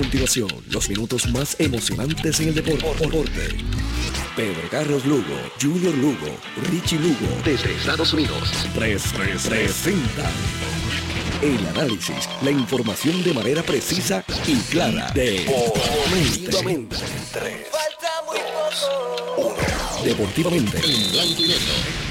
continuación 0.00 0.48
los 0.70 0.88
minutos 0.88 1.28
más 1.28 1.56
emocionantes 1.58 2.40
en 2.40 2.48
el 2.48 2.54
deporte. 2.54 2.86
deporte. 3.04 3.48
Pedro 4.34 4.68
Carlos 4.70 5.04
Lugo, 5.04 5.36
Junior 5.60 5.94
Lugo, 5.94 6.38
Richie 6.70 6.98
Lugo, 6.98 7.28
desde 7.44 7.74
Estados 7.74 8.10
Unidos. 8.14 8.50
330. 8.74 10.30
El 11.42 11.66
análisis, 11.68 12.28
la 12.42 12.50
información 12.50 13.22
de 13.22 13.34
manera 13.34 13.62
precisa 13.62 14.24
y 14.46 14.56
clara. 14.70 15.10
De 15.10 15.44
Deportivamente. 15.44 16.96
3, 17.32 17.66
2, 18.16 18.88
1. 19.36 20.04
Deportivamente. 20.04 20.78
En 20.78 21.12
blanco 21.12 21.42
y. 21.42 22.09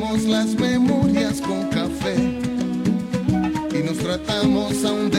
las 0.00 0.54
memorias 0.56 1.40
con 1.40 1.68
café 1.70 2.16
y 3.72 3.82
nos 3.82 3.96
tratamos 3.96 4.84
a 4.84 4.92
un 4.92 5.10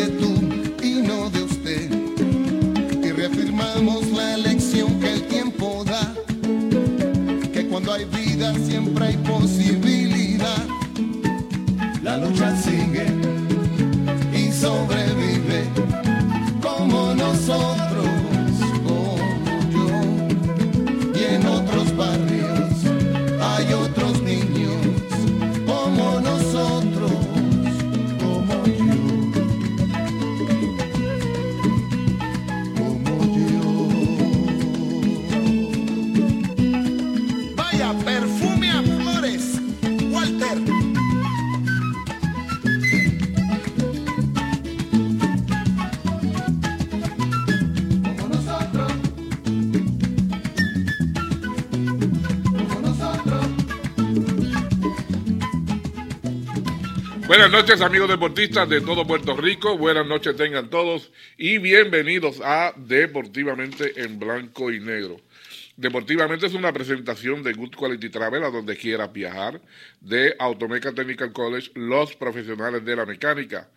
Noches 57.68 57.82
amigos 57.82 58.08
deportistas 58.08 58.70
de 58.70 58.80
todo 58.80 59.06
Puerto 59.06 59.36
Rico, 59.36 59.78
buenas 59.78 60.08
noches 60.08 60.38
tengan 60.38 60.70
todos 60.70 61.12
y 61.38 61.58
bienvenidos 61.58 62.40
a 62.42 62.74
Deportivamente 62.78 63.92
en 64.02 64.18
Blanco 64.18 64.72
y 64.72 64.80
Negro. 64.80 65.20
Deportivamente 65.76 66.46
es 66.46 66.54
una 66.54 66.72
presentación 66.72 67.44
de 67.44 67.52
Good 67.52 67.76
Quality 67.76 68.08
Travel 68.10 68.46
a 68.46 68.52
donde 68.52 68.78
quieras 68.78 69.12
viajar, 69.12 69.60
de 70.00 70.34
Automeca 70.40 70.94
Technical 70.94 71.34
College, 71.34 71.72
los 71.76 72.16
profesionales 72.16 72.86
de 72.86 72.96
la 72.96 73.06
mecánica, 73.06 73.70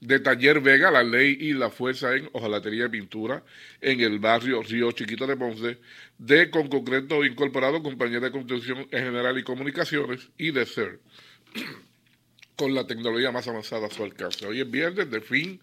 de 0.00 0.20
Taller 0.20 0.60
Vega, 0.60 0.90
la 0.90 1.02
ley 1.02 1.38
y 1.40 1.54
la 1.54 1.70
fuerza 1.70 2.14
en 2.14 2.28
hojalatería 2.34 2.84
y 2.84 2.90
pintura 2.90 3.42
en 3.80 4.00
el 4.00 4.18
barrio 4.18 4.62
Río 4.62 4.92
Chiquito 4.92 5.26
de 5.26 5.38
Ponce, 5.38 5.78
de 6.18 6.50
Con 6.50 6.68
Concreto 6.68 7.24
Incorporado, 7.24 7.82
compañía 7.82 8.20
de 8.20 8.32
construcción 8.32 8.80
en 8.90 9.04
general 9.04 9.38
y 9.38 9.44
comunicaciones, 9.44 10.28
y 10.36 10.50
de 10.50 10.66
CER 10.66 11.00
con 12.60 12.74
la 12.74 12.86
tecnología 12.86 13.32
más 13.32 13.48
avanzada 13.48 13.86
a 13.86 13.90
su 13.90 14.04
alcance. 14.04 14.46
Hoy 14.46 14.60
es 14.60 14.70
viernes 14.70 15.10
de 15.10 15.22
fin 15.22 15.58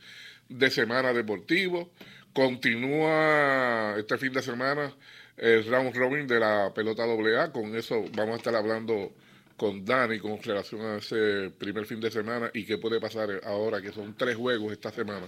de 0.49 0.71
semana 0.71 1.13
deportivo. 1.13 1.91
Continúa 2.33 3.93
este 3.99 4.17
fin 4.17 4.33
de 4.33 4.41
semana 4.41 4.91
el 5.37 5.63
round 5.65 5.95
robin 5.95 6.25
de 6.25 6.39
la 6.39 6.73
pelota 6.73 7.03
AA. 7.03 7.51
Con 7.51 7.75
eso 7.75 8.03
vamos 8.15 8.33
a 8.33 8.37
estar 8.37 8.55
hablando 8.55 9.13
con 9.57 9.85
Dani 9.85 10.17
con 10.17 10.41
relación 10.41 10.81
a 10.81 10.97
ese 10.97 11.51
primer 11.59 11.85
fin 11.85 11.99
de 11.99 12.09
semana 12.09 12.49
y 12.51 12.65
qué 12.65 12.79
puede 12.79 12.99
pasar 12.99 13.41
ahora, 13.43 13.79
que 13.79 13.91
son 13.91 14.17
tres 14.17 14.35
juegos 14.35 14.71
esta 14.71 14.89
semana. 14.91 15.27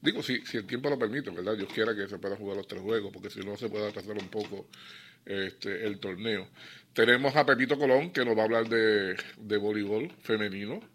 Digo, 0.00 0.20
si, 0.20 0.44
si 0.44 0.56
el 0.56 0.66
tiempo 0.66 0.90
lo 0.90 0.98
permite, 0.98 1.30
¿verdad? 1.30 1.54
Yo 1.54 1.68
quiera 1.68 1.94
que 1.94 2.08
se 2.08 2.18
puedan 2.18 2.38
jugar 2.38 2.56
los 2.56 2.66
tres 2.66 2.82
juegos, 2.82 3.12
porque 3.12 3.30
si 3.30 3.38
no 3.38 3.56
se 3.56 3.68
puede 3.68 3.86
atrasar 3.86 4.18
un 4.18 4.28
poco 4.30 4.66
este, 5.24 5.86
el 5.86 6.00
torneo. 6.00 6.48
Tenemos 6.92 7.36
a 7.36 7.46
Pepito 7.46 7.78
Colón, 7.78 8.10
que 8.10 8.24
nos 8.24 8.36
va 8.36 8.40
a 8.42 8.44
hablar 8.46 8.68
de, 8.68 9.14
de 9.38 9.56
voleibol 9.58 10.10
femenino 10.22 10.92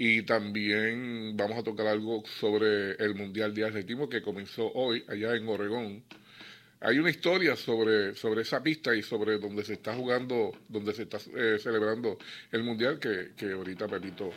y 0.00 0.22
también 0.22 1.36
vamos 1.36 1.58
a 1.58 1.64
tocar 1.64 1.88
algo 1.88 2.22
sobre 2.24 2.92
el 2.92 3.16
Mundial 3.16 3.52
de 3.52 3.64
Atletismo 3.64 4.08
que 4.08 4.22
comenzó 4.22 4.70
hoy 4.74 5.04
allá 5.08 5.34
en 5.34 5.48
Oregón. 5.48 6.04
Hay 6.78 7.00
una 7.00 7.10
historia 7.10 7.56
sobre, 7.56 8.14
sobre 8.14 8.42
esa 8.42 8.62
pista 8.62 8.94
y 8.94 9.02
sobre 9.02 9.38
donde 9.38 9.64
se 9.64 9.72
está 9.72 9.96
jugando, 9.96 10.52
donde 10.68 10.94
se 10.94 11.02
está 11.02 11.18
eh, 11.36 11.58
celebrando 11.58 12.16
el 12.52 12.62
Mundial 12.62 13.00
que, 13.00 13.32
que 13.36 13.50
ahorita 13.50 13.88
Pepito, 13.88 14.30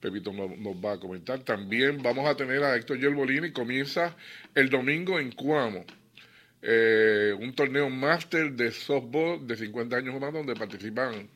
Pepito 0.00 0.32
nos, 0.32 0.48
va 0.82 0.92
a 0.92 0.98
comentar. 0.98 1.40
También 1.40 2.02
vamos 2.02 2.26
a 2.26 2.34
tener 2.34 2.64
a 2.64 2.74
Héctor 2.74 2.98
Yerbolini, 2.98 3.52
comienza 3.52 4.16
el 4.54 4.70
domingo 4.70 5.20
en 5.20 5.30
Cuamo. 5.32 5.84
Eh, 6.62 7.36
un 7.38 7.54
torneo 7.54 7.90
máster 7.90 8.52
de 8.52 8.70
softball 8.70 9.46
de 9.46 9.56
50 9.56 9.94
años 9.94 10.14
o 10.14 10.20
más 10.20 10.32
donde 10.32 10.54
participan 10.54 11.28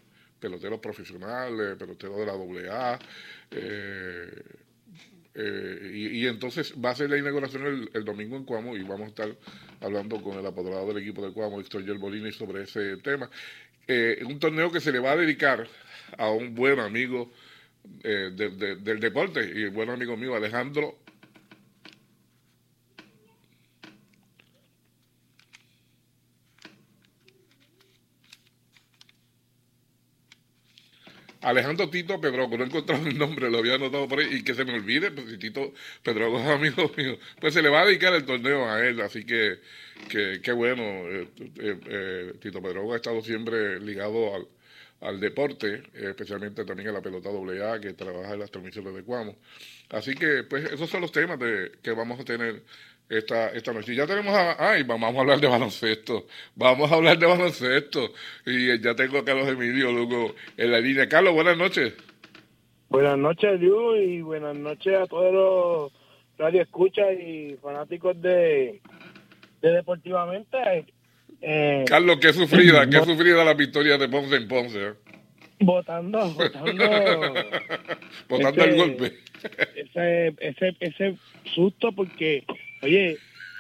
peloteros 0.47 0.79
profesionales, 0.79 1.77
peloteros 1.77 2.19
de 2.19 2.27
la 2.27 2.33
AA. 2.73 2.99
Eh, 3.51 4.43
eh, 5.35 5.91
y, 5.93 6.27
entonces 6.27 6.73
va 6.83 6.91
a 6.91 6.95
ser 6.95 7.11
la 7.11 7.19
inauguración 7.19 7.91
el, 7.93 8.05
domingo 8.05 8.37
en 8.37 8.45
Cuamo 8.45 8.77
y 8.77 8.83
vamos 8.83 9.07
a 9.07 9.09
estar 9.09 9.37
hablando 9.81 10.23
con 10.23 10.39
el 10.39 10.47
apoderado 10.47 10.87
del 10.87 11.03
equipo 11.03 11.27
de 11.27 11.33
Cuamo, 11.33 11.61
Héctor 11.61 11.85
Yerbolini, 11.85 12.31
sobre 12.31 12.63
ese 12.63 12.97
tema. 12.99 13.29
Eh, 13.89 14.23
un 14.25 14.39
torneo 14.39 14.71
que 14.71 14.81
se 14.81 14.93
le 14.93 15.01
va 15.01 15.13
a 15.13 15.17
dedicar 15.17 15.67
a 16.17 16.31
un 16.31 16.55
buen 16.55 16.79
amigo 16.79 17.33
del 18.03 19.01
deporte 19.01 19.49
y 19.55 19.69
buen 19.69 19.91
amigo 19.91 20.17
mío, 20.17 20.35
Alejandro 20.35 21.06
Alejandro 31.47 31.89
Tito 31.89 32.21
Pedrogo, 32.21 32.59
no 32.59 32.65
he 32.65 32.67
encontrado 32.67 33.07
el 33.07 33.17
nombre, 33.17 33.49
lo 33.49 33.59
había 33.59 33.75
anotado 33.75 34.09
por 34.09 34.19
ahí, 34.19 34.27
y 34.33 34.43
que 34.43 34.53
se 34.53 34.65
me 34.65 34.75
olvide, 34.75 35.13
pues 35.13 35.31
si 35.31 35.39
Tito 35.39 35.73
Pedrogo 36.03 36.41
es 36.41 36.47
amigo 36.47 36.91
mío, 36.97 37.17
pues 37.41 37.55
se 37.55 37.63
le 37.63 37.69
va 37.69 37.83
a 37.83 37.87
dedicar 37.87 38.13
el 38.15 38.25
torneo 38.25 38.69
a 38.69 38.85
él, 38.85 39.01
así 39.01 39.25
que 39.25 39.61
qué 40.09 40.53
bueno, 40.53 40.83
eh, 40.83 41.29
eh, 41.39 41.81
eh, 41.87 42.33
Tito 42.41 42.61
Pedrogo 42.61 42.95
ha 42.95 42.97
estado 42.97 43.23
siempre 43.23 43.79
ligado 43.79 44.35
al, 44.35 44.49
al 45.03 45.21
deporte, 45.21 45.85
especialmente 45.95 46.65
también 46.65 46.89
a 46.89 46.93
la 46.93 47.01
pelota 47.01 47.29
AA, 47.29 47.81
que 47.81 47.93
trabaja 47.93 48.35
en 48.35 48.41
las 48.41 48.51
transmisiones 48.51 48.93
de 48.93 49.05
Cuamo. 49.05 49.37
Así 49.91 50.17
que, 50.17 50.43
pues, 50.43 50.65
esos 50.73 50.91
son 50.91 51.01
los 51.01 51.13
temas 51.13 51.39
de, 51.39 51.71
que 51.81 51.93
vamos 51.93 52.19
a 52.19 52.25
tener 52.25 52.65
esta, 53.09 53.51
esta 53.51 53.73
noche. 53.73 53.93
Y 53.93 53.97
ya 53.97 54.07
tenemos 54.07 54.35
a, 54.35 54.71
ay, 54.73 54.83
vamos 54.83 55.15
a 55.15 55.21
hablar 55.21 55.41
de 55.41 55.47
baloncesto, 55.47 56.27
vamos 56.55 56.91
a 56.91 56.97
hablar 56.97 57.19
de 57.19 57.27
baloncesto. 57.27 58.13
Y 58.45 58.81
ya 58.81 58.95
tengo 58.95 59.19
a 59.19 59.25
Carlos 59.25 59.49
Emilio 59.49 59.93
Lugo 59.93 60.35
en 60.57 60.73
la 60.73 60.81
línea. 60.81 61.09
Carlos, 61.09 61.35
buenas 61.35 61.57
noches. 61.57 61.95
Buenas 62.89 63.19
noches, 63.19 63.61
Liu, 63.61 63.97
y 63.97 64.23
buenas 64.23 64.57
noches 64.57 64.95
a 64.95 65.07
todos 65.07 65.33
los 65.33 65.93
radioescuchas 66.39 67.19
y 67.19 67.57
fanáticos 67.61 68.21
de, 68.21 68.81
de 69.61 69.71
Deportivamente. 69.71 70.87
Eh, 71.43 71.85
Carlos, 71.87 72.19
qué 72.21 72.33
sufrida, 72.33 72.89
qué 72.89 73.05
sufrida 73.05 73.45
la 73.45 73.55
victoria 73.55 73.99
de 73.99 74.09
Ponce 74.09 74.37
en 74.37 74.49
Ponce. 74.49 74.87
¿eh? 74.87 74.93
Votando, 75.61 76.31
votando. 76.31 76.85
votando 78.29 78.65
el 78.65 78.77
golpe. 78.77 79.13
Ese, 79.75 80.35
ese, 80.39 80.77
ese 80.81 81.17
susto 81.55 81.93
porque 81.93 82.45
Oye, 82.87 83.19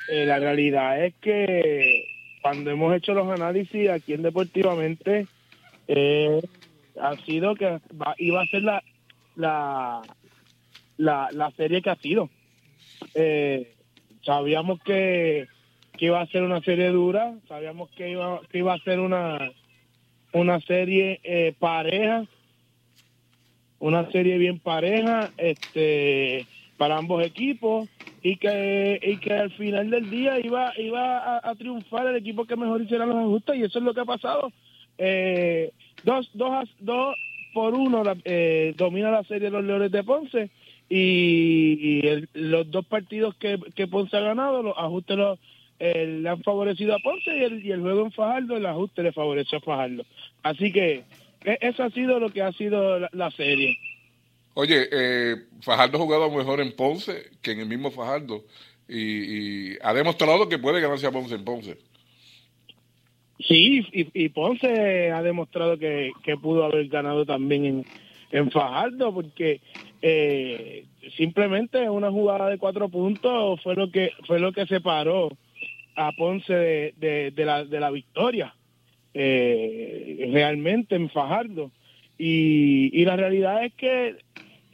eh, 0.08 0.24
la 0.24 0.38
realidad 0.38 1.04
es 1.04 1.12
que 1.16 2.04
cuando 2.42 2.70
hemos 2.70 2.94
hecho 2.94 3.12
los 3.12 3.28
análisis 3.28 3.90
aquí 3.90 4.12
en 4.12 4.22
Deportivamente, 4.22 5.26
eh, 5.88 6.40
ha 7.00 7.16
sido 7.24 7.56
que 7.56 7.80
iba 8.18 8.40
a 8.40 8.46
ser 8.46 8.62
la, 8.62 8.84
la, 9.34 10.00
la, 10.96 11.50
serie 11.56 11.82
que 11.82 11.90
ha 11.90 11.96
sido. 11.96 12.30
Eh, 13.14 13.74
sabíamos 14.24 14.80
que, 14.84 15.48
que 15.98 16.06
iba 16.06 16.20
a 16.20 16.26
ser 16.28 16.44
una 16.44 16.60
serie 16.60 16.90
dura, 16.90 17.34
sabíamos 17.48 17.90
que 17.96 18.08
iba, 18.08 18.40
que 18.48 18.58
iba 18.58 18.74
a 18.74 18.84
ser 18.84 19.00
una, 19.00 19.50
una 20.34 20.60
serie 20.60 21.56
pareja, 21.58 22.26
una 23.80 24.08
serie 24.12 24.38
bien 24.38 24.60
pareja, 24.60 25.32
este 25.36 26.46
para 26.76 26.98
ambos 26.98 27.24
equipos 27.24 27.88
y 28.22 28.36
que 28.36 29.00
y 29.02 29.18
que 29.18 29.32
al 29.32 29.50
final 29.52 29.90
del 29.90 30.10
día 30.10 30.38
iba 30.38 30.72
iba 30.78 31.38
a, 31.38 31.54
triunfar 31.54 32.06
el 32.08 32.16
equipo 32.16 32.44
que 32.44 32.56
mejor 32.56 32.82
hiciera 32.82 33.06
los 33.06 33.16
ajustes 33.16 33.56
y 33.56 33.62
eso 33.62 33.78
es 33.78 33.84
lo 33.84 33.94
que 33.94 34.00
ha 34.00 34.04
pasado. 34.04 34.52
Eh, 34.98 35.72
dos 36.04 36.30
dos 36.34 36.68
dos 36.80 37.16
por 37.52 37.74
uno 37.74 38.02
eh, 38.24 38.74
domina 38.76 39.10
la 39.10 39.24
serie 39.24 39.50
los 39.50 39.64
Leones 39.64 39.90
de 39.92 40.04
Ponce 40.04 40.50
y, 40.88 42.00
los 42.34 42.70
dos 42.70 42.86
partidos 42.86 43.34
que, 43.36 43.58
que, 43.74 43.88
Ponce 43.88 44.16
ha 44.16 44.20
ganado 44.20 44.62
los 44.62 44.76
ajustes 44.76 45.16
los, 45.16 45.38
eh, 45.80 46.20
le 46.22 46.28
han 46.28 46.42
favorecido 46.42 46.94
a 46.94 46.98
Ponce 46.98 47.36
y 47.36 47.42
el, 47.42 47.64
y 47.64 47.72
el 47.72 47.80
juego 47.80 48.04
en 48.04 48.12
Fajardo 48.12 48.56
el 48.56 48.66
ajuste 48.66 49.02
le 49.02 49.12
favoreció 49.12 49.58
a 49.58 49.62
Fajardo. 49.62 50.04
Así 50.42 50.72
que 50.72 51.04
e, 51.44 51.58
eso 51.60 51.82
ha 51.82 51.90
sido 51.90 52.20
lo 52.20 52.30
que 52.30 52.42
ha 52.42 52.52
sido 52.52 52.98
la 52.98 53.30
serie 53.32 53.76
Oye, 54.58 54.88
eh, 54.90 55.36
Fajardo 55.60 55.98
ha 55.98 56.00
jugado 56.00 56.30
mejor 56.30 56.62
en 56.62 56.72
Ponce 56.72 57.24
que 57.42 57.50
en 57.50 57.60
el 57.60 57.66
mismo 57.66 57.90
Fajardo 57.90 58.42
y, 58.88 59.76
ha 59.82 59.92
demostrado 59.92 60.48
que 60.48 60.58
puede 60.58 60.80
ganarse 60.80 61.06
a 61.06 61.10
Ponce 61.10 61.34
en 61.34 61.44
Ponce. 61.44 61.76
Sí, 63.38 63.86
y, 63.92 64.28
Ponce 64.30 65.10
ha 65.10 65.22
demostrado 65.22 65.78
que, 65.78 66.10
pudo 66.40 66.64
haber 66.64 66.88
ganado 66.88 67.26
también 67.26 67.84
en, 68.30 68.50
Fajardo 68.50 69.12
porque 69.12 69.60
eh, 70.00 70.86
simplemente 71.18 71.90
una 71.90 72.10
jugada 72.10 72.48
de 72.48 72.56
cuatro 72.56 72.88
puntos 72.88 73.60
fue 73.62 73.74
lo 73.74 73.90
que 73.90 74.12
fue 74.26 74.40
lo 74.40 74.52
que 74.52 74.64
separó 74.64 75.28
a 75.96 76.12
Ponce 76.12 76.94
de, 76.96 77.32
la, 77.36 77.62
de 77.62 77.78
la 77.78 77.90
victoria 77.90 78.54
eh, 79.12 80.30
realmente 80.32 80.94
en 80.94 81.10
Fajardo. 81.10 81.70
Y, 82.18 82.98
y 82.98 83.04
la 83.04 83.16
realidad 83.16 83.62
es 83.62 83.74
que 83.74 84.16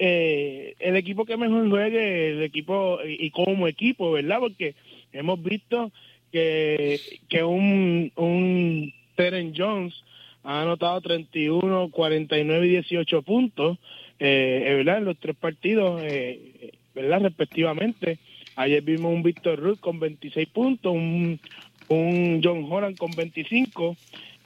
eh, 0.05 0.75
el 0.81 0.97
equipo 0.97 1.25
que 1.25 1.37
mejor 1.37 1.71
juegue, 1.71 2.31
el 2.31 2.43
equipo 2.43 2.99
y 3.07 3.31
como 3.31 3.69
equipo, 3.69 4.11
¿verdad? 4.11 4.41
Porque 4.41 4.75
hemos 5.13 5.41
visto 5.41 5.93
que, 6.33 6.99
que 7.29 7.45
un, 7.45 8.11
un 8.17 8.93
Teren 9.15 9.55
Jones 9.57 9.95
ha 10.43 10.63
anotado 10.63 11.01
31, 11.03 11.91
49 11.93 12.67
y 12.67 12.71
18 12.71 13.23
puntos, 13.23 13.79
eh, 14.19 14.75
¿verdad? 14.79 14.99
En 14.99 15.05
los 15.05 15.19
tres 15.19 15.37
partidos, 15.37 16.03
eh, 16.03 16.73
¿verdad? 16.97 17.21
Respectivamente. 17.21 18.19
Ayer 18.57 18.83
vimos 18.83 19.15
un 19.15 19.23
Víctor 19.23 19.61
Ruth 19.61 19.79
con 19.79 20.01
26 20.01 20.49
puntos, 20.49 20.93
un, 20.93 21.39
un 21.87 22.41
John 22.43 22.67
Horan 22.69 22.97
con 22.97 23.13
25, 23.13 23.97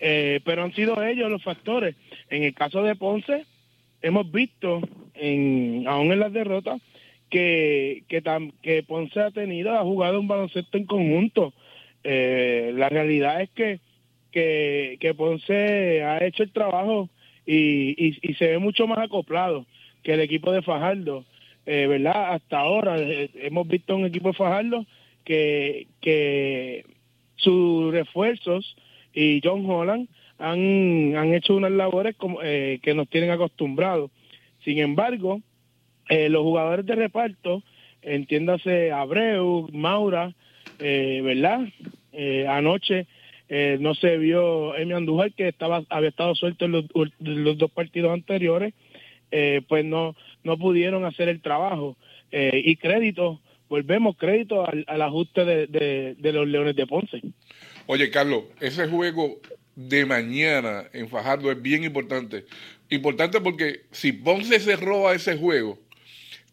eh, 0.01 0.41
pero 0.45 0.65
han 0.65 0.75
sido 0.75 1.03
ellos 1.03 1.31
los 1.31 1.43
factores. 1.43 1.97
En 2.29 2.43
el 2.43 2.53
caso 2.53 2.83
de 2.83 2.95
Ponce, 2.95 3.47
hemos 4.03 4.31
visto, 4.31 4.81
en, 5.15 5.85
aún 5.87 6.13
en 6.13 6.21
las 6.21 6.33
derrotas, 6.33 6.81
que, 7.31 8.05
que, 8.09 8.83
Ponce 8.87 9.21
ha 9.21 9.31
tenido, 9.31 9.77
ha 9.77 9.83
jugado 9.83 10.21
un 10.21 10.29
baloncesto 10.29 10.79
en 10.79 10.87
conjunto. 10.87 11.53
Eh, 12.05 12.73
la 12.75 12.89
realidad 12.89 13.43
es 13.43 13.51
que, 13.51 13.81
que, 14.31 14.97
que, 15.01 15.15
Ponce 15.15 16.03
ha 16.03 16.25
hecho 16.25 16.43
el 16.43 16.53
trabajo 16.53 17.09
y, 17.45 18.19
y, 18.23 18.35
se 18.35 18.47
ve 18.47 18.59
mucho 18.59 18.87
más 18.87 18.99
acoplado. 18.99 19.67
que 20.03 20.15
el 20.15 20.21
equipo 20.21 20.53
de 20.53 20.63
Fajardo, 20.63 21.25
eh, 21.67 21.87
¿verdad? 21.89 22.35
Hasta 22.35 22.61
ahora 22.61 22.97
eh, 22.99 23.31
hemos 23.35 23.67
visto 23.67 23.97
un 23.97 24.07
equipo 24.07 24.29
de 24.29 24.35
Fajardo 24.35 24.87
que, 25.25 25.89
que 26.01 26.85
sus 27.37 27.93
refuerzos 27.93 28.77
y 29.13 29.41
John 29.43 29.69
Holland 29.69 30.09
han, 30.39 31.17
han 31.17 31.35
hecho 31.35 31.55
unas 31.55 31.73
labores 31.73 32.17
como, 32.17 32.41
eh, 32.43 32.79
que 32.83 32.95
nos 32.95 33.09
tienen 33.09 33.31
acostumbrados. 33.31 34.11
Sin 34.65 34.79
embargo, 34.79 35.41
eh, 36.09 36.29
los 36.29 36.43
jugadores 36.43 36.85
de 36.87 36.95
reparto, 36.95 37.63
entiéndase 38.03 38.93
Abreu, 38.93 39.69
Maura, 39.73 40.35
eh, 40.79 41.21
¿verdad? 41.23 41.69
Eh, 42.13 42.47
anoche 42.49 43.07
eh, 43.49 43.79
no 43.81 43.95
se 43.95 44.17
vio 44.19 44.77
Emi 44.77 44.95
Andújar, 44.95 45.33
que 45.33 45.49
estaba 45.49 45.83
había 45.89 46.09
estado 46.09 46.35
suelto 46.35 46.65
en 46.65 46.73
los, 46.73 47.59
dos 47.59 47.71
partidos 47.71 48.13
anteriores, 48.13 48.75
eh, 49.31 49.63
pues 49.69 49.85
no, 49.85 50.17
no 50.45 50.57
pudieron 50.59 51.05
hacer 51.05 51.29
el 51.29 51.41
trabajo. 51.41 51.97
Y 52.33 52.77
crédito, 52.77 53.41
volvemos 53.69 54.17
crédito 54.17 54.69
al, 54.69 54.85
al 54.89 55.01
ajuste 55.01 55.45
de, 55.45 56.15
de 56.19 56.33
los 56.33 56.47
Leones 56.47 56.77
de 56.77 56.87
Ponce. 56.87 57.23
Oye, 57.87 58.11
Carlos, 58.11 58.45
ese 58.61 58.89
juego 58.89 59.39
de 59.77 60.05
mañana 60.05 60.85
en 60.93 61.09
Fajardo 61.09 61.53
es 61.53 61.63
bien 61.63 61.85
importante. 61.85 62.45
Importante 62.91 63.41
porque 63.41 63.83
si 63.93 64.13
Ponce 64.13 64.59
se 64.59 64.75
roba 64.77 65.15
ese 65.15 65.37
juego, 65.37 65.79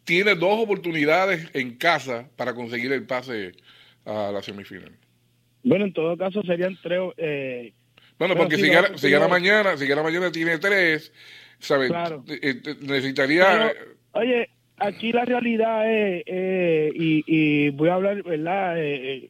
tiene 0.04 0.36
dos 0.36 0.60
oportunidades 0.60 1.50
en 1.54 1.76
casa 1.78 2.30
para 2.36 2.54
conseguir 2.54 2.92
el 2.92 3.06
pase 3.06 3.54
a 4.06 4.32
la 4.32 4.44
semifinal. 4.44 4.92
Bueno, 5.64 5.86
en 5.86 5.94
todo 5.94 6.18
caso 6.18 6.44
serían 6.44 6.78
tres. 6.84 7.00
Eh, 7.18 7.74
Bueno, 8.20 8.36
porque 8.36 8.58
si, 8.58 8.68
gana, 8.68 8.98
si 8.98 9.10
gana 9.10 9.26
no. 9.26 9.30
mañana, 9.32 9.78
si 9.78 9.88
gana 9.88 10.04
mañana 10.04 10.32
tiene 10.32 10.58
tres, 10.60 11.12
¿sabes? 11.60 11.90
Claro. 11.90 12.24
Eh, 12.28 12.62
eh, 12.66 12.76
necesitaría... 12.82 13.74
Pero, 13.74 13.96
oye, 14.12 14.50
aquí 14.78 15.12
la 15.14 15.26
realidad 15.26 15.90
es, 15.90 16.24
eh, 16.26 16.92
y, 16.94 17.24
y 17.26 17.70
voy 17.70 17.90
a 17.90 17.94
hablar, 17.94 18.22
¿verdad? 18.24 18.78
Eh, 18.78 19.14
eh, 19.14 19.30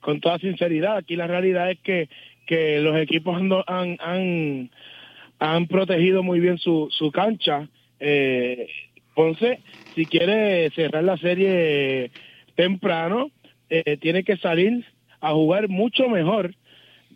con 0.00 0.20
toda 0.20 0.38
sinceridad, 0.38 0.96
aquí 0.96 1.16
la 1.16 1.26
realidad 1.26 1.70
es 1.70 1.78
que, 1.80 2.08
que 2.46 2.80
los 2.80 2.96
equipos 2.96 3.40
han, 3.66 3.96
han, 4.00 4.70
han 5.38 5.66
protegido 5.66 6.22
muy 6.22 6.40
bien 6.40 6.58
su, 6.58 6.88
su 6.90 7.10
cancha. 7.10 7.68
Eh, 8.00 8.68
Ponce, 9.14 9.60
si 9.94 10.06
quiere 10.06 10.70
cerrar 10.70 11.04
la 11.04 11.16
serie 11.16 12.10
temprano, 12.56 13.30
eh, 13.70 13.96
tiene 13.98 14.24
que 14.24 14.36
salir 14.36 14.84
a 15.20 15.32
jugar 15.32 15.68
mucho 15.68 16.08
mejor 16.08 16.54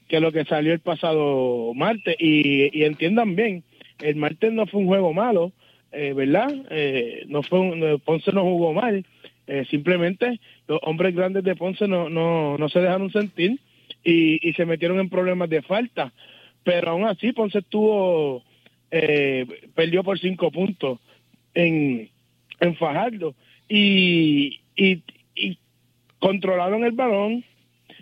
que 0.09 0.21
lo 0.21 0.33
que 0.33 0.45
salió 0.45 0.73
el 0.73 0.81
pasado 0.81 1.73
martes. 1.75 2.17
Y, 2.19 2.77
y 2.79 2.85
entiendan 2.85 3.37
bien, 3.37 3.65
el 4.01 4.17
martes 4.17 4.53
no 4.53 4.67
fue 4.67 4.81
un 4.81 4.87
juego 4.87 5.13
malo, 5.13 5.53
eh, 5.93 6.13
¿verdad? 6.15 6.49
Eh, 6.71 7.25
no 7.29 7.43
fue 7.43 7.59
un- 7.61 8.01
Ponce 8.05 8.33
no 8.33 8.43
jugó 8.43 8.73
mal, 8.73 9.05
eh, 9.47 9.65
simplemente 9.71 10.41
los 10.67 10.79
hombres 10.83 11.15
grandes 11.15 11.45
de 11.45 11.57
Ponce 11.57 11.89
no, 11.89 12.09
no, 12.09 12.57
no 12.57 12.69
se 12.69 12.81
dejaron 12.81 13.11
sentir 13.11 13.59
y, 14.05 14.49
y 14.49 14.53
se 14.55 14.67
metieron 14.67 14.99
en 15.01 15.09
problemas 15.09 15.49
de 15.49 15.63
falta. 15.63 16.13
Pero 16.65 16.91
aún 16.91 17.05
así 17.07 17.33
Ponce 17.33 17.59
estuvo, 17.59 18.45
eh, 18.91 19.47
perdió 19.75 20.05
por 20.05 20.19
cinco 20.19 20.51
puntos 20.51 20.99
en, 21.55 22.11
en 22.61 22.77
Fajardo 22.77 23.35
y, 23.69 24.61
y, 24.77 25.03
y 25.35 25.59
controlaron 26.19 26.85
el 26.85 26.93
balón, 26.93 27.45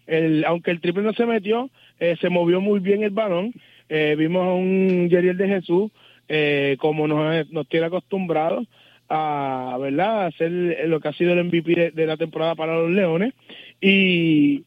el, 0.06 0.44
aunque 0.44 0.70
el 0.70 0.80
triple 0.80 1.02
no 1.02 1.12
se 1.12 1.26
metió, 1.26 1.70
eh, 1.98 2.16
se 2.20 2.28
movió 2.28 2.60
muy 2.60 2.80
bien 2.80 3.02
el 3.02 3.10
balón. 3.10 3.52
Eh, 3.88 4.14
vimos 4.18 4.46
a 4.46 4.52
un 4.52 5.08
Yeriel 5.08 5.36
de 5.36 5.48
Jesús, 5.48 5.90
eh, 6.28 6.76
como 6.80 7.06
nos, 7.06 7.48
nos 7.50 7.68
tiene 7.68 7.86
acostumbrados 7.86 8.66
a, 9.08 9.76
¿verdad? 9.80 10.22
a 10.22 10.26
hacer 10.26 10.50
lo 10.50 11.00
que 11.00 11.08
ha 11.08 11.12
sido 11.12 11.32
el 11.32 11.44
MVP 11.44 11.74
de, 11.74 11.90
de 11.92 12.06
la 12.06 12.16
temporada 12.16 12.54
para 12.54 12.76
los 12.76 12.90
Leones. 12.90 13.34
Y, 13.80 14.64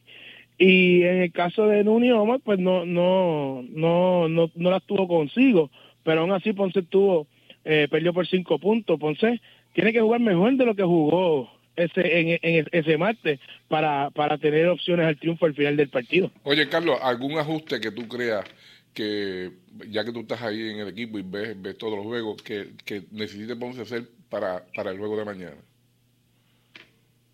y 0.60 1.04
en 1.04 1.22
el 1.22 1.32
caso 1.32 1.66
de 1.68 1.82
Nuni 1.82 2.10
Omar, 2.10 2.40
pues 2.44 2.58
no, 2.58 2.84
no, 2.84 3.62
no, 3.70 4.28
no, 4.28 4.50
no 4.54 4.70
la 4.70 4.78
tuvo 4.80 5.08
consigo. 5.08 5.70
Pero 6.04 6.20
aún 6.20 6.32
así 6.32 6.52
Ponce 6.52 6.82
tuvo, 6.82 7.26
eh, 7.64 7.88
perdió 7.90 8.12
por 8.12 8.26
cinco 8.26 8.58
puntos. 8.58 9.00
Ponce 9.00 9.40
tiene 9.72 9.90
que 9.90 10.02
jugar 10.02 10.20
mejor 10.20 10.54
de 10.56 10.66
lo 10.66 10.74
que 10.74 10.82
jugó 10.82 11.50
ese, 11.76 12.20
en, 12.20 12.38
en 12.42 12.66
ese 12.72 12.98
martes 12.98 13.40
para, 13.68 14.10
para 14.10 14.36
tener 14.36 14.68
opciones 14.68 15.06
al 15.06 15.16
triunfo 15.16 15.46
al 15.46 15.54
final 15.54 15.78
del 15.78 15.88
partido. 15.88 16.30
Oye, 16.42 16.68
Carlos, 16.68 16.98
¿algún 17.00 17.38
ajuste 17.38 17.80
que 17.80 17.90
tú 17.90 18.06
creas 18.06 18.44
que, 18.92 19.52
ya 19.88 20.04
que 20.04 20.12
tú 20.12 20.20
estás 20.20 20.42
ahí 20.42 20.60
en 20.60 20.80
el 20.80 20.88
equipo 20.88 21.18
y 21.18 21.22
ves, 21.22 21.60
ves 21.60 21.78
todos 21.78 21.96
los 21.96 22.04
juegos, 22.04 22.42
que, 22.42 22.72
que 22.84 23.04
necesite 23.12 23.56
Ponce 23.56 23.80
hacer 23.80 24.02
para, 24.28 24.62
para 24.76 24.90
el 24.90 24.98
juego 24.98 25.16
de 25.16 25.24
mañana? 25.24 25.56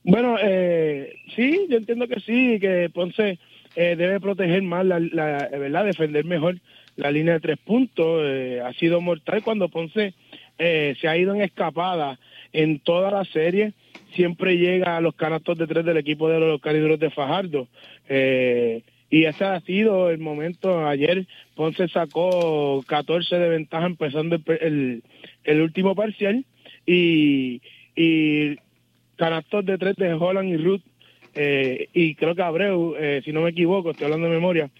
Bueno, 0.06 0.36
eh, 0.40 1.16
sí, 1.34 1.66
yo 1.68 1.78
entiendo 1.78 2.06
que 2.06 2.20
sí, 2.20 2.60
que 2.60 2.88
Ponce 2.94 3.40
eh, 3.74 3.96
debe 3.96 4.20
proteger 4.20 4.62
más, 4.62 4.86
la, 4.86 5.00
la, 5.00 5.48
¿verdad? 5.50 5.84
Defender 5.84 6.24
mejor 6.24 6.60
la 6.94 7.10
línea 7.10 7.34
de 7.34 7.40
tres 7.40 7.58
puntos. 7.58 8.22
Eh, 8.24 8.62
ha 8.64 8.72
sido 8.74 9.00
mortal 9.00 9.42
cuando 9.42 9.68
Ponce 9.68 10.14
eh, 10.60 10.94
se 11.00 11.08
ha 11.08 11.16
ido 11.16 11.34
en 11.34 11.42
escapada 11.42 12.20
en 12.52 12.78
toda 12.78 13.10
la 13.10 13.24
serie. 13.24 13.72
Siempre 14.14 14.56
llega 14.56 14.96
a 14.96 15.00
los 15.00 15.16
canastos 15.16 15.58
de 15.58 15.66
tres 15.66 15.84
del 15.84 15.96
equipo 15.96 16.28
de 16.28 16.38
los 16.38 16.60
cariduros 16.60 17.00
de 17.00 17.10
Fajardo. 17.10 17.66
Eh, 18.08 18.82
y 19.10 19.24
ese 19.24 19.44
ha 19.44 19.60
sido 19.62 20.10
el 20.10 20.18
momento. 20.18 20.86
Ayer 20.86 21.26
Ponce 21.56 21.88
sacó 21.88 22.84
14 22.86 23.40
de 23.40 23.48
ventaja 23.48 23.86
empezando 23.86 24.36
el, 24.36 24.42
el, 24.60 25.02
el 25.42 25.60
último 25.62 25.96
parcial. 25.96 26.44
Y, 26.86 27.60
y 27.96 28.56
canastos 29.16 29.64
de 29.64 29.78
tres 29.78 29.96
de 29.96 30.12
Holland 30.12 30.48
y 30.48 30.56
Ruth, 30.56 30.82
eh, 31.34 31.88
y 31.92 32.14
creo 32.14 32.34
que 32.34 32.42
Abreu, 32.42 32.94
eh, 32.98 33.20
si 33.24 33.32
no 33.32 33.42
me 33.42 33.50
equivoco, 33.50 33.90
estoy 33.90 34.06
hablando 34.06 34.28
de 34.28 34.34
memoria, 34.34 34.70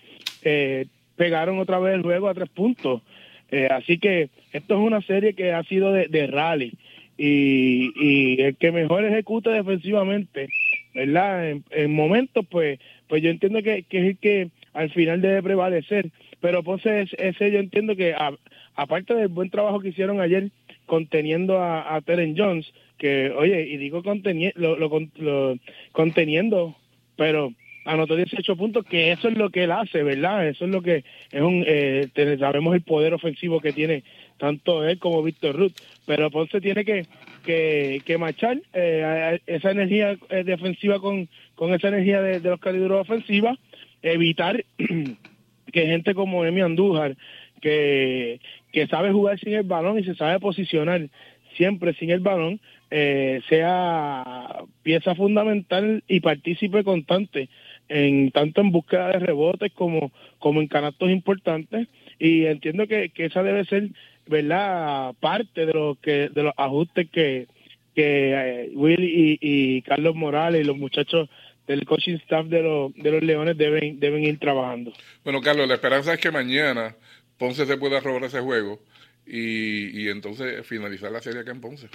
eh, 0.42 0.86
pegaron 1.16 1.58
otra 1.58 1.78
vez 1.78 1.94
el 1.94 2.02
juego 2.02 2.28
a 2.28 2.34
tres 2.34 2.48
puntos. 2.48 3.02
Eh, 3.50 3.68
así 3.70 3.98
que 3.98 4.30
esto 4.52 4.74
es 4.74 4.80
una 4.80 5.00
serie 5.02 5.34
que 5.34 5.52
ha 5.52 5.62
sido 5.64 5.92
de, 5.92 6.26
rally 6.26 6.72
y, 7.16 7.92
y 7.96 8.42
el 8.42 8.56
que 8.56 8.72
mejor 8.72 9.04
ejecute 9.04 9.50
defensivamente, 9.50 10.48
¿verdad? 10.94 11.50
En, 11.50 11.64
en 11.70 11.94
momentos, 11.94 12.44
pues, 12.50 12.78
pues 13.08 13.22
yo 13.22 13.30
entiendo 13.30 13.62
que, 13.62 13.84
es 13.88 14.04
el 14.04 14.18
que 14.18 14.48
al 14.72 14.90
final 14.90 15.20
debe 15.20 15.42
prevalecer. 15.42 16.10
Pero 16.40 16.62
Ponce, 16.62 17.02
es- 17.02 17.14
ese 17.18 17.50
yo 17.50 17.58
entiendo 17.60 17.96
que 17.96 18.14
aparte 18.74 19.14
del 19.14 19.28
buen 19.28 19.50
trabajo 19.50 19.80
que 19.80 19.88
hicieron 19.88 20.20
ayer 20.20 20.50
conteniendo 20.86 21.58
a, 21.58 21.94
a 21.94 22.00
Teren 22.00 22.34
Jones, 22.36 22.72
que, 22.98 23.30
oye, 23.30 23.62
y 23.68 23.76
digo 23.76 24.02
conteni 24.02 24.52
lo, 24.54 24.76
lo, 24.76 24.90
lo- 25.16 25.56
conteniendo, 25.92 26.76
pero 27.16 27.52
anotó 27.84 28.16
18 28.16 28.56
puntos, 28.56 28.84
que 28.86 29.12
eso 29.12 29.28
es 29.28 29.36
lo 29.36 29.50
que 29.50 29.64
él 29.64 29.72
hace, 29.72 30.02
¿verdad? 30.02 30.48
Eso 30.48 30.64
es 30.64 30.70
lo 30.70 30.82
que 30.82 31.04
es 31.30 31.40
un, 31.42 31.64
eh, 31.66 32.08
sabemos 32.38 32.74
el 32.74 32.82
poder 32.82 33.14
ofensivo 33.14 33.60
que 33.60 33.72
tiene 33.72 34.02
tanto 34.38 34.86
él 34.86 34.98
como 34.98 35.22
Víctor 35.22 35.56
Ruth, 35.56 35.72
pero 36.04 36.30
Ponce 36.30 36.60
tiene 36.60 36.84
que, 36.84 37.06
que, 37.44 38.02
que 38.04 38.18
marchar 38.18 38.60
eh, 38.72 39.38
esa 39.46 39.70
energía 39.70 40.16
eh, 40.30 40.42
defensiva 40.44 40.98
con, 41.00 41.28
con 41.54 41.72
esa 41.74 41.88
energía 41.88 42.20
de, 42.22 42.40
de 42.40 42.50
los 42.50 42.60
caliduros 42.60 43.00
ofensivas, 43.02 43.58
evitar 44.02 44.64
que 45.72 45.86
gente 45.86 46.14
como 46.14 46.44
Emi 46.44 46.60
Andújar, 46.62 47.16
que, 47.60 48.40
que 48.76 48.86
sabe 48.88 49.10
jugar 49.10 49.40
sin 49.40 49.54
el 49.54 49.62
balón 49.62 49.98
y 49.98 50.04
se 50.04 50.14
sabe 50.16 50.38
posicionar 50.38 51.08
siempre 51.56 51.94
sin 51.94 52.10
el 52.10 52.20
balón, 52.20 52.60
eh, 52.90 53.40
sea 53.48 54.64
pieza 54.82 55.14
fundamental 55.14 56.04
y 56.06 56.20
partícipe 56.20 56.84
constante 56.84 57.48
en 57.88 58.30
tanto 58.32 58.60
en 58.60 58.72
búsqueda 58.72 59.12
de 59.12 59.20
rebotes 59.20 59.72
como, 59.72 60.12
como 60.38 60.60
en 60.60 60.68
canastos 60.68 61.08
importantes 61.08 61.88
y 62.18 62.44
entiendo 62.44 62.86
que, 62.86 63.08
que 63.08 63.24
esa 63.24 63.42
debe 63.42 63.64
ser 63.64 63.88
verdad 64.26 65.14
parte 65.20 65.64
de 65.64 65.72
los 65.72 65.96
que 66.00 66.28
de 66.28 66.42
los 66.42 66.52
ajustes 66.58 67.08
que 67.10 67.46
que 67.94 68.34
eh, 68.34 68.70
Will 68.74 69.02
y, 69.02 69.38
y 69.40 69.80
Carlos 69.82 70.14
Morales 70.14 70.60
y 70.60 70.64
los 70.64 70.76
muchachos 70.76 71.30
del 71.66 71.86
coaching 71.86 72.16
staff 72.16 72.44
de 72.46 72.60
los 72.60 72.92
de 72.92 73.10
los 73.10 73.22
Leones 73.22 73.56
deben 73.56 73.98
deben 73.98 74.22
ir 74.22 74.38
trabajando. 74.38 74.92
Bueno, 75.24 75.40
Carlos, 75.40 75.66
la 75.66 75.74
esperanza 75.76 76.12
es 76.12 76.20
que 76.20 76.30
mañana 76.30 76.94
Ponce 77.38 77.66
se 77.66 77.76
pueda 77.76 78.00
robar 78.00 78.24
ese 78.24 78.40
juego 78.40 78.80
y, 79.26 80.02
y 80.04 80.08
entonces 80.08 80.66
finalizar 80.66 81.10
la 81.12 81.20
serie 81.20 81.40
acá 81.40 81.50
en 81.52 81.60
Ponce. 81.60 81.88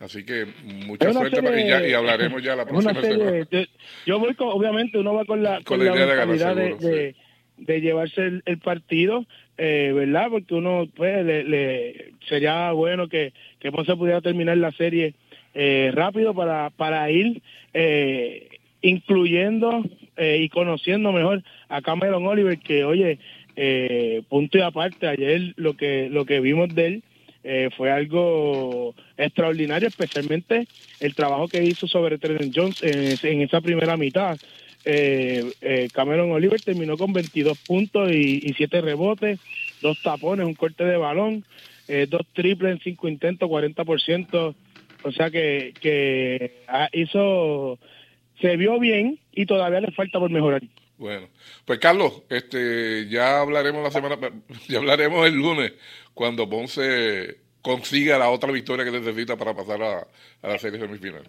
Así 0.00 0.24
que 0.24 0.46
mucha 0.86 1.12
suerte 1.12 1.38
y, 1.40 1.42
ya, 1.68 1.76
serie- 1.78 1.90
y 1.90 1.94
hablaremos 1.94 2.42
ya 2.42 2.56
la 2.56 2.64
próxima 2.66 2.94
serie- 3.00 3.18
semana. 3.18 3.46
yo, 3.50 3.60
yo 4.06 4.18
voy 4.18 4.34
con, 4.34 4.48
obviamente 4.48 4.98
uno 4.98 5.14
va 5.14 5.24
con 5.24 5.42
la, 5.42 5.56
Con 5.56 5.64
con 5.64 5.78
la 5.78 5.84
idea 5.94 6.06
de 6.06 6.16
ganar 6.16 6.36
de, 6.36 6.38
seguro, 6.76 6.76
de, 6.90 7.14
de 7.56 7.80
llevarse 7.80 8.20
el, 8.22 8.42
el 8.46 8.58
partido, 8.58 9.24
eh, 9.56 9.92
¿verdad? 9.94 10.26
Porque 10.30 10.54
uno, 10.54 10.88
pues, 10.94 11.24
le, 11.24 11.44
le- 11.44 12.12
sería 12.28 12.72
bueno 12.72 13.08
que, 13.08 13.32
que 13.60 13.70
Ponce 13.72 13.94
pudiera 13.96 14.20
terminar 14.20 14.56
la 14.58 14.72
serie 14.72 15.14
eh, 15.54 15.90
rápido 15.94 16.34
para, 16.34 16.70
para 16.70 17.08
ir 17.10 17.40
eh, 17.72 18.48
incluyendo 18.82 19.82
eh, 20.16 20.38
y 20.42 20.48
conociendo 20.48 21.12
mejor 21.12 21.42
a 21.68 21.80
Cameron 21.82 22.26
Oliver, 22.26 22.58
que, 22.58 22.84
oye, 22.84 23.18
eh, 23.56 24.22
punto 24.28 24.58
y 24.58 24.60
aparte, 24.62 25.06
ayer 25.06 25.54
lo 25.56 25.76
que, 25.76 26.08
lo 26.10 26.24
que 26.24 26.40
vimos 26.40 26.74
de 26.74 26.86
él, 26.86 27.02
eh, 27.46 27.68
fue 27.76 27.90
algo 27.90 28.94
extraordinario, 29.18 29.88
especialmente 29.88 30.66
el 30.98 31.14
trabajo 31.14 31.46
que 31.46 31.62
hizo 31.62 31.86
sobre 31.86 32.16
Trent 32.16 32.54
Jones 32.56 32.82
en, 32.82 33.42
esa 33.42 33.60
primera 33.60 33.98
mitad. 33.98 34.38
Eh, 34.86 35.52
eh, 35.60 35.88
Cameron 35.92 36.32
Oliver 36.32 36.60
terminó 36.62 36.96
con 36.96 37.12
22 37.12 37.58
puntos 37.58 38.10
y, 38.10 38.40
y 38.42 38.54
7 38.54 38.80
rebotes, 38.80 39.40
dos 39.82 40.00
tapones, 40.02 40.46
un 40.46 40.54
corte 40.54 40.84
de 40.84 40.96
balón, 40.96 41.44
dos 42.08 42.22
triples 42.32 42.72
en 42.72 42.80
cinco 42.80 43.08
intentos, 43.08 43.50
40%. 43.50 44.54
O 45.02 45.12
sea 45.12 45.30
que, 45.30 45.74
que 45.82 46.62
ah, 46.66 46.88
hizo, 46.94 47.78
se 48.40 48.56
vio 48.56 48.80
bien 48.80 49.18
y 49.32 49.44
todavía 49.44 49.80
le 49.80 49.90
falta 49.90 50.18
por 50.18 50.30
mejorar. 50.30 50.62
Bueno, 50.96 51.28
pues 51.64 51.78
Carlos, 51.80 52.22
este, 52.28 53.08
ya 53.08 53.40
hablaremos 53.40 53.82
la 53.82 53.90
semana, 53.90 54.16
ya 54.68 54.78
hablaremos 54.78 55.26
el 55.26 55.34
lunes 55.34 55.72
cuando 56.14 56.48
Ponce 56.48 57.40
consiga 57.62 58.18
la 58.18 58.30
otra 58.30 58.52
victoria 58.52 58.84
que 58.84 58.92
necesita 58.92 59.36
para 59.36 59.54
pasar 59.54 59.82
a, 59.82 60.06
a 60.42 60.48
la 60.48 60.58
serie 60.58 60.78
semifinal. 60.78 61.24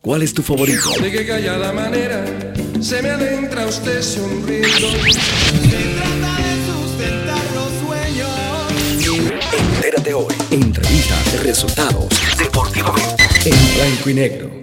¿Cuál 0.02 0.22
es 0.22 0.34
tu 0.34 0.42
favorito? 0.42 0.90
De 1.02 1.12
qué 1.12 1.26
callada 1.26 1.74
manera 1.74 2.24
se 2.82 3.02
me 3.02 3.10
adentra 3.10 3.66
usted 3.66 4.02
sonriendo. 4.02 4.70
Se 4.70 4.86
trata 5.96 6.38
de 6.38 6.66
sustentar 6.66 7.44
los 7.54 7.74
sueños. 7.82 8.32
Entérate 9.76 10.14
hoy. 10.14 10.34
Entrevistas, 10.52 11.44
resultados, 11.44 12.08
deportivamente. 12.38 13.24
En 13.46 13.76
blanco 13.76 14.10
y 14.10 14.14
negro 14.14 14.63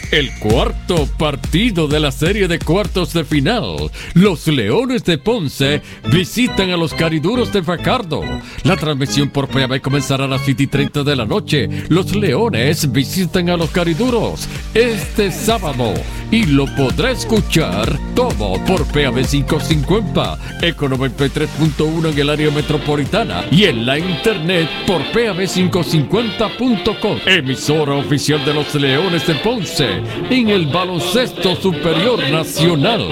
el 0.11 0.29
cuarto 0.39 1.07
partido 1.17 1.87
de 1.87 2.01
la 2.01 2.11
serie 2.11 2.49
de 2.49 2.59
cuartos 2.59 3.13
de 3.13 3.23
final. 3.23 3.89
Los 4.13 4.45
Leones 4.47 5.05
de 5.05 5.17
Ponce 5.17 5.81
visitan 6.11 6.69
a 6.69 6.77
los 6.77 6.93
Cariduros 6.93 7.53
de 7.53 7.63
Facardo. 7.63 8.21
La 8.63 8.75
transmisión 8.75 9.29
por 9.29 9.47
PAB 9.47 9.79
comenzará 9.79 10.25
a 10.25 10.27
las 10.27 10.41
7 10.41 10.63
y 10.63 10.67
30 10.67 11.03
de 11.03 11.15
la 11.15 11.25
noche. 11.25 11.69
Los 11.87 12.13
Leones 12.13 12.91
visitan 12.91 13.49
a 13.49 13.55
los 13.55 13.69
Cariduros 13.69 14.49
este 14.73 15.31
sábado 15.31 15.93
y 16.29 16.45
lo 16.45 16.65
podrá 16.75 17.11
escuchar 17.11 17.97
todo 18.13 18.61
por 18.65 18.85
PAB 18.87 19.25
550, 19.25 20.57
Economía 20.61 21.09
3.1 21.09 22.11
en 22.11 22.19
el 22.19 22.29
área 22.29 22.51
metropolitana 22.51 23.45
y 23.49 23.63
en 23.65 23.85
la 23.85 23.97
internet 23.97 24.67
por 24.85 25.01
PAB550.com, 25.11 27.19
emisora 27.25 27.95
oficial 27.95 28.43
de 28.43 28.53
los 28.53 28.75
Leones 28.75 29.25
de 29.25 29.35
Ponce 29.35 30.00
en 30.29 30.49
el 30.49 30.67
baloncesto 30.67 31.55
superior 31.55 32.19
nacional. 32.29 33.07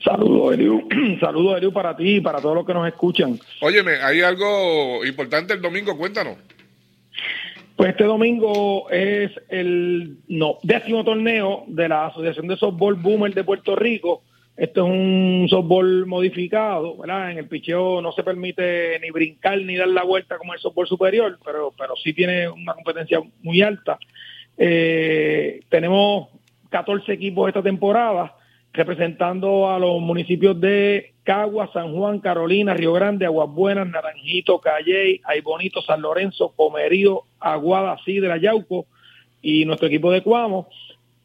Saludos, 0.02 0.54
Eliu. 0.54 0.88
Saludos, 1.20 1.58
Eliu, 1.58 1.72
para 1.72 1.96
ti 1.96 2.16
y 2.16 2.20
para 2.20 2.40
todos 2.40 2.54
los 2.54 2.66
que 2.66 2.74
nos 2.74 2.86
escuchan. 2.86 3.38
Óyeme, 3.60 3.92
hay 4.02 4.22
algo 4.22 5.04
importante 5.04 5.54
el 5.54 5.60
domingo, 5.60 5.96
cuéntanos. 5.96 6.36
Pues 7.76 7.90
este 7.90 8.04
domingo 8.04 8.88
es 8.90 9.32
el 9.48 10.18
no, 10.28 10.58
décimo 10.62 11.04
torneo 11.04 11.64
de 11.66 11.88
la 11.88 12.06
Asociación 12.06 12.46
de 12.46 12.56
Softball 12.56 12.94
Boomer 12.94 13.34
de 13.34 13.42
Puerto 13.42 13.74
Rico. 13.74 14.22
Esto 14.56 14.86
es 14.86 14.92
un 14.92 15.46
softball 15.50 16.06
modificado, 16.06 16.96
¿verdad? 16.96 17.32
En 17.32 17.38
el 17.38 17.48
picheo 17.48 18.00
no 18.00 18.12
se 18.12 18.22
permite 18.22 19.00
ni 19.00 19.10
brincar 19.10 19.58
ni 19.58 19.76
dar 19.76 19.88
la 19.88 20.04
vuelta 20.04 20.38
como 20.38 20.54
el 20.54 20.60
softball 20.60 20.86
superior, 20.86 21.36
pero, 21.44 21.72
pero 21.76 21.96
sí 21.96 22.12
tiene 22.12 22.48
una 22.48 22.74
competencia 22.74 23.20
muy 23.42 23.62
alta. 23.62 23.98
Eh, 24.56 25.62
tenemos 25.68 26.28
14 26.70 27.12
equipos 27.12 27.48
esta 27.48 27.62
temporada 27.62 28.36
representando 28.74 29.70
a 29.70 29.78
los 29.78 30.00
municipios 30.00 30.60
de 30.60 31.12
Cagua, 31.22 31.70
San 31.72 31.94
Juan, 31.94 32.18
Carolina, 32.18 32.74
Río 32.74 32.92
Grande, 32.92 33.24
Aguas 33.24 33.48
Buenas, 33.48 33.88
Naranjito, 33.88 34.58
Calley, 34.60 35.22
Bonito, 35.42 35.80
San 35.80 36.02
Lorenzo, 36.02 36.52
Comerío, 36.54 37.22
Aguada, 37.38 37.96
Sidra, 38.04 38.36
Yauco 38.36 38.86
y 39.40 39.64
nuestro 39.64 39.86
equipo 39.86 40.10
de 40.10 40.22
Cuamo. 40.22 40.68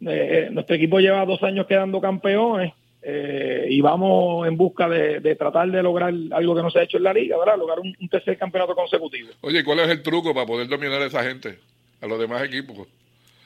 Eh, 0.06 0.50
nuestro 0.52 0.76
equipo 0.76 1.00
lleva 1.00 1.26
dos 1.26 1.42
años 1.42 1.66
quedando 1.66 2.00
campeones 2.00 2.72
eh, 3.02 3.66
y 3.68 3.82
vamos 3.82 4.48
en 4.48 4.56
busca 4.56 4.88
de, 4.88 5.36
tratar 5.36 5.72
de 5.72 5.82
lograr 5.82 6.14
algo 6.32 6.56
que 6.56 6.62
no 6.62 6.70
se 6.70 6.80
ha 6.80 6.84
hecho 6.84 6.98
en 6.98 7.04
la 7.04 7.14
liga, 7.14 7.36
¿verdad? 7.38 7.58
Lograr 7.58 7.80
un, 7.80 7.96
tercer 8.10 8.38
campeonato 8.38 8.76
consecutivo. 8.76 9.30
Oye, 9.42 9.64
¿cuál 9.64 9.80
es 9.80 9.90
el 9.90 10.04
truco 10.04 10.36
para 10.36 10.46
poder 10.46 10.68
dominar 10.68 11.02
a 11.02 11.06
esa 11.06 11.24
gente, 11.24 11.58
a 12.00 12.06
los 12.06 12.20
demás 12.20 12.44
equipos? 12.44 12.88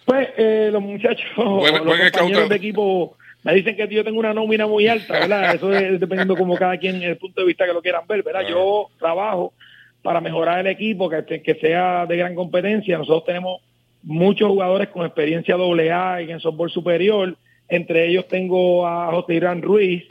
Pues 0.05 0.27
eh, 0.35 0.69
los 0.73 0.81
muchachos, 0.81 1.25
los 1.37 1.79
compañeros 1.79 2.49
de 2.49 2.55
equipo 2.57 3.15
Me 3.43 3.53
dicen 3.53 3.75
que 3.75 3.87
yo 3.87 4.03
tengo 4.03 4.19
una 4.19 4.33
nómina 4.33 4.67
muy 4.67 4.87
alta, 4.87 5.13
¿verdad? 5.19 5.55
Eso 5.55 5.73
es 5.73 5.99
dependiendo 5.99 6.35
como 6.35 6.55
cada 6.55 6.77
quien, 6.77 7.01
el 7.01 7.17
punto 7.17 7.41
de 7.41 7.47
vista 7.47 7.65
que 7.65 7.73
lo 7.73 7.81
quieran 7.81 8.07
ver, 8.07 8.23
¿verdad? 8.23 8.47
Yo 8.49 8.89
trabajo 8.97 9.53
para 10.01 10.21
mejorar 10.21 10.59
el 10.59 10.67
equipo, 10.67 11.09
que, 11.09 11.41
que 11.41 11.55
sea 11.55 12.05
de 12.05 12.17
gran 12.17 12.35
competencia. 12.35 12.97
Nosotros 12.97 13.25
tenemos 13.25 13.61
muchos 14.03 14.49
jugadores 14.49 14.89
con 14.89 15.05
experiencia 15.05 15.55
doble 15.55 15.91
A 15.91 16.21
y 16.21 16.31
en 16.31 16.39
softball 16.39 16.69
superior. 16.69 17.35
Entre 17.67 18.07
ellos 18.07 18.27
tengo 18.27 18.85
a 18.85 19.11
José 19.11 19.35
Irán 19.35 19.61
Ruiz, 19.61 20.05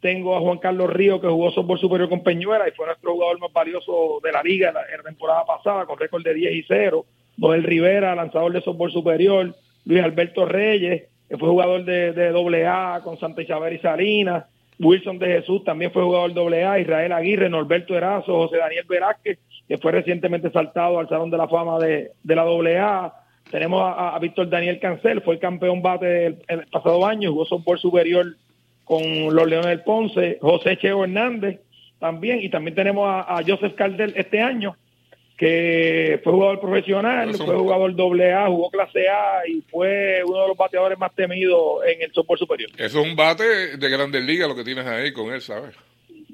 tengo 0.00 0.36
a 0.36 0.40
Juan 0.40 0.58
Carlos 0.58 0.92
Río, 0.92 1.20
que 1.20 1.26
jugó 1.26 1.50
softball 1.50 1.78
superior 1.78 2.08
con 2.08 2.22
Peñuela 2.22 2.68
y 2.68 2.72
fue 2.72 2.86
nuestro 2.86 3.12
jugador 3.12 3.40
más 3.40 3.52
valioso 3.52 4.20
de 4.22 4.32
la 4.32 4.42
liga 4.42 4.68
en 4.68 4.74
la, 4.74 5.02
temporada 5.02 5.44
pasada, 5.44 5.84
con 5.84 5.98
récord 5.98 6.22
de 6.22 6.34
10 6.34 6.54
y 6.54 6.64
0. 6.66 7.04
Noel 7.36 7.64
Rivera, 7.64 8.14
lanzador 8.14 8.52
de 8.52 8.62
softball 8.62 8.92
superior. 8.92 9.54
Luis 9.84 10.02
Alberto 10.02 10.46
Reyes, 10.46 11.04
fue 11.28 11.48
jugador 11.48 11.84
de, 11.84 12.12
de 12.12 12.66
AA 12.66 13.00
con 13.02 13.18
Santa 13.18 13.42
Isabel 13.42 13.74
y 13.74 13.78
Salinas. 13.78 14.44
Wilson 14.78 15.18
de 15.18 15.26
Jesús 15.26 15.64
también 15.64 15.90
fue 15.90 16.02
jugador 16.02 16.34
doble 16.34 16.64
A, 16.64 16.78
Israel 16.78 17.12
Aguirre, 17.12 17.48
Norberto 17.48 17.96
Erazo, 17.96 18.34
José 18.34 18.58
Daniel 18.58 18.84
Velázquez, 18.88 19.38
que 19.66 19.78
fue 19.78 19.92
recientemente 19.92 20.50
saltado 20.50 20.98
al 20.98 21.08
Salón 21.08 21.30
de 21.30 21.38
la 21.38 21.48
Fama 21.48 21.78
de, 21.78 22.12
la 22.24 22.44
doble 22.44 22.78
A. 22.78 23.12
Tenemos 23.50 23.82
a, 23.82 24.18
Víctor 24.18 24.50
Daniel 24.50 24.78
Cancel, 24.78 25.22
fue 25.22 25.34
el 25.34 25.40
campeón 25.40 25.80
bate 25.80 26.26
el, 26.26 26.66
pasado 26.70 27.06
año, 27.06 27.30
jugó 27.30 27.46
softball 27.46 27.78
superior 27.78 28.36
con 28.84 29.02
los 29.34 29.46
Leones 29.46 29.68
del 29.68 29.82
Ponce, 29.82 30.38
José 30.40 30.76
Cheo 30.76 31.04
Hernández 31.04 31.60
también, 31.98 32.40
y 32.42 32.50
también 32.50 32.74
tenemos 32.74 33.08
a, 33.08 33.38
a 33.38 33.42
Joseph 33.46 33.74
Caldel 33.74 34.12
este 34.16 34.42
año, 34.42 34.76
que 35.36 36.18
fue 36.24 36.32
jugador 36.32 36.60
profesional, 36.60 37.34
fue 37.34 37.54
jugador 37.54 37.94
doble 37.94 38.32
A, 38.32 38.46
jugó 38.46 38.70
clase 38.70 39.08
A 39.08 39.46
y 39.46 39.60
fue 39.70 40.22
uno 40.24 40.42
de 40.42 40.48
los 40.48 40.56
bateadores 40.56 40.98
más 40.98 41.14
temidos 41.14 41.84
en 41.86 42.02
el 42.02 42.12
softball 42.12 42.38
superior. 42.38 42.70
Eso 42.78 43.00
es 43.00 43.06
un 43.06 43.14
bate 43.14 43.76
de 43.76 43.88
grandes 43.90 44.24
ligas 44.24 44.48
lo 44.48 44.56
que 44.56 44.64
tienes 44.64 44.86
ahí 44.86 45.12
con 45.12 45.32
él, 45.32 45.42
¿sabes? 45.42 45.74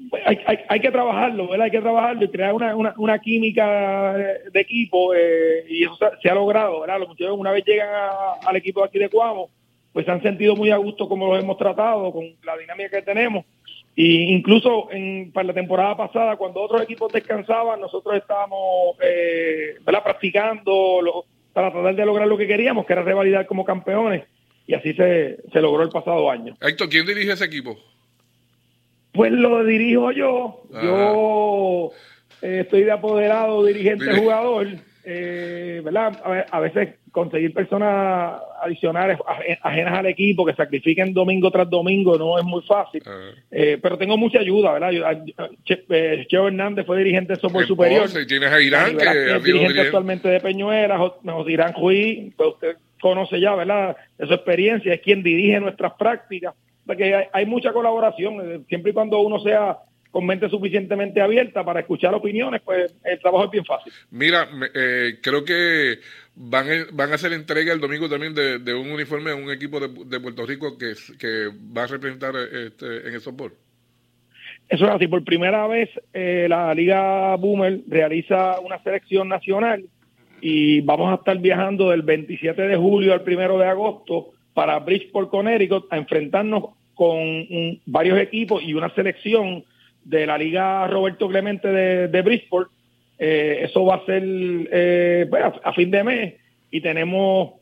Pues 0.09 0.21
hay, 0.25 0.39
hay, 0.45 0.59
hay, 0.69 0.79
que 0.79 0.91
trabajarlo, 0.91 1.49
¿verdad? 1.49 1.65
Hay 1.65 1.71
que 1.71 1.81
trabajarlo 1.81 2.23
y 2.23 2.29
crear 2.29 2.53
una, 2.53 2.75
una, 2.75 2.93
una 2.97 3.19
química 3.19 4.13
de 4.51 4.59
equipo 4.59 5.13
eh, 5.13 5.65
y 5.67 5.83
eso 5.83 5.97
se, 6.21 6.29
ha 6.29 6.35
logrado, 6.35 6.81
¿verdad? 6.81 6.99
Los 6.99 7.09
muchachos 7.09 7.35
una 7.37 7.51
vez 7.51 7.65
llegan 7.65 7.89
al 8.45 8.55
equipo 8.55 8.83
aquí 8.83 8.99
de 8.99 9.09
Cuamo, 9.09 9.49
pues 9.91 10.05
se 10.05 10.11
han 10.11 10.21
sentido 10.21 10.55
muy 10.55 10.71
a 10.71 10.77
gusto 10.77 11.09
como 11.09 11.27
los 11.27 11.43
hemos 11.43 11.57
tratado, 11.57 12.11
con 12.11 12.23
la 12.43 12.57
dinámica 12.57 12.89
que 12.89 13.01
tenemos 13.01 13.45
y 13.95 14.33
incluso 14.33 14.91
en, 14.91 15.31
para 15.31 15.47
la 15.47 15.53
temporada 15.53 15.95
pasada, 15.95 16.35
cuando 16.35 16.61
otros 16.61 16.81
equipos 16.81 17.11
descansaban, 17.13 17.79
nosotros 17.79 18.15
estábamos 18.15 18.97
eh, 19.01 19.75
practicando 19.85 21.25
para 21.53 21.71
tratar 21.71 21.95
de 21.95 22.05
lograr 22.05 22.27
lo 22.27 22.37
que 22.37 22.47
queríamos, 22.47 22.85
que 22.85 22.93
era 22.93 23.03
revalidar 23.03 23.45
como 23.45 23.63
campeones. 23.63 24.23
Y 24.65 24.73
así 24.73 24.93
se, 24.93 25.37
se 25.51 25.61
logró 25.61 25.83
el 25.83 25.89
pasado 25.89 26.31
año. 26.31 26.55
Héctor, 26.61 26.89
¿quién 26.89 27.05
dirige 27.05 27.33
ese 27.33 27.45
equipo? 27.45 27.77
Pues 29.11 29.31
lo 29.31 29.63
dirijo 29.63 30.11
yo. 30.11 30.63
Yo 30.71 31.91
eh, 32.41 32.61
estoy 32.61 32.83
de 32.83 32.91
apoderado, 32.91 33.63
dirigente, 33.63 34.17
jugador. 34.17 34.67
Eh, 35.05 35.81
¿verdad? 35.83 36.47
A, 36.49 36.59
veces 36.59 36.95
conseguir 37.13 37.53
personas 37.53 38.41
adicionales 38.59 39.19
ajenas 39.61 39.99
al 39.99 40.07
equipo 40.07 40.43
que 40.43 40.55
sacrifiquen 40.55 41.13
domingo 41.13 41.51
tras 41.51 41.69
domingo 41.69 42.17
no 42.17 42.39
es 42.39 42.43
muy 42.43 42.63
fácil, 42.63 43.03
ah. 43.05 43.29
eh, 43.51 43.77
pero 43.79 43.99
tengo 43.99 44.17
mucha 44.17 44.39
ayuda, 44.39 44.73
¿verdad? 44.73 45.23
Cheo 45.63 45.77
eh, 45.89 46.47
Hernández 46.47 46.87
fue 46.87 46.97
dirigente 46.97 47.33
de 47.33 47.39
softball 47.39 47.67
superior. 47.67 48.09
Tienes 48.27 48.51
a 48.51 48.59
Irán, 48.59 48.97
que 48.97 49.35
es 49.35 49.43
dirigente 49.43 49.81
actualmente 49.81 50.27
de 50.27 50.39
Peñuela, 50.39 50.97
José 50.97 51.51
Irán 51.51 51.73
Juí, 51.73 52.33
pues 52.35 52.49
usted 52.49 52.77
conoce 52.99 53.39
ya, 53.39 53.53
¿verdad? 53.53 53.95
De 54.17 54.25
su 54.25 54.33
experiencia, 54.33 54.95
es 54.95 55.01
quien 55.01 55.21
dirige 55.21 55.59
nuestras 55.59 55.93
prácticas, 55.93 56.55
porque 56.83 57.13
hay, 57.13 57.25
hay 57.31 57.45
mucha 57.45 57.71
colaboración, 57.71 58.39
eh, 58.41 58.61
siempre 58.67 58.89
y 58.89 58.93
cuando 58.95 59.19
uno 59.19 59.39
sea 59.39 59.77
con 60.13 60.27
mente 60.27 60.47
suficientemente 60.47 61.19
abierta 61.21 61.65
para 61.65 61.79
escuchar 61.79 62.13
opiniones, 62.13 62.61
pues 62.63 62.95
el 63.03 63.19
trabajo 63.19 63.45
es 63.45 63.51
bien 63.51 63.65
fácil. 63.65 63.91
Mira, 64.11 64.47
eh, 64.75 65.17
creo 65.23 65.43
que 65.43 65.97
van, 66.35 66.67
van 66.93 67.11
a 67.11 67.15
hacer 67.15 67.33
entrega 67.33 67.73
el 67.73 67.79
domingo 67.79 68.09
también 68.09 68.33
de, 68.33 68.73
un 68.73 68.91
uniforme 68.91 69.31
a 69.31 69.35
un 69.35 69.51
equipo 69.51 69.79
de, 69.79 70.19
Puerto 70.19 70.45
Rico 70.45 70.77
que, 70.77 70.93
que 71.19 71.49
va 71.75 71.83
a 71.83 71.87
representar 71.87 72.35
este, 72.35 73.07
en 73.07 73.13
el 73.13 73.21
softball. 73.21 73.53
Eso 74.69 74.85
es 74.85 74.91
así, 74.91 75.07
por 75.07 75.23
primera 75.23 75.67
vez 75.67 75.89
eh, 76.13 76.47
la 76.49 76.73
Liga 76.73 77.35
Boomer 77.35 77.81
realiza 77.87 78.59
una 78.59 78.81
selección 78.81 79.27
nacional 79.27 79.85
y 80.41 80.81
vamos 80.81 81.11
a 81.11 81.15
estar 81.15 81.37
viajando 81.37 81.89
del 81.89 82.01
27 82.01 82.61
de 82.61 82.75
julio 82.75 83.13
al 83.13 83.23
1 83.25 83.57
de 83.57 83.65
agosto 83.65 84.31
para 84.53 84.79
Bridgeport, 84.79 85.29
Connecticut, 85.29 85.85
a 85.91 85.97
enfrentarnos 85.97 86.65
con 86.95 87.45
varios 87.85 88.19
equipos 88.19 88.61
y 88.63 88.73
una 88.73 88.93
selección 88.93 89.63
de 90.03 90.27
la 90.27 90.37
Liga 90.37 90.87
Roberto 90.87 91.27
Clemente 91.27 91.67
de, 91.67 92.07
de 92.07 92.21
Bridgeport. 92.21 92.69
Eh, 93.19 93.59
eso 93.63 93.85
va 93.85 93.95
a 93.95 94.05
ser 94.05 94.23
eh, 94.25 95.27
pues, 95.29 95.43
a, 95.63 95.73
fin 95.73 95.91
de 95.91 96.03
mes 96.03 96.33
y 96.71 96.81
tenemos 96.81 97.53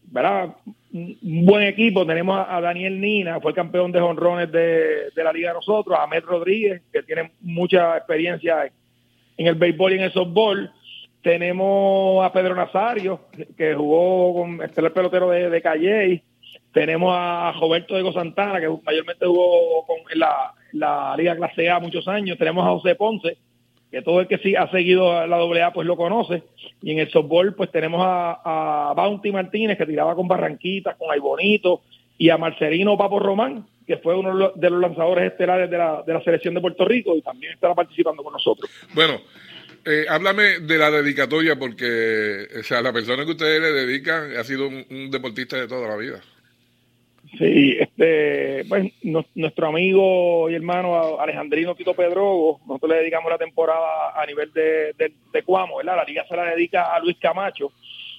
un 0.94 1.46
buen 1.46 1.64
equipo. 1.64 2.06
Tenemos 2.06 2.46
a, 2.48 2.62
Daniel 2.62 3.00
Nina, 3.00 3.40
fue 3.40 3.54
campeón 3.54 3.92
de 3.92 4.00
jonrones 4.00 4.52
de, 4.52 5.12
la 5.16 5.34
liga 5.34 5.50
de 5.50 5.56
nosotros, 5.56 5.98
a 5.98 6.04
Ahmed 6.04 6.24
Rodríguez, 6.24 6.82
que 6.92 7.04
tiene 7.04 7.32
mucha 7.42 7.98
experiencia 7.98 8.72
en 9.38 9.48
el 9.48 9.56
béisbol 9.56 9.94
y 9.94 9.96
en 9.96 10.04
el 10.04 10.14
softball. 10.14 10.72
Tenemos 11.22 12.26
a 12.26 12.32
Pedro 12.32 12.56
Nazario, 12.56 13.28
que 13.58 13.76
jugó 13.76 14.34
con 14.42 14.64
este 14.64 14.82
el 14.82 14.92
pelotero 14.92 15.30
de, 15.30 15.50
de. 15.50 16.24
Tenemos 16.74 17.14
a 17.16 17.54
Roberto 17.60 17.96
Diego 17.96 18.14
Santana, 18.14 18.60
que 18.60 18.70
mayormente 18.84 19.26
jugó 19.26 19.86
con, 19.86 19.98
la, 20.16 20.54
la 20.72 21.16
Liga 21.18 21.36
Clase 21.36 21.70
A 21.70 21.80
muchos 21.80 22.08
años. 22.08 22.38
Tenemos 22.38 22.66
a 22.66 22.72
José 22.72 22.96
Ponce, 22.96 23.38
que 23.92 24.02
todo 24.02 24.22
el 24.22 24.28
que 24.28 24.38
sí 24.38 24.56
ha 24.56 24.72
seguido 24.72 25.28
la 25.28 25.38
AA 25.38 25.74
pues 25.74 25.86
lo 25.86 25.98
conoce. 25.98 26.44
Y 26.82 26.92
en 26.92 27.00
el 27.00 27.12
softball 27.12 27.54
pues 27.54 27.72
tenemos 27.72 28.02
a, 28.04 28.94
Bounty 28.96 29.32
Martínez, 29.32 29.78
que 29.78 29.86
tiraba 29.86 30.16
con 30.16 30.28
Barranquitas, 30.28 30.96
con 30.96 31.08
Bonito 31.20 31.82
y 32.18 32.30
a 32.30 32.38
Marcelino 32.38 32.98
Papo 32.98 33.20
Román, 33.20 33.66
que 33.86 33.98
fue 33.98 34.16
uno 34.16 34.52
de 34.56 34.70
los 34.70 34.82
lanzadores 34.82 35.32
estelares 35.32 35.70
de 35.70 35.78
la, 35.78 36.04
de 36.06 36.14
la 36.14 36.24
selección 36.24 36.54
de 36.54 36.62
Puerto 36.62 36.86
Rico 36.86 37.16
y 37.16 37.22
también 37.22 37.54
estará 37.54 37.76
participando 37.76 38.24
con 38.24 38.32
nosotros. 38.32 38.70
Bueno, 38.94 39.20
eh, 39.86 40.06
háblame 40.08 40.60
de 40.60 40.78
la 40.78 40.90
dedicatoria 40.90 41.58
porque 41.58 42.48
o 42.60 42.64
sea, 42.64 42.82
la 42.82 42.94
persona 42.94 43.26
que 43.26 43.32
ustedes 43.32 43.60
le 43.60 43.72
dedican 43.72 44.38
ha 44.38 44.44
sido 44.44 44.68
un 44.68 45.12
deportista 45.12 45.58
de 45.58 45.68
toda 45.68 45.90
la 45.90 45.98
vida. 45.98 46.22
Sí, 47.38 47.78
este, 47.80 48.66
pues 48.68 48.92
nuestro 49.04 49.68
amigo 49.68 50.50
y 50.50 50.56
hermano 50.56 51.20
Alejandrino 51.20 51.76
Tito 51.76 51.94
Pedrogo, 51.94 52.60
nosotros 52.68 52.92
le 52.92 52.98
dedicamos 52.98 53.32
la 53.32 53.38
temporada 53.38 54.22
a 54.22 54.26
nivel 54.26 54.52
de, 54.52 54.94
de, 54.98 55.44
Cuamo, 55.44 55.78
¿verdad? 55.78 55.96
La 55.98 56.04
liga 56.04 56.26
se 56.28 56.36
la 56.36 56.54
dedica 56.54 56.94
a 56.94 57.00
Luis 57.00 57.18
Camacho, 57.20 57.72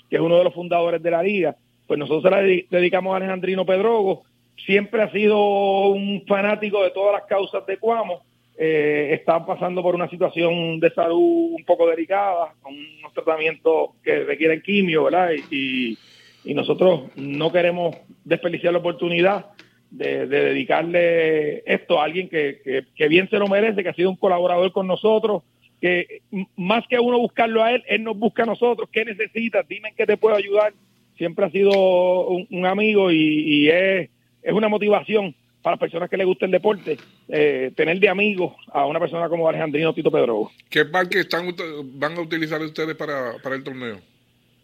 que 0.09 0.17
es 0.17 0.23
uno 0.23 0.39
de 0.39 0.45
los 0.45 0.55
fundadores 0.55 1.03
de 1.03 1.11
la 1.11 1.23
liga. 1.23 1.55
Pues 1.87 1.99
nosotros 1.99 2.23
se 2.23 2.31
la 2.31 2.41
dedicamos 2.41 3.13
a 3.13 3.19
Alejandrino 3.19 3.67
Pedrogo. 3.67 4.23
Siempre 4.65 5.03
ha 5.03 5.11
sido 5.11 5.89
un 5.89 6.25
fanático 6.27 6.83
de 6.83 6.91
todas 6.91 7.13
las 7.13 7.25
causas 7.25 7.67
de 7.67 7.77
Cuamo. 7.77 8.23
Eh, 8.57 9.11
está 9.13 9.45
pasando 9.45 9.83
por 9.83 9.95
una 9.95 10.09
situación 10.09 10.81
de 10.81 10.91
salud 10.91 11.53
un 11.53 11.65
poco 11.65 11.87
delicada, 11.87 12.55
con 12.63 12.73
unos 12.75 13.13
tratamientos 13.13 13.91
que 14.03 14.25
requieren 14.25 14.63
quimio, 14.63 15.05
¿verdad? 15.05 15.33
y 15.51 15.99
nosotros 16.45 17.03
no 17.17 17.53
queremos 17.53 17.97
desperdiciar 18.25 18.73
la 18.73 18.81
oportunidad 18.81 19.47
de, 19.91 20.27
dedicarle 20.27 21.63
esto 21.67 22.01
a 22.01 22.05
alguien 22.05 22.29
que, 22.29 22.85
bien 23.09 23.29
se 23.29 23.39
lo 23.39 23.47
merece, 23.47 23.83
que 23.83 23.89
ha 23.91 23.95
sido 23.95 24.11
un 24.11 24.17
colaborador 24.17 24.73
con 24.73 24.87
nosotros, 24.87 25.43
que 25.81 26.23
más 26.57 26.85
que 26.89 26.99
uno 26.99 27.19
buscarlo 27.19 27.63
a 27.63 27.73
él, 27.73 27.83
él 27.89 28.03
nos 28.03 28.17
busca 28.17 28.45
a 28.45 28.47
nosotros, 28.47 28.89
¿qué 28.91 29.05
necesitas? 29.05 29.67
Dime 29.69 29.91
en 29.91 29.95
qué 29.95 30.07
te 30.07 30.17
puedo 30.17 30.35
ayudar. 30.35 30.73
Siempre 31.17 31.45
ha 31.45 31.51
sido 31.51 32.29
un, 32.29 32.67
amigo 32.67 33.13
y, 33.13 33.69
es, 33.69 34.11
es, 34.43 34.53
una 34.53 34.69
motivación 34.69 35.35
para 35.61 35.75
las 35.75 35.81
personas 35.81 36.11
que 36.11 36.17
les 36.17 36.27
gusta 36.27 36.47
el 36.47 36.53
deporte, 36.53 36.97
eh, 37.29 37.71
tener 37.77 38.01
de 38.01 38.09
amigo 38.09 38.57
a 38.73 38.87
una 38.87 38.99
persona 38.99 39.29
como 39.29 39.49
Alejandrino 39.49 39.95
Tito 39.95 40.11
Pedro. 40.11 40.51
¿Qué 40.69 40.85
parque 40.85 41.21
están, 41.21 41.55
van 41.95 42.17
a 42.17 42.21
utilizar 42.21 42.61
ustedes 42.63 42.97
para, 42.97 43.35
para 43.43 43.55
el 43.55 43.63
torneo? 43.63 44.01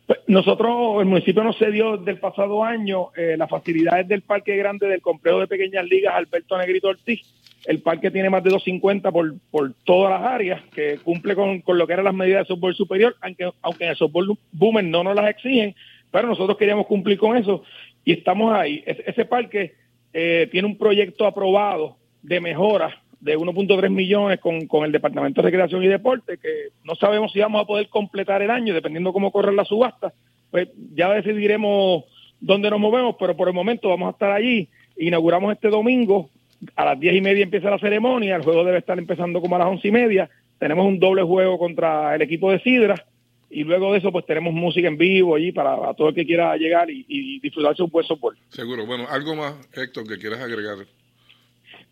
Pues, 0.08 0.20
nosotros, 0.26 1.02
el 1.02 1.04
municipio 1.04 1.44
nos 1.44 1.58
cedió 1.58 1.98
del 1.98 2.18
pasado 2.18 2.64
año 2.64 3.08
eh, 3.14 3.36
las 3.36 3.50
facilidades 3.50 4.08
del 4.08 4.22
Parque 4.22 4.56
Grande 4.56 4.88
del 4.88 5.02
Complejo 5.02 5.40
de 5.40 5.46
Pequeñas 5.46 5.84
Ligas 5.84 6.14
Alberto 6.14 6.56
Negrito 6.56 6.88
Ortiz. 6.88 7.20
El 7.66 7.82
parque 7.82 8.10
tiene 8.10 8.30
más 8.30 8.42
de 8.42 8.48
250 8.48 9.12
por, 9.12 9.34
por 9.50 9.74
todas 9.84 10.18
las 10.18 10.32
áreas, 10.32 10.62
que 10.74 10.96
cumple 11.04 11.34
con, 11.34 11.62
lo 11.62 11.86
que 11.86 11.92
eran 11.92 12.06
las 12.06 12.14
medidas 12.14 12.48
de 12.48 12.54
softball 12.54 12.74
superior, 12.74 13.16
aunque, 13.20 13.50
aunque 13.60 13.84
en 13.84 13.90
el 13.90 13.96
softball 13.96 14.38
boomer 14.50 14.82
no 14.82 15.04
nos 15.04 15.14
las 15.14 15.28
exigen, 15.28 15.74
pero 16.10 16.26
nosotros 16.26 16.56
queríamos 16.56 16.86
cumplir 16.86 17.18
con 17.18 17.36
eso 17.36 17.62
y 18.02 18.12
estamos 18.12 18.54
ahí. 18.54 18.82
ese 18.86 19.26
parque 19.26 19.74
eh, 20.14 20.48
tiene 20.50 20.68
un 20.68 20.78
proyecto 20.78 21.26
aprobado 21.26 21.98
de 22.22 22.40
mejora 22.40 22.98
de 23.20 23.36
1.3 23.36 23.90
millones 23.90 24.40
con, 24.40 24.66
con, 24.66 24.84
el 24.84 24.92
Departamento 24.92 25.42
de 25.42 25.46
Recreación 25.46 25.82
y 25.82 25.88
Deporte, 25.88 26.38
que 26.38 26.68
no 26.84 26.94
sabemos 26.94 27.32
si 27.32 27.40
vamos 27.40 27.62
a 27.62 27.66
poder 27.66 27.88
completar 27.88 28.42
el 28.42 28.50
año, 28.50 28.74
dependiendo 28.74 29.12
cómo 29.12 29.32
corre 29.32 29.52
la 29.52 29.64
subasta, 29.64 30.12
pues 30.50 30.68
ya 30.94 31.12
decidiremos 31.12 32.04
dónde 32.40 32.70
nos 32.70 32.80
movemos, 32.80 33.16
pero 33.18 33.36
por 33.36 33.48
el 33.48 33.54
momento 33.54 33.88
vamos 33.88 34.08
a 34.08 34.12
estar 34.12 34.30
allí 34.30 34.68
inauguramos 34.98 35.52
este 35.52 35.68
domingo, 35.68 36.30
a 36.74 36.84
las 36.84 37.00
diez 37.00 37.14
y 37.14 37.20
media 37.20 37.44
empieza 37.44 37.70
la 37.70 37.78
ceremonia, 37.78 38.36
el 38.36 38.42
juego 38.42 38.64
debe 38.64 38.78
estar 38.78 38.98
empezando 38.98 39.40
como 39.40 39.56
a 39.56 39.60
las 39.60 39.68
once 39.68 39.88
y 39.88 39.92
media, 39.92 40.28
tenemos 40.58 40.86
un 40.86 40.98
doble 40.98 41.22
juego 41.22 41.58
contra 41.58 42.14
el 42.14 42.22
equipo 42.22 42.50
de 42.50 42.60
Sidra, 42.60 43.06
y 43.50 43.64
luego 43.64 43.92
de 43.92 44.00
eso 44.00 44.12
pues 44.12 44.26
tenemos 44.26 44.52
música 44.52 44.88
en 44.88 44.98
vivo 44.98 45.36
allí 45.36 45.52
para, 45.52 45.94
todo 45.94 46.08
el 46.08 46.14
que 46.14 46.26
quiera 46.26 46.56
llegar 46.56 46.90
y, 46.90 47.06
y 47.08 47.40
disfrutarse 47.40 47.82
un 47.82 47.90
buen 47.90 48.04
softball. 48.04 48.36
Seguro. 48.50 48.84
Bueno, 48.84 49.06
algo 49.08 49.34
más, 49.36 49.54
Héctor, 49.72 50.06
que 50.06 50.18
quieras 50.18 50.40
agregar. 50.40 50.78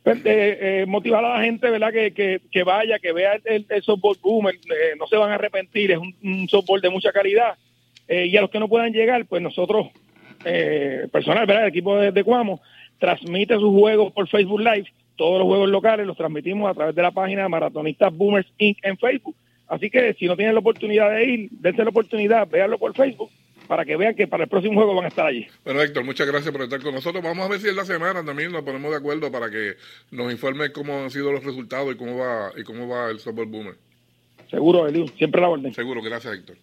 Pues, 0.06 0.18
eh, 0.24 0.58
eh, 0.60 0.86
motivar 0.86 1.24
a 1.24 1.36
la 1.36 1.42
gente, 1.42 1.68
¿verdad? 1.68 1.90
Que, 1.92 2.40
que, 2.52 2.62
vaya, 2.62 3.00
que 3.00 3.10
vea 3.10 3.40
el, 3.44 3.66
el 3.68 3.82
boom, 4.22 4.48
eh, 4.50 4.54
no 4.96 5.08
se 5.08 5.16
van 5.16 5.32
a 5.32 5.34
arrepentir, 5.34 5.90
es 5.90 5.98
un, 5.98 6.14
un 6.22 6.80
de 6.80 6.90
mucha 6.90 7.10
calidad. 7.10 7.54
Eh, 8.06 8.26
y 8.26 8.36
a 8.36 8.40
los 8.40 8.50
que 8.50 8.60
no 8.60 8.68
puedan 8.68 8.92
llegar, 8.92 9.26
pues 9.26 9.42
nosotros, 9.42 9.88
personal, 11.10 11.44
¿verdad? 11.44 11.64
El 11.64 11.70
equipo 11.70 11.98
de, 11.98 12.12
de 12.12 12.22
Cuamo, 12.22 12.60
transmite 13.00 13.54
sus 13.54 13.74
juegos 13.76 14.12
por 14.12 14.28
Facebook 14.28 14.60
Live, 14.60 14.92
todos 15.16 15.40
los 15.40 15.48
juegos 15.48 15.70
locales 15.70 16.06
los 16.06 16.16
transmitimos 16.16 16.70
a 16.70 16.74
través 16.74 16.94
de 16.94 17.02
la 17.02 17.10
página 17.10 17.48
Maratonistas 17.48 18.16
Boomers 18.16 18.46
Inc. 18.58 18.78
en 18.84 18.96
Facebook 18.98 19.34
Así 19.66 19.90
que 19.90 20.14
si 20.14 20.26
no 20.26 20.36
tienen 20.36 20.54
la 20.54 20.60
oportunidad 20.60 21.10
de 21.10 21.24
ir, 21.24 21.48
dense 21.50 21.82
la 21.82 21.90
oportunidad, 21.90 22.48
véanlo 22.48 22.78
por 22.78 22.94
Facebook 22.94 23.32
para 23.66 23.84
que 23.84 23.96
vean 23.96 24.14
que 24.14 24.26
para 24.26 24.44
el 24.44 24.48
próximo 24.48 24.74
juego 24.74 24.94
van 24.94 25.06
a 25.06 25.08
estar 25.08 25.26
allí. 25.26 25.46
Bueno, 25.64 25.82
Héctor, 25.82 26.04
muchas 26.04 26.26
gracias 26.26 26.52
por 26.52 26.62
estar 26.62 26.80
con 26.82 26.94
nosotros. 26.94 27.22
Vamos 27.22 27.44
a 27.44 27.48
ver 27.48 27.60
si 27.60 27.68
en 27.68 27.76
la 27.76 27.84
semana 27.84 28.24
también 28.24 28.52
nos 28.52 28.62
ponemos 28.62 28.90
de 28.90 28.96
acuerdo 28.96 29.30
para 29.30 29.50
que 29.50 29.74
nos 30.10 30.32
informe 30.32 30.72
cómo 30.72 31.02
han 31.02 31.10
sido 31.10 31.32
los 31.32 31.44
resultados 31.44 31.94
y 31.94 31.96
cómo 31.96 32.18
va 32.18 32.52
y 32.56 32.62
cómo 32.62 32.88
va 32.88 33.10
el 33.10 33.18
Softball 33.18 33.46
Boomer. 33.46 33.74
Seguro, 34.50 34.86
Eliu, 34.86 35.08
siempre 35.08 35.40
la 35.40 35.48
orden. 35.48 35.74
Seguro, 35.74 36.00
gracias, 36.02 36.34
Héctor. 36.34 36.56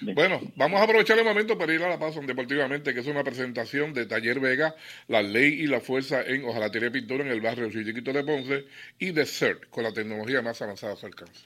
Bueno, 0.00 0.40
vamos 0.56 0.80
a 0.80 0.84
aprovechar 0.84 1.18
el 1.18 1.24
momento 1.24 1.56
para 1.56 1.72
ir 1.72 1.82
a 1.82 1.88
la 1.88 1.98
pausa 1.98 2.20
deportivamente, 2.20 2.92
que 2.92 3.00
es 3.00 3.06
una 3.06 3.24
presentación 3.24 3.94
de 3.94 4.06
Taller 4.06 4.40
Vega, 4.40 4.74
la 5.08 5.22
ley 5.22 5.60
y 5.60 5.66
la 5.66 5.80
fuerza 5.80 6.22
en 6.22 6.44
Ojalatería 6.44 6.90
Pintura 6.90 7.24
en 7.24 7.30
el 7.30 7.40
barrio 7.40 7.70
Chiquito 7.70 8.12
de 8.12 8.24
Ponce 8.24 8.64
y 8.98 9.12
de 9.12 9.24
CERT, 9.24 9.70
con 9.70 9.84
la 9.84 9.92
tecnología 9.92 10.42
más 10.42 10.60
avanzada 10.60 10.94
a 10.94 10.96
su 10.96 11.06
alcance. 11.06 11.44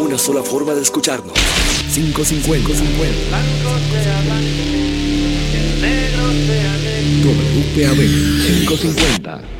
Una 0.00 0.16
sola 0.16 0.42
forma 0.42 0.74
de 0.74 0.80
escucharnos. 0.80 1.34
550. 1.92 2.74
50. 2.74 3.38
WPAB 7.22 7.98
550. 8.46 9.59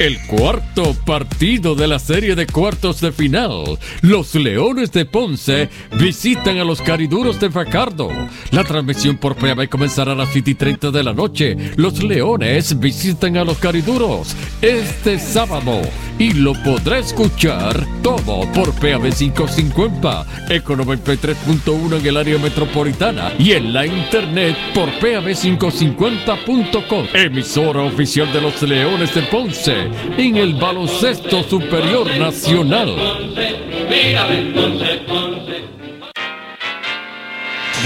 el 0.00 0.18
cuarto 0.26 0.94
partido 1.04 1.74
de 1.74 1.86
la 1.86 1.98
serie 1.98 2.34
de 2.34 2.46
cuartos 2.46 3.02
de 3.02 3.12
final. 3.12 3.78
Los 4.00 4.34
Leones 4.34 4.92
de 4.92 5.04
Ponce 5.04 5.68
visitan 5.98 6.56
a 6.56 6.64
los 6.64 6.80
Cariduros 6.80 7.38
de 7.38 7.50
Fajardo. 7.50 8.08
La 8.50 8.64
transmisión 8.64 9.18
por 9.18 9.36
PAB 9.36 9.68
comenzará 9.68 10.12
a 10.12 10.14
las 10.14 10.30
7 10.30 10.52
y 10.52 10.54
30 10.54 10.90
de 10.90 11.02
la 11.02 11.12
noche. 11.12 11.54
Los 11.76 12.02
Leones 12.02 12.80
visitan 12.80 13.36
a 13.36 13.44
los 13.44 13.58
Cariduros 13.58 14.34
este 14.62 15.18
sábado 15.18 15.82
y 16.18 16.32
lo 16.32 16.54
podrá 16.62 16.98
escuchar 16.98 17.86
todo 18.02 18.50
por 18.52 18.72
PAB 18.76 19.12
550, 19.12 20.46
Eco 20.48 20.76
93.1 20.76 21.98
en 21.98 22.06
el 22.06 22.16
área 22.16 22.38
metropolitana 22.38 23.34
y 23.38 23.52
en 23.52 23.74
la 23.74 23.84
internet 23.84 24.56
por 24.74 24.88
PAB550.com, 24.92 27.06
emisora 27.12 27.82
oficial 27.82 28.32
de 28.32 28.40
los 28.40 28.62
Leones 28.62 29.14
de 29.14 29.20
Ponce 29.24 29.89
en 30.16 30.36
el 30.36 30.54
baloncesto 30.54 31.42
superior 31.42 32.06
nacional. 32.18 32.94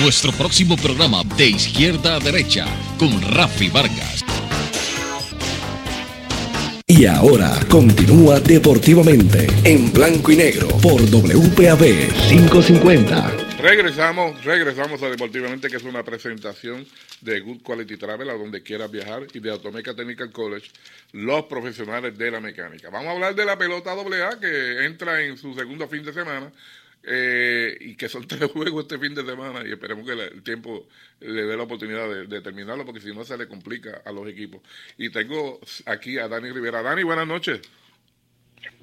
Nuestro 0.02 0.32
próximo 0.32 0.76
programa 0.76 1.22
de 1.36 1.50
izquierda 1.50 2.16
a 2.16 2.20
derecha 2.20 2.66
con 2.98 3.20
Rafi 3.22 3.68
Vargas. 3.68 4.24
Y 6.86 7.06
ahora 7.06 7.58
continúa 7.68 8.40
deportivamente 8.40 9.46
en 9.64 9.92
blanco 9.92 10.32
y 10.32 10.36
negro 10.36 10.68
por 10.82 11.00
WPAB 11.00 12.12
550. 12.28 13.53
Regresamos, 13.64 14.44
regresamos 14.44 15.02
a 15.02 15.08
Deportivamente, 15.08 15.70
que 15.70 15.78
es 15.78 15.84
una 15.84 16.02
presentación 16.04 16.86
de 17.22 17.40
Good 17.40 17.62
Quality 17.62 17.96
Travel 17.96 18.28
a 18.28 18.34
donde 18.34 18.62
quieras 18.62 18.90
viajar 18.90 19.26
y 19.32 19.40
de 19.40 19.50
Automeca 19.50 19.94
Technical 19.94 20.30
College, 20.32 20.70
los 21.12 21.46
profesionales 21.46 22.18
de 22.18 22.30
la 22.30 22.40
mecánica. 22.40 22.90
Vamos 22.90 23.08
a 23.08 23.12
hablar 23.12 23.34
de 23.34 23.46
la 23.46 23.56
pelota 23.56 23.92
AA 23.92 24.38
que 24.38 24.84
entra 24.84 25.22
en 25.22 25.38
su 25.38 25.54
segundo 25.54 25.88
fin 25.88 26.04
de 26.04 26.12
semana 26.12 26.52
eh, 27.04 27.74
y 27.80 27.94
que 27.94 28.06
son 28.10 28.28
tres 28.28 28.50
juegos 28.50 28.82
este 28.82 28.98
fin 28.98 29.14
de 29.14 29.24
semana 29.24 29.66
y 29.66 29.72
esperemos 29.72 30.04
que 30.04 30.12
el 30.12 30.42
tiempo 30.42 30.86
le 31.20 31.44
dé 31.44 31.56
la 31.56 31.62
oportunidad 31.62 32.06
de, 32.06 32.26
de, 32.26 32.42
terminarlo 32.42 32.84
porque 32.84 33.00
si 33.00 33.14
no 33.14 33.24
se 33.24 33.38
le 33.38 33.48
complica 33.48 34.02
a 34.04 34.12
los 34.12 34.28
equipos. 34.28 34.60
Y 34.98 35.08
tengo 35.08 35.58
aquí 35.86 36.18
a 36.18 36.28
Dani 36.28 36.50
Rivera. 36.50 36.82
Dani, 36.82 37.02
buenas 37.02 37.26
noches. 37.26 37.62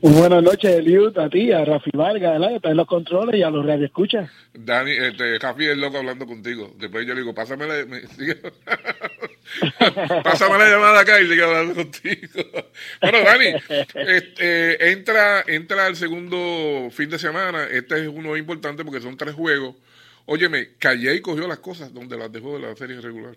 Buenas 0.02 0.42
noches, 0.42 0.78
Eliud, 0.78 1.16
a 1.20 1.30
ti, 1.30 1.52
a 1.52 1.64
Rafi 1.64 1.92
Vargas, 1.94 2.40
¿verdad? 2.40 2.60
En 2.64 2.78
los 2.78 2.88
controles 2.88 3.40
y 3.40 3.44
a 3.44 3.52
los 3.52 3.64
radioescuchas. 3.64 4.32
Dani, 4.54 4.92
este, 4.92 5.38
Rafi 5.38 5.68
es 5.68 5.78
loco 5.78 6.00
hablando 6.00 6.26
contigo. 6.26 6.74
Después 6.80 7.06
yo 7.06 7.14
digo, 7.14 7.36
pásame 7.36 7.68
la, 7.68 7.86
pásame 10.24 10.58
la 10.58 10.70
llamada 10.70 11.02
acá 11.02 11.22
y 11.22 11.28
sigue 11.28 11.44
hablando 11.44 11.76
contigo. 11.76 12.28
bueno, 13.02 13.20
Dani, 13.24 13.54
este, 13.94 14.92
entra, 14.92 15.44
entra 15.46 15.88
el 15.88 15.96
segundo 15.96 16.90
fin 16.90 17.10
de 17.10 17.20
semana. 17.20 17.66
Este 17.66 18.02
es 18.02 18.08
uno 18.08 18.36
importante 18.36 18.84
porque 18.84 19.02
son 19.02 19.18
tres 19.18 19.36
juegos. 19.36 19.76
Óyeme, 20.26 20.70
Calle 20.80 21.22
cogió 21.22 21.48
las 21.48 21.60
cosas 21.60 21.94
donde 21.94 22.18
las 22.18 22.32
dejó 22.32 22.58
de 22.58 22.68
la 22.68 22.76
serie 22.76 23.00
regular. 23.02 23.36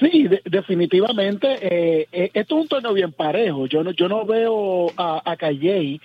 Sí, 0.00 0.28
de, 0.28 0.40
definitivamente. 0.44 1.58
Eh, 1.60 2.08
eh, 2.10 2.30
esto 2.32 2.56
es 2.56 2.62
un 2.62 2.68
torneo 2.68 2.94
bien 2.94 3.12
parejo. 3.12 3.66
Yo 3.66 3.84
no, 3.84 3.90
yo 3.90 4.08
no 4.08 4.24
veo 4.24 4.90
a, 4.96 5.22
a 5.24 5.36
Calle 5.36 6.00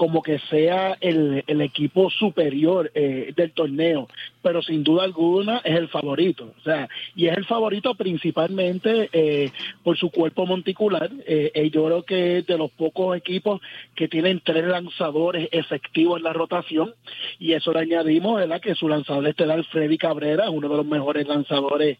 como 0.00 0.22
que 0.22 0.38
sea 0.48 0.96
el, 1.02 1.44
el 1.46 1.60
equipo 1.60 2.08
superior 2.08 2.90
eh, 2.94 3.34
del 3.36 3.52
torneo, 3.52 4.08
pero 4.40 4.62
sin 4.62 4.82
duda 4.82 5.04
alguna 5.04 5.58
es 5.58 5.76
el 5.76 5.88
favorito, 5.88 6.54
o 6.58 6.62
sea, 6.62 6.88
y 7.14 7.26
es 7.26 7.36
el 7.36 7.44
favorito 7.44 7.94
principalmente 7.94 9.10
eh, 9.12 9.52
por 9.84 9.98
su 9.98 10.10
cuerpo 10.10 10.46
monticular. 10.46 11.10
Eh, 11.26 11.70
yo 11.70 11.84
creo 11.84 12.02
que 12.04 12.38
es 12.38 12.46
de 12.46 12.56
los 12.56 12.70
pocos 12.70 13.14
equipos 13.14 13.60
que 13.94 14.08
tienen 14.08 14.40
tres 14.42 14.64
lanzadores 14.64 15.50
efectivos 15.52 16.16
en 16.16 16.24
la 16.24 16.32
rotación, 16.32 16.94
y 17.38 17.52
eso 17.52 17.70
le 17.74 17.80
añadimos, 17.80 18.36
¿verdad? 18.36 18.58
Que 18.58 18.74
su 18.74 18.88
lanzador 18.88 19.28
estelar 19.28 19.62
Freddy 19.64 19.98
Cabrera 19.98 20.48
uno 20.48 20.70
de 20.70 20.76
los 20.78 20.86
mejores 20.86 21.28
lanzadores 21.28 21.98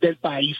del 0.00 0.16
país 0.16 0.56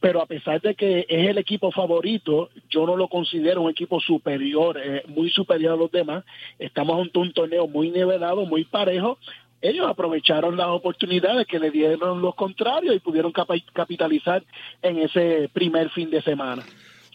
pero 0.00 0.20
a 0.20 0.26
pesar 0.26 0.60
de 0.60 0.74
que 0.74 1.06
es 1.08 1.28
el 1.28 1.38
equipo 1.38 1.70
favorito, 1.70 2.50
yo 2.68 2.86
no 2.86 2.96
lo 2.96 3.08
considero 3.08 3.62
un 3.62 3.70
equipo 3.70 4.00
superior, 4.00 4.78
eh, 4.82 5.02
muy 5.06 5.30
superior 5.30 5.74
a 5.74 5.76
los 5.76 5.90
demás. 5.90 6.13
Estamos 6.58 7.00
ante 7.00 7.18
un 7.18 7.32
torneo 7.32 7.66
muy 7.66 7.90
nivelado, 7.90 8.44
muy 8.46 8.64
parejo. 8.64 9.18
Ellos 9.62 9.86
aprovecharon 9.88 10.56
las 10.56 10.66
oportunidades 10.66 11.46
que 11.46 11.58
le 11.58 11.70
dieron 11.70 12.20
los 12.20 12.34
contrarios 12.34 12.94
y 12.94 12.98
pudieron 12.98 13.32
capitalizar 13.32 14.44
en 14.82 14.98
ese 14.98 15.48
primer 15.52 15.88
fin 15.90 16.10
de 16.10 16.20
semana. 16.20 16.62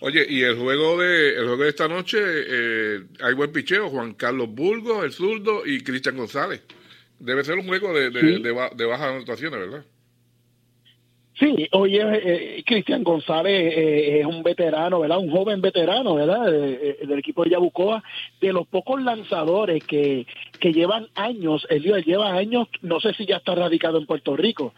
Oye, 0.01 0.25
y 0.27 0.41
el 0.41 0.57
juego 0.57 0.97
de 0.97 1.35
el 1.35 1.45
juego 1.45 1.63
de 1.63 1.69
esta 1.69 1.87
noche, 1.87 2.17
eh, 2.21 3.03
hay 3.21 3.33
buen 3.35 3.51
picheo, 3.51 3.89
Juan 3.89 4.13
Carlos 4.13 4.49
Burgos, 4.49 5.03
el 5.03 5.11
zurdo, 5.11 5.65
y 5.65 5.83
Cristian 5.83 6.17
González. 6.17 6.63
Debe 7.19 7.43
ser 7.43 7.55
un 7.55 7.67
juego 7.67 7.93
de, 7.93 8.09
de, 8.09 8.39
de 8.39 8.85
bajas 8.85 9.09
anotaciones, 9.09 9.59
¿verdad? 9.59 9.83
Sí, 11.39 11.69
oye, 11.71 12.01
eh, 12.03 12.63
Cristian 12.65 13.03
González 13.03 13.73
eh, 13.73 14.19
es 14.19 14.25
un 14.25 14.43
veterano, 14.43 14.99
¿verdad? 14.99 15.19
Un 15.19 15.31
joven 15.31 15.61
veterano, 15.61 16.15
¿verdad? 16.15 16.51
del 16.51 17.19
equipo 17.19 17.45
de 17.45 17.51
Yabucoa, 17.51 18.03
de 18.41 18.51
los 18.51 18.67
pocos 18.67 19.01
lanzadores 19.01 19.83
que, 19.85 20.27
que 20.59 20.73
llevan 20.73 21.07
años, 21.15 21.65
él 21.69 21.83
lleva 22.05 22.33
años, 22.33 22.67
no 22.81 22.99
sé 22.99 23.13
si 23.13 23.25
ya 23.25 23.37
está 23.37 23.55
radicado 23.55 23.97
en 23.99 24.05
Puerto 24.05 24.35
Rico, 24.35 24.73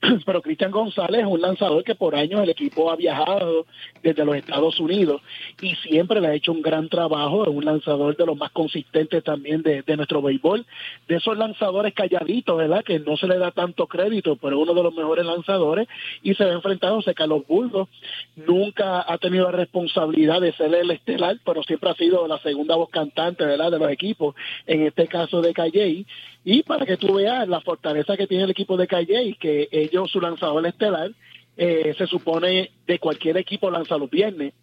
pero 0.26 0.42
Cristian 0.42 0.70
González 0.70 1.22
es 1.22 1.26
un 1.26 1.40
lanzador 1.40 1.82
que 1.84 1.94
por 1.94 2.14
años 2.14 2.40
el 2.42 2.50
equipo 2.50 2.90
ha 2.90 2.96
viajado 2.96 3.66
desde 4.02 4.24
los 4.24 4.36
Estados 4.36 4.78
Unidos 4.78 5.22
y 5.60 5.74
siempre 5.76 6.20
le 6.20 6.28
ha 6.28 6.34
hecho 6.34 6.52
un 6.52 6.62
gran 6.62 6.88
trabajo, 6.88 7.44
es 7.44 7.48
un 7.48 7.64
lanzador 7.64 8.16
de 8.16 8.26
los 8.26 8.36
más 8.36 8.50
consistentes 8.50 9.24
también 9.24 9.62
de, 9.62 9.82
nuestro 9.96 10.20
béisbol, 10.20 10.66
de 11.08 11.16
esos 11.16 11.36
lanzadores 11.38 11.94
calladitos, 11.94 12.56
¿verdad? 12.56 12.84
Que 12.84 12.98
no 12.98 13.16
se 13.16 13.26
le 13.26 13.38
da 13.38 13.50
tanto 13.50 13.86
crédito, 13.86 14.36
pero 14.36 14.58
uno 14.58 14.74
de 14.74 14.82
los 14.82 14.94
mejores 14.94 15.24
lanzadores 15.24 15.88
y 16.22 16.34
se 16.34 16.44
ve 16.44 16.52
enfrentado 16.52 16.96
a 17.06 17.14
Carlos 17.14 17.46
Burgos, 17.46 17.88
nunca 18.36 19.04
ha 19.06 19.18
tenido 19.18 19.44
la 19.50 19.56
responsabilidad 19.56 20.40
de 20.40 20.52
ser 20.52 20.74
el 20.74 20.90
estelar, 20.90 21.36
pero 21.44 21.62
siempre 21.62 21.90
ha 21.90 21.94
sido 21.94 22.26
la 22.26 22.38
segunda 22.38 22.76
voz 22.76 22.90
cantante, 22.90 23.44
¿verdad? 23.44 23.70
De 23.70 23.78
los 23.78 23.90
equipos, 23.90 24.34
en 24.66 24.86
este 24.86 25.06
caso 25.06 25.42
de 25.42 25.52
Calley, 25.52 26.06
y 26.48 26.62
para 26.62 26.86
que 26.86 26.96
tú 26.96 27.14
veas 27.14 27.48
la 27.48 27.60
fortaleza 27.60 28.16
que 28.16 28.28
tiene 28.28 28.44
el 28.44 28.50
equipo 28.50 28.76
de 28.76 28.86
Calle, 28.86 29.36
que 29.40 29.68
ellos, 29.72 30.08
su 30.12 30.20
lanzador 30.20 30.64
estelar, 30.64 31.10
eh, 31.56 31.92
se 31.98 32.06
supone 32.06 32.70
de 32.86 33.00
cualquier 33.00 33.36
equipo 33.36 33.68
lanza 33.68 33.98
los 33.98 34.08
viernes. 34.08 34.54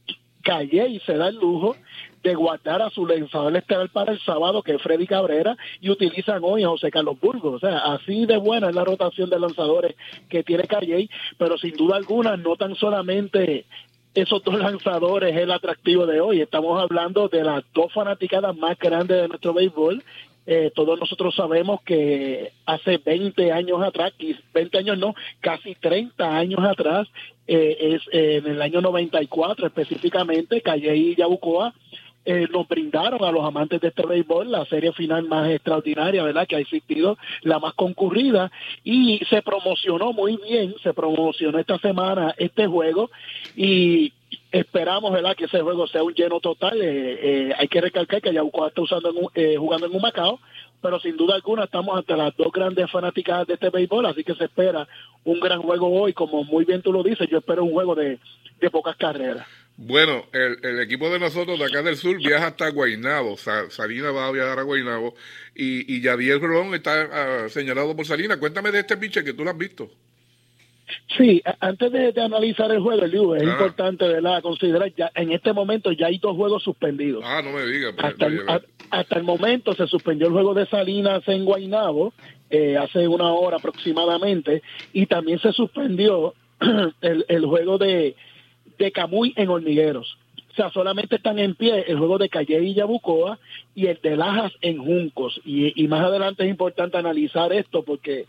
Calle 0.42 1.02
se 1.06 1.18
da 1.18 1.28
el 1.28 1.36
lujo 1.36 1.76
de 2.24 2.36
guardar 2.36 2.82
a 2.82 2.90
su 2.90 3.06
lanzador 3.06 3.58
estelar 3.58 3.90
para 3.90 4.14
el 4.14 4.22
sábado, 4.22 4.64
que 4.64 4.76
es 4.76 4.82
Freddy 4.82 5.06
Cabrera, 5.06 5.58
y 5.82 5.90
utilizan 5.90 6.40
hoy 6.42 6.64
a 6.64 6.70
José 6.70 6.90
Carlos 6.90 7.20
Burgos. 7.20 7.56
O 7.56 7.60
sea, 7.60 7.80
así 7.80 8.26
de 8.26 8.38
buena 8.38 8.70
es 8.70 8.76
la 8.76 8.86
rotación 8.86 9.30
de 9.30 9.42
lanzadores 9.42 9.98
que 10.30 10.42
tiene 10.42 10.64
Calle, 10.64 11.10
pero 11.38 11.58
sin 11.58 11.76
duda 11.76 11.98
alguna 11.98 12.38
no 12.38 12.56
tan 12.56 12.76
solamente 12.76 13.66
esos 14.16 14.42
dos 14.42 14.58
lanzadores 14.58 15.36
es 15.36 15.42
el 15.42 15.52
atractivo 15.52 16.06
de 16.06 16.22
hoy. 16.22 16.40
Estamos 16.40 16.82
hablando 16.82 17.28
de 17.28 17.44
las 17.44 17.62
dos 17.74 17.92
fanaticadas 17.92 18.56
más 18.56 18.80
grandes 18.80 19.22
de 19.22 19.28
nuestro 19.28 19.54
béisbol 19.54 20.02
eh, 20.46 20.72
todos 20.76 21.00
nosotros 21.00 21.34
sabemos 21.36 21.82
que 21.84 22.52
hace 22.66 22.98
20 22.98 23.52
años 23.52 23.82
atrás, 23.82 24.12
20 24.54 24.78
años 24.78 24.98
no, 24.98 25.16
casi 25.40 25.76
30 25.76 26.38
años 26.38 26.60
atrás, 26.64 27.08
eh, 27.48 27.78
es 27.80 28.02
eh, 28.12 28.42
en 28.44 28.52
el 28.52 28.62
año 28.62 28.82
94 28.82 29.68
específicamente, 29.68 30.62
Calle 30.62 30.96
y 30.96 31.16
Yabucoa 31.16 31.74
eh, 32.26 32.48
nos 32.52 32.68
brindaron 32.68 33.24
a 33.24 33.32
los 33.32 33.44
amantes 33.44 33.82
de 33.82 33.90
este 33.90 34.06
béisbol 34.06 34.52
la 34.52 34.66
serie 34.66 34.94
final 34.94 35.28
más 35.28 35.50
extraordinaria, 35.50 36.24
¿verdad? 36.24 36.48
Que 36.48 36.56
ha 36.56 36.60
existido, 36.60 37.18
la 37.42 37.60
más 37.60 37.74
concurrida, 37.74 38.52
y 38.84 39.20
se 39.30 39.42
promocionó 39.42 40.14
muy 40.14 40.38
bien, 40.38 40.76
se 40.84 40.94
promocionó 40.94 41.60
esta 41.60 41.78
semana 41.80 42.34
este 42.38 42.68
juego, 42.68 43.10
y 43.56 44.14
esperamos 44.52 45.12
verdad 45.12 45.36
que 45.36 45.46
ese 45.46 45.62
juego 45.62 45.88
sea 45.88 46.04
un 46.04 46.14
lleno 46.14 46.40
total. 46.40 46.82
Eh, 46.82 47.20
eh, 47.22 47.54
hay 47.58 47.68
que 47.68 47.82
recalcar 47.82 48.22
que 48.22 48.34
Yauco 48.34 48.68
está 48.68 48.82
usando 48.82 49.12
eh, 49.36 49.56
jugando 49.58 49.88
en 49.88 49.96
un 49.96 50.02
Macao 50.02 50.40
pero 50.82 51.00
sin 51.00 51.16
duda 51.16 51.36
alguna 51.36 51.64
estamos 51.64 51.98
ante 51.98 52.16
las 52.18 52.36
dos 52.36 52.52
grandes 52.52 52.92
fanáticas 52.92 53.48
de 53.48 53.54
este 53.54 53.70
béisbol 53.70 54.06
así 54.06 54.24
que 54.24 54.36
se 54.36 54.46
espera 54.46 54.86
un 55.24 55.40
gran 55.40 55.62
juego 55.62 55.90
hoy 55.90 56.14
como 56.14 56.44
muy 56.44 56.66
bien 56.66 56.82
tú 56.82 56.92
lo 56.92 57.04
dices 57.04 57.28
yo 57.30 57.38
espero 57.38 57.64
un 57.64 57.72
juego 57.72 57.96
de, 57.96 58.20
de 58.60 58.70
pocas 58.70 58.98
carreras 58.98 59.48
bueno, 59.86 60.26
el, 60.32 60.80
equipo 60.80 61.10
de 61.10 61.20
nosotros 61.20 61.60
de 61.60 61.66
acá 61.66 61.82
del 61.82 61.98
sur 61.98 62.18
viaja 62.18 62.48
hasta 62.48 62.70
Guaynabo. 62.70 63.38
Salina 63.38 64.12
va 64.12 64.28
a 64.28 64.32
viajar 64.32 64.60
a 64.60 64.64
Guaynabo. 64.64 65.16
Y, 65.56 65.96
y 65.96 66.02
Yadier 66.02 66.40
Rolón 66.40 66.74
está 66.74 67.10
ah, 67.12 67.50
señalado 67.50 67.96
por 67.96 68.06
Salina. 68.06 68.38
Cuéntame 68.38 68.72
de 68.72 68.80
este 68.80 68.98
pinche 68.98 69.24
que 69.24 69.34
tú 69.34 69.44
lo 69.44 69.52
has 69.52 69.58
visto. 69.58 69.90
Sí, 71.18 71.42
antes 71.60 71.92
de, 71.92 72.22
analizar 72.22 72.72
el 72.72 72.80
juego, 72.82 73.04
el 73.04 73.14
es 73.14 73.48
ah. 73.48 73.52
importante 73.52 74.08
¿verdad? 74.08 74.42
considerar 74.42 74.94
ya 74.96 75.12
en 75.16 75.32
este 75.32 75.54
momento 75.54 75.92
ya 75.92 76.08
hay 76.08 76.18
dos 76.18 76.36
juegos 76.36 76.64
suspendidos. 76.64 77.24
Ah, 77.26 77.42
no 77.44 77.52
me 77.52 77.66
digas. 77.66 77.94
Pues, 77.94 78.16
hasta, 78.90 79.18
el, 79.18 79.24
momento 79.24 79.74
se 79.74 79.88
suspendió 79.88 80.28
el 80.28 80.34
juego 80.34 80.54
de 80.54 80.66
Salinas 80.68 81.24
en 81.28 81.46
Guaynabo 81.46 82.14
eh, 82.50 82.78
hace 82.78 83.08
una 83.08 83.32
hora 83.34 83.58
aproximadamente 83.58 84.62
y 84.92 85.06
también 85.06 85.40
se 85.40 85.52
suspendió 85.52 86.36
el, 87.02 87.26
el 87.28 87.46
juego 87.46 87.78
de, 87.78 88.16
de 88.78 88.92
Camuy 88.92 89.34
en 89.36 89.50
Hormigueros. 89.50 90.18
O 90.52 90.56
sea, 90.56 90.70
solamente 90.70 91.16
están 91.16 91.40
en 91.40 91.56
pie 91.56 91.86
el 91.88 91.98
juego 91.98 92.20
de 92.20 92.30
Calle 92.30 92.62
y 92.64 92.76
Yabucoa 92.76 93.40
y 93.74 93.88
el 93.88 94.00
de 94.04 94.16
Lajas 94.16 94.54
en 94.62 94.78
Juncos. 94.78 95.42
Y, 95.46 95.84
y 95.84 95.88
más 95.88 96.06
adelante 96.06 96.44
es 96.44 96.50
importante 96.50 96.98
analizar 96.98 97.52
esto 97.52 97.84
porque 97.84 98.28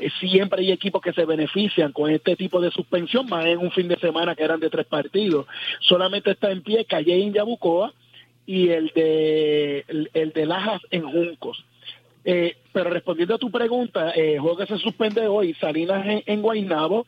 eh, 0.00 0.08
siempre 0.20 0.60
hay 0.60 0.72
equipos 0.72 1.02
que 1.02 1.12
se 1.12 1.24
benefician 1.24 1.92
con 1.92 2.10
este 2.10 2.36
tipo 2.36 2.60
de 2.60 2.70
suspensión, 2.70 3.26
más 3.28 3.44
en 3.46 3.58
un 3.58 3.70
fin 3.72 3.88
de 3.88 3.98
semana 3.98 4.34
que 4.34 4.44
eran 4.44 4.60
de 4.60 4.70
tres 4.70 4.86
partidos. 4.86 5.46
Solamente 5.80 6.32
está 6.32 6.50
en 6.50 6.62
pie 6.62 6.84
Calle 6.84 7.16
y 7.16 7.32
Yabucoa 7.32 7.92
y 8.46 8.68
el 8.68 8.92
de, 8.94 9.84
el, 10.12 10.32
de 10.32 10.46
Lajas 10.46 10.82
en 10.90 11.02
Juncos. 11.02 11.64
Eh, 12.24 12.56
pero 12.72 12.90
respondiendo 12.90 13.34
a 13.34 13.38
tu 13.38 13.50
pregunta, 13.50 14.10
el 14.10 14.40
juego 14.40 14.56
que 14.56 14.66
se 14.66 14.78
suspende 14.78 15.26
hoy, 15.26 15.54
Salinas 15.54 16.06
en, 16.06 16.22
en 16.24 16.42
Guaynabo, 16.42 17.06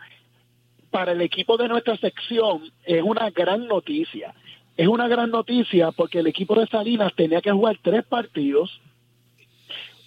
para 0.90 1.12
el 1.12 1.20
equipo 1.20 1.56
de 1.56 1.68
nuestra 1.68 1.96
sección 1.96 2.70
es 2.84 3.02
una 3.02 3.30
gran 3.30 3.66
noticia. 3.66 4.34
Es 4.76 4.88
una 4.88 5.08
gran 5.08 5.30
noticia 5.30 5.90
porque 5.92 6.18
el 6.18 6.26
equipo 6.26 6.54
de 6.54 6.66
Salinas 6.66 7.14
tenía 7.14 7.40
que 7.40 7.50
jugar 7.50 7.78
tres 7.82 8.04
partidos, 8.04 8.80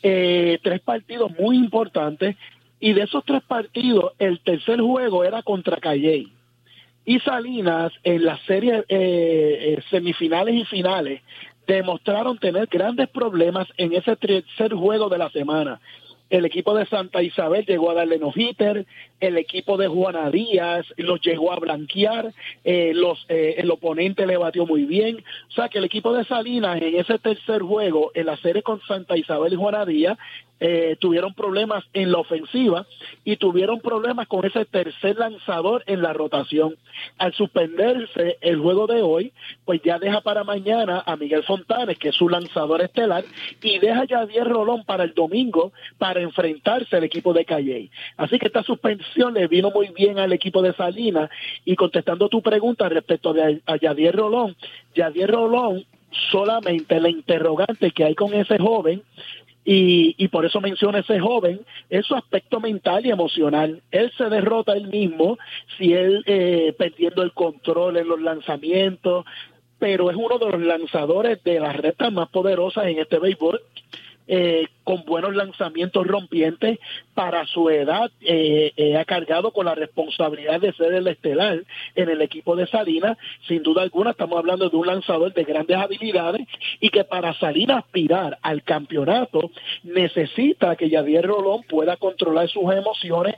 eh, 0.04 0.60
tres 0.62 0.80
partidos 0.82 1.32
muy 1.39 1.58
importantes 1.58 2.36
y 2.80 2.94
de 2.94 3.04
esos 3.04 3.26
tres 3.26 3.44
partidos, 3.44 4.13
el 4.20 4.39
tercer 4.39 4.80
juego 4.80 5.24
era 5.24 5.44
contra 5.44 5.78
Calley. 5.78 6.32
Y 7.06 7.20
Salinas, 7.20 7.92
en 8.04 8.24
las 8.24 8.39
series 8.42 8.86
eh, 8.88 9.76
eh, 9.78 9.84
semifinales 9.89 10.56
y 10.56 10.65
finales, 10.65 11.22
demostraron 11.68 12.38
tener 12.38 12.68
grandes 12.68 13.10
problemas 13.10 13.68
en 13.78 13.94
ese 13.94 14.15
tercer 14.15 14.74
juego 14.74 15.10
de 15.10 15.18
la 15.18 15.30
semana. 15.30 15.80
El 16.30 16.46
equipo 16.46 16.76
de 16.76 16.86
Santa 16.86 17.24
Isabel 17.24 17.65
llegó 17.65 17.89
a 17.89 17.96
darle 17.96 18.20
no 18.20 18.32
hitter, 18.34 18.86
el 19.20 19.38
equipo 19.38 19.78
de 19.78 19.88
Juana 19.88 20.30
Díaz 20.30 20.86
los 20.98 21.22
llegó 21.22 21.52
a 21.52 21.60
blanquear, 21.60 22.34
eh, 22.63 22.92
los, 22.94 23.26
eh, 23.30 23.56
el 23.58 23.72
oponente 23.72 24.28
le 24.28 24.38
batió 24.38 24.65
muy 24.65 24.86
bien. 24.86 25.24
O 25.50 25.52
sea 25.52 25.70
que 25.70 25.80
el 25.80 25.86
equipo 25.86 26.13
de 26.13 26.26
Salinas 26.26 26.82
en 26.82 26.96
ese 26.96 27.18
tercer 27.18 27.62
juego, 27.62 28.12
en 28.13 28.28
la 28.28 28.38
serie 28.38 28.62
con 28.62 28.80
Santa 28.82 29.18
Isabel 29.18 29.54
y 29.54 29.58
Juana 29.58 29.86
Díaz, 29.86 30.18
eh, 30.60 30.98
tuvieron 31.00 31.34
problemas 31.34 31.84
en 31.93 32.12
la 32.12 32.19
ofensiva 32.19 32.86
y 33.24 33.38
tuvieron 33.38 33.80
problemas 33.80 34.28
con 34.28 34.45
ese 34.45 34.65
tercer 34.65 35.17
lanzador 35.17 35.84
en 35.88 36.02
la 36.02 36.13
rotación. 36.13 36.76
Al 37.17 37.34
suspenderse 37.34 38.38
el 38.41 38.60
juego 38.60 38.88
de 38.88 39.02
hoy, 39.02 39.32
pues 39.65 39.82
ya 39.84 40.00
deja 40.00 40.22
para 40.22 40.43
mañana 40.43 41.04
a 41.06 41.15
Miguel 41.15 41.43
Fontanes, 41.43 41.98
que 41.98 42.10
es 42.10 42.15
su 42.15 42.28
lanzador 42.28 42.82
estelar, 42.82 43.24
y 43.62 43.80
deja 43.80 44.02
a 44.02 44.08
Javier 44.08 44.48
Rolón 44.48 44.84
para 44.84 45.04
el 45.04 45.13
domingo 45.13 45.72
para 45.98 46.22
enfrentarse 46.22 46.95
al 46.95 47.04
equipo 47.04 47.34
de 47.34 47.45
Calley. 47.45 47.89
Así 48.17 48.38
que 48.38 48.48
esta 48.48 48.63
suspensión 48.63 49.34
le 49.34 49.48
vino 49.48 49.72
muy 49.72 49.89
bien 49.89 50.19
al 50.19 50.34
equipo 50.34 50.62
de 50.62 50.74
Salinas 50.74 51.30
y 51.65 51.76
contestando 51.76 52.30
tu 52.30 52.41
pregunta 52.41 52.89
respecto 52.89 53.34
a 53.65 53.78
Yadier 53.78 54.15
Rolón, 54.15 54.56
Yadier 54.95 55.32
Rolón 55.32 55.86
solamente 56.32 57.00
la 57.00 57.10
interrogante 57.10 57.91
que 57.91 58.04
hay 58.04 58.15
con 58.15 58.34
ese 58.34 58.58
joven 58.58 59.04
y, 59.65 60.15
y, 60.17 60.28
por 60.30 60.45
eso 60.45 60.62
menciono 60.62 60.98
ese 60.98 61.19
joven, 61.19 61.62
es 61.89 62.06
su 62.06 62.15
aspecto 62.15 62.60
mental 62.60 63.06
y 63.06 63.12
emocional. 63.12 63.82
Él 63.91 64.12
se 64.17 64.30
derrota 64.30 64.74
él 64.74 64.88
mismo 64.88 65.38
si 65.77 65.94
él 65.94 66.23
eh, 66.25 66.73
perdiendo 66.77 67.21
el 67.21 67.33
control 67.33 67.98
en 67.98 68.08
los 68.08 68.21
lanzamientos, 68.21 69.25
pero 69.77 70.10
es 70.10 70.17
uno 70.17 70.38
de 70.40 70.52
los 70.52 70.62
lanzadores 70.62 71.44
de 71.44 71.60
las 71.60 71.75
retas 71.75 72.12
más 72.12 72.29
poderosas 72.29 72.88
en 72.88 73.00
este 73.00 73.19
béisbol 73.19 73.62
eh, 74.31 74.67
con 74.90 75.06
buenos 75.06 75.35
lanzamientos 75.35 76.08
rompientes 76.08 76.79
para 77.13 77.46
su 77.46 77.69
edad, 77.69 78.10
eh, 78.21 78.73
eh, 78.75 78.98
ha 78.98 79.06
cargado 79.06 79.52
con 79.52 79.67
la 79.67 79.75
responsabilidad 79.75 80.60
de 80.60 80.73
ser 80.73 80.94
el 80.94 81.06
estelar 81.06 81.62
en 81.94 82.10
el 82.10 82.23
equipo 82.23 82.56
de 82.56 82.65
Salinas. 82.65 83.15
Sin 83.48 83.62
duda 83.62 83.83
alguna, 83.83 84.12
estamos 84.12 84.40
hablando 84.40 84.67
de 84.67 84.75
un 84.75 84.87
lanzador 84.87 85.31
de 85.31 85.44
grandes 85.44 85.77
habilidades 85.77 86.48
y 86.79 86.90
que 86.90 87.04
para 87.04 87.35
salir 87.35 87.71
a 87.71 87.77
aspirar 87.77 88.40
al 88.42 88.63
campeonato 88.63 89.52
necesita 89.83 90.75
que 90.75 90.90
Javier 90.90 91.27
Rolón 91.27 91.62
pueda 91.69 91.96
controlar 91.98 92.50
sus 92.50 92.73
emociones, 92.73 93.35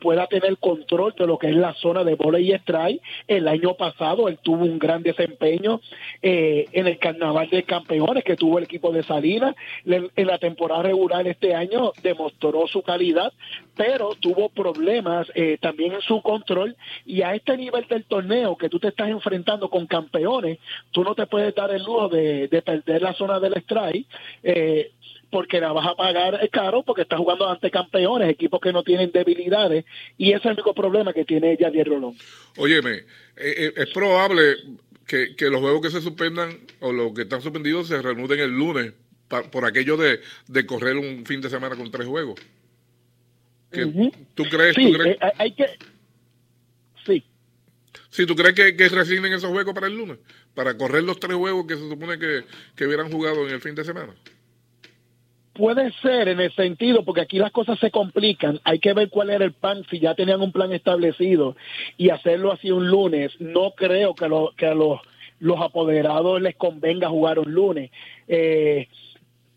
pueda 0.00 0.26
tener 0.26 0.56
control 0.56 1.14
de 1.18 1.26
lo 1.26 1.36
que 1.36 1.50
es 1.50 1.56
la 1.56 1.74
zona 1.74 2.02
de 2.02 2.14
bola 2.14 2.40
y 2.40 2.52
strike. 2.52 3.02
El 3.28 3.46
año 3.46 3.74
pasado 3.74 4.28
él 4.28 4.38
tuvo 4.42 4.64
un 4.64 4.78
gran 4.78 5.02
desempeño 5.02 5.82
eh, 6.22 6.64
en 6.72 6.86
el 6.86 6.98
Carnaval 6.98 7.50
de 7.50 7.64
Campeones 7.64 8.24
que 8.24 8.36
tuvo 8.36 8.56
el 8.56 8.64
equipo 8.64 8.90
de 8.90 9.02
Salinas. 9.02 9.54
En 9.84 10.26
la 10.26 10.38
temporada 10.38 10.93
regular 10.94 11.26
este 11.26 11.54
año 11.54 11.92
demostró 12.02 12.66
su 12.68 12.82
calidad, 12.82 13.32
pero 13.76 14.14
tuvo 14.20 14.48
problemas 14.48 15.26
eh, 15.34 15.58
también 15.60 15.94
en 15.94 16.00
su 16.00 16.22
control 16.22 16.76
y 17.04 17.22
a 17.22 17.34
este 17.34 17.56
nivel 17.56 17.86
del 17.88 18.04
torneo 18.04 18.56
que 18.56 18.68
tú 18.68 18.78
te 18.78 18.88
estás 18.88 19.08
enfrentando 19.08 19.68
con 19.68 19.86
campeones, 19.86 20.58
tú 20.92 21.02
no 21.02 21.14
te 21.14 21.26
puedes 21.26 21.54
dar 21.54 21.70
el 21.72 21.82
lujo 21.82 22.08
de, 22.08 22.48
perder 22.64 23.02
la 23.02 23.12
zona 23.14 23.40
del 23.40 23.54
strike. 23.54 24.06
Eh, 24.42 24.92
porque 25.30 25.60
la 25.60 25.72
vas 25.72 25.88
a 25.88 25.96
pagar 25.96 26.48
caro 26.50 26.84
porque 26.84 27.02
estás 27.02 27.18
jugando 27.18 27.48
ante 27.48 27.68
campeones, 27.68 28.28
equipos 28.28 28.60
que 28.60 28.72
no 28.72 28.84
tienen 28.84 29.10
debilidades, 29.10 29.84
y 30.16 30.28
ese 30.28 30.36
es 30.36 30.44
el 30.44 30.52
único 30.52 30.74
problema 30.74 31.12
que 31.12 31.24
tiene 31.24 31.56
Javier 31.58 31.88
Rolón. 31.88 32.14
Óyeme, 32.56 33.02
eh, 33.36 33.72
es 33.74 33.90
probable 33.92 34.54
que, 35.06 35.34
los 35.50 35.60
juegos 35.60 35.82
que 35.82 35.90
se 35.90 36.00
suspendan 36.00 36.58
o 36.80 36.92
los 36.92 37.12
que 37.14 37.22
están 37.22 37.42
suspendidos 37.42 37.88
se 37.88 38.00
reanuden 38.00 38.38
el 38.38 38.50
lunes 38.50 38.92
por 39.28 39.64
aquello 39.64 39.96
de, 39.96 40.66
correr 40.66 40.96
un 40.96 41.24
fin 41.26 41.40
de 41.40 41.50
semana 41.50 41.76
con 41.76 41.90
tres 41.90 42.06
juegos. 42.06 42.40
¿Tú 44.34 44.44
crees? 44.44 44.76
Sí, 44.76 44.92
¿tú 44.92 44.98
crees? 44.98 45.16
Eh, 45.20 45.32
hay 45.38 45.52
que... 45.52 45.66
Sí. 47.04 47.24
Sí, 48.10 48.26
¿tú 48.26 48.36
crees 48.36 48.54
que, 48.54 48.76
que 48.76 48.88
resignen 48.88 49.32
esos 49.32 49.50
juegos 49.50 49.74
para 49.74 49.88
el 49.88 49.96
lunes? 49.96 50.18
Para 50.54 50.76
correr 50.76 51.02
los 51.02 51.18
tres 51.18 51.36
juegos 51.36 51.66
que 51.66 51.74
se 51.74 51.88
supone 51.88 52.18
que, 52.18 52.44
que 52.76 52.86
hubieran 52.86 53.10
jugado 53.10 53.46
en 53.46 53.54
el 53.54 53.60
fin 53.60 53.74
de 53.74 53.84
semana. 53.84 54.14
Puede 55.54 55.92
ser 56.02 56.28
en 56.28 56.40
el 56.40 56.52
sentido, 56.54 57.04
porque 57.04 57.20
aquí 57.20 57.38
las 57.38 57.52
cosas 57.52 57.78
se 57.78 57.92
complican, 57.92 58.60
hay 58.64 58.80
que 58.80 58.92
ver 58.92 59.08
cuál 59.08 59.30
era 59.30 59.44
el 59.44 59.52
plan, 59.52 59.84
si 59.88 60.00
ya 60.00 60.16
tenían 60.16 60.40
un 60.40 60.50
plan 60.50 60.72
establecido 60.72 61.56
y 61.96 62.10
hacerlo 62.10 62.50
así 62.50 62.72
un 62.72 62.88
lunes, 62.88 63.32
no 63.38 63.70
creo 63.76 64.16
que, 64.16 64.28
lo, 64.28 64.52
que 64.56 64.66
a 64.66 64.74
los, 64.74 65.00
los 65.38 65.60
apoderados 65.60 66.42
les 66.42 66.56
convenga 66.56 67.08
jugar 67.08 67.38
un 67.38 67.52
lunes. 67.52 67.92
Eh, 68.26 68.88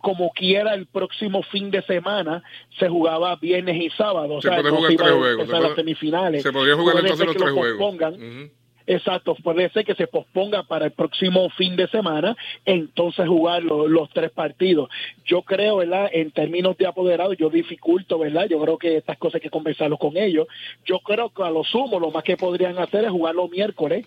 como 0.07 0.29
quiera 0.29 0.73
el 0.73 0.85
próximo 0.85 1.43
fin 1.43 1.69
de 1.69 1.81
semana 1.81 2.41
se 2.79 2.87
jugaba 2.87 3.35
viernes 3.35 3.75
y 3.75 3.89
sábado. 3.89 4.39
Se 4.41 4.47
o 4.47 4.51
sea, 4.53 4.61
puede 4.61 4.73
jugar 4.73 4.95
tres 4.95 5.11
juegos. 5.11 5.49
Se, 5.49 5.59
las 5.59 5.75
semifinales. 5.75 6.43
Se 6.43 6.53
podría 6.53 6.75
jugar 6.75 6.99
entonces 6.99 7.25
los 7.25 7.35
tres 7.35 7.51
juegos. 7.51 7.95
Exacto, 8.89 9.35
puede 9.43 9.69
ser 9.71 9.83
que 9.83 9.95
se 9.95 10.07
posponga 10.07 10.63
para 10.63 10.85
el 10.85 10.91
próximo 10.91 11.49
fin 11.49 11.75
de 11.75 11.89
semana, 11.89 12.37
entonces 12.63 13.27
jugar 13.27 13.63
los 13.63 14.09
tres 14.11 14.31
partidos. 14.31 14.89
Yo 15.25 15.41
creo, 15.41 15.75
¿verdad? 15.75 16.09
En 16.13 16.31
términos 16.31 16.77
de 16.77 16.87
apoderado, 16.87 17.33
yo 17.33 17.49
dificulto, 17.49 18.17
¿verdad? 18.17 18.47
Yo 18.49 18.61
creo 18.61 18.77
que 18.77 18.95
estas 18.95 19.17
cosas 19.17 19.35
hay 19.35 19.41
que 19.41 19.49
conversarlo 19.49 19.97
con 19.97 20.15
ellos. 20.15 20.47
Yo 20.85 20.99
creo 20.99 21.31
que 21.31 21.43
a 21.43 21.49
lo 21.49 21.65
sumo, 21.65 21.99
lo 21.99 22.11
más 22.11 22.23
que 22.23 22.37
podrían 22.37 22.77
hacer 22.77 23.03
es 23.03 23.11
jugarlo 23.11 23.49
miércoles 23.49 24.05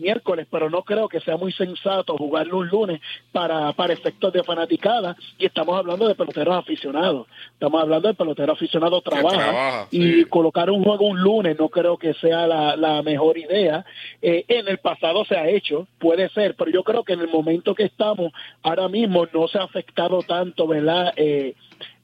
miércoles, 0.00 0.46
pero 0.50 0.70
no 0.70 0.82
creo 0.82 1.08
que 1.08 1.20
sea 1.20 1.36
muy 1.36 1.52
sensato 1.52 2.16
jugarlo 2.16 2.58
un 2.58 2.68
lunes 2.68 3.00
para, 3.32 3.72
para 3.72 3.92
efectos 3.92 4.32
de 4.32 4.42
fanaticada. 4.42 5.16
Y 5.38 5.46
estamos 5.46 5.78
hablando 5.78 6.08
de 6.08 6.14
peloteros 6.14 6.56
aficionados. 6.56 7.26
Estamos 7.52 7.82
hablando 7.82 8.08
de 8.08 8.14
peloteros 8.14 8.56
aficionados 8.56 9.02
trabaja, 9.04 9.86
y 9.90 10.24
colocar 10.24 10.70
un 10.70 10.82
juego 10.82 11.06
un 11.06 11.20
lunes 11.20 11.58
no 11.58 11.68
creo 11.68 11.96
que 11.96 12.14
sea 12.14 12.46
la, 12.46 12.76
la 12.76 13.02
mejor 13.02 13.38
idea. 13.38 13.84
Eh, 14.22 14.44
en 14.48 14.68
el 14.68 14.78
pasado 14.78 15.24
se 15.24 15.36
ha 15.36 15.48
hecho, 15.48 15.86
puede 15.98 16.28
ser, 16.30 16.54
pero 16.56 16.70
yo 16.70 16.82
creo 16.82 17.04
que 17.04 17.12
en 17.12 17.20
el 17.20 17.28
momento 17.28 17.74
que 17.74 17.84
estamos 17.84 18.32
ahora 18.62 18.88
mismo 18.88 19.26
no 19.32 19.48
se 19.48 19.58
ha 19.58 19.64
afectado 19.64 20.22
tanto, 20.22 20.66
¿verdad? 20.66 21.12
Eh, 21.16 21.54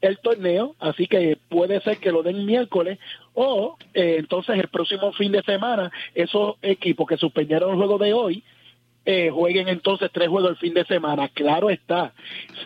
el 0.00 0.18
torneo, 0.18 0.74
así 0.78 1.06
que 1.06 1.38
puede 1.48 1.80
ser 1.80 1.98
que 1.98 2.12
lo 2.12 2.22
den 2.22 2.44
miércoles 2.44 2.98
o 3.34 3.76
eh, 3.94 4.16
entonces 4.18 4.58
el 4.58 4.68
próximo 4.68 5.12
fin 5.12 5.32
de 5.32 5.42
semana 5.42 5.90
esos 6.14 6.56
equipos 6.62 7.06
que 7.06 7.16
suspendieron 7.16 7.70
el 7.70 7.76
juego 7.76 7.98
de 7.98 8.12
hoy 8.12 8.42
eh, 9.04 9.30
jueguen 9.30 9.68
entonces 9.68 10.10
tres 10.12 10.28
juegos 10.28 10.50
el 10.50 10.56
fin 10.56 10.74
de 10.74 10.84
semana. 10.84 11.28
Claro 11.28 11.70
está, 11.70 12.12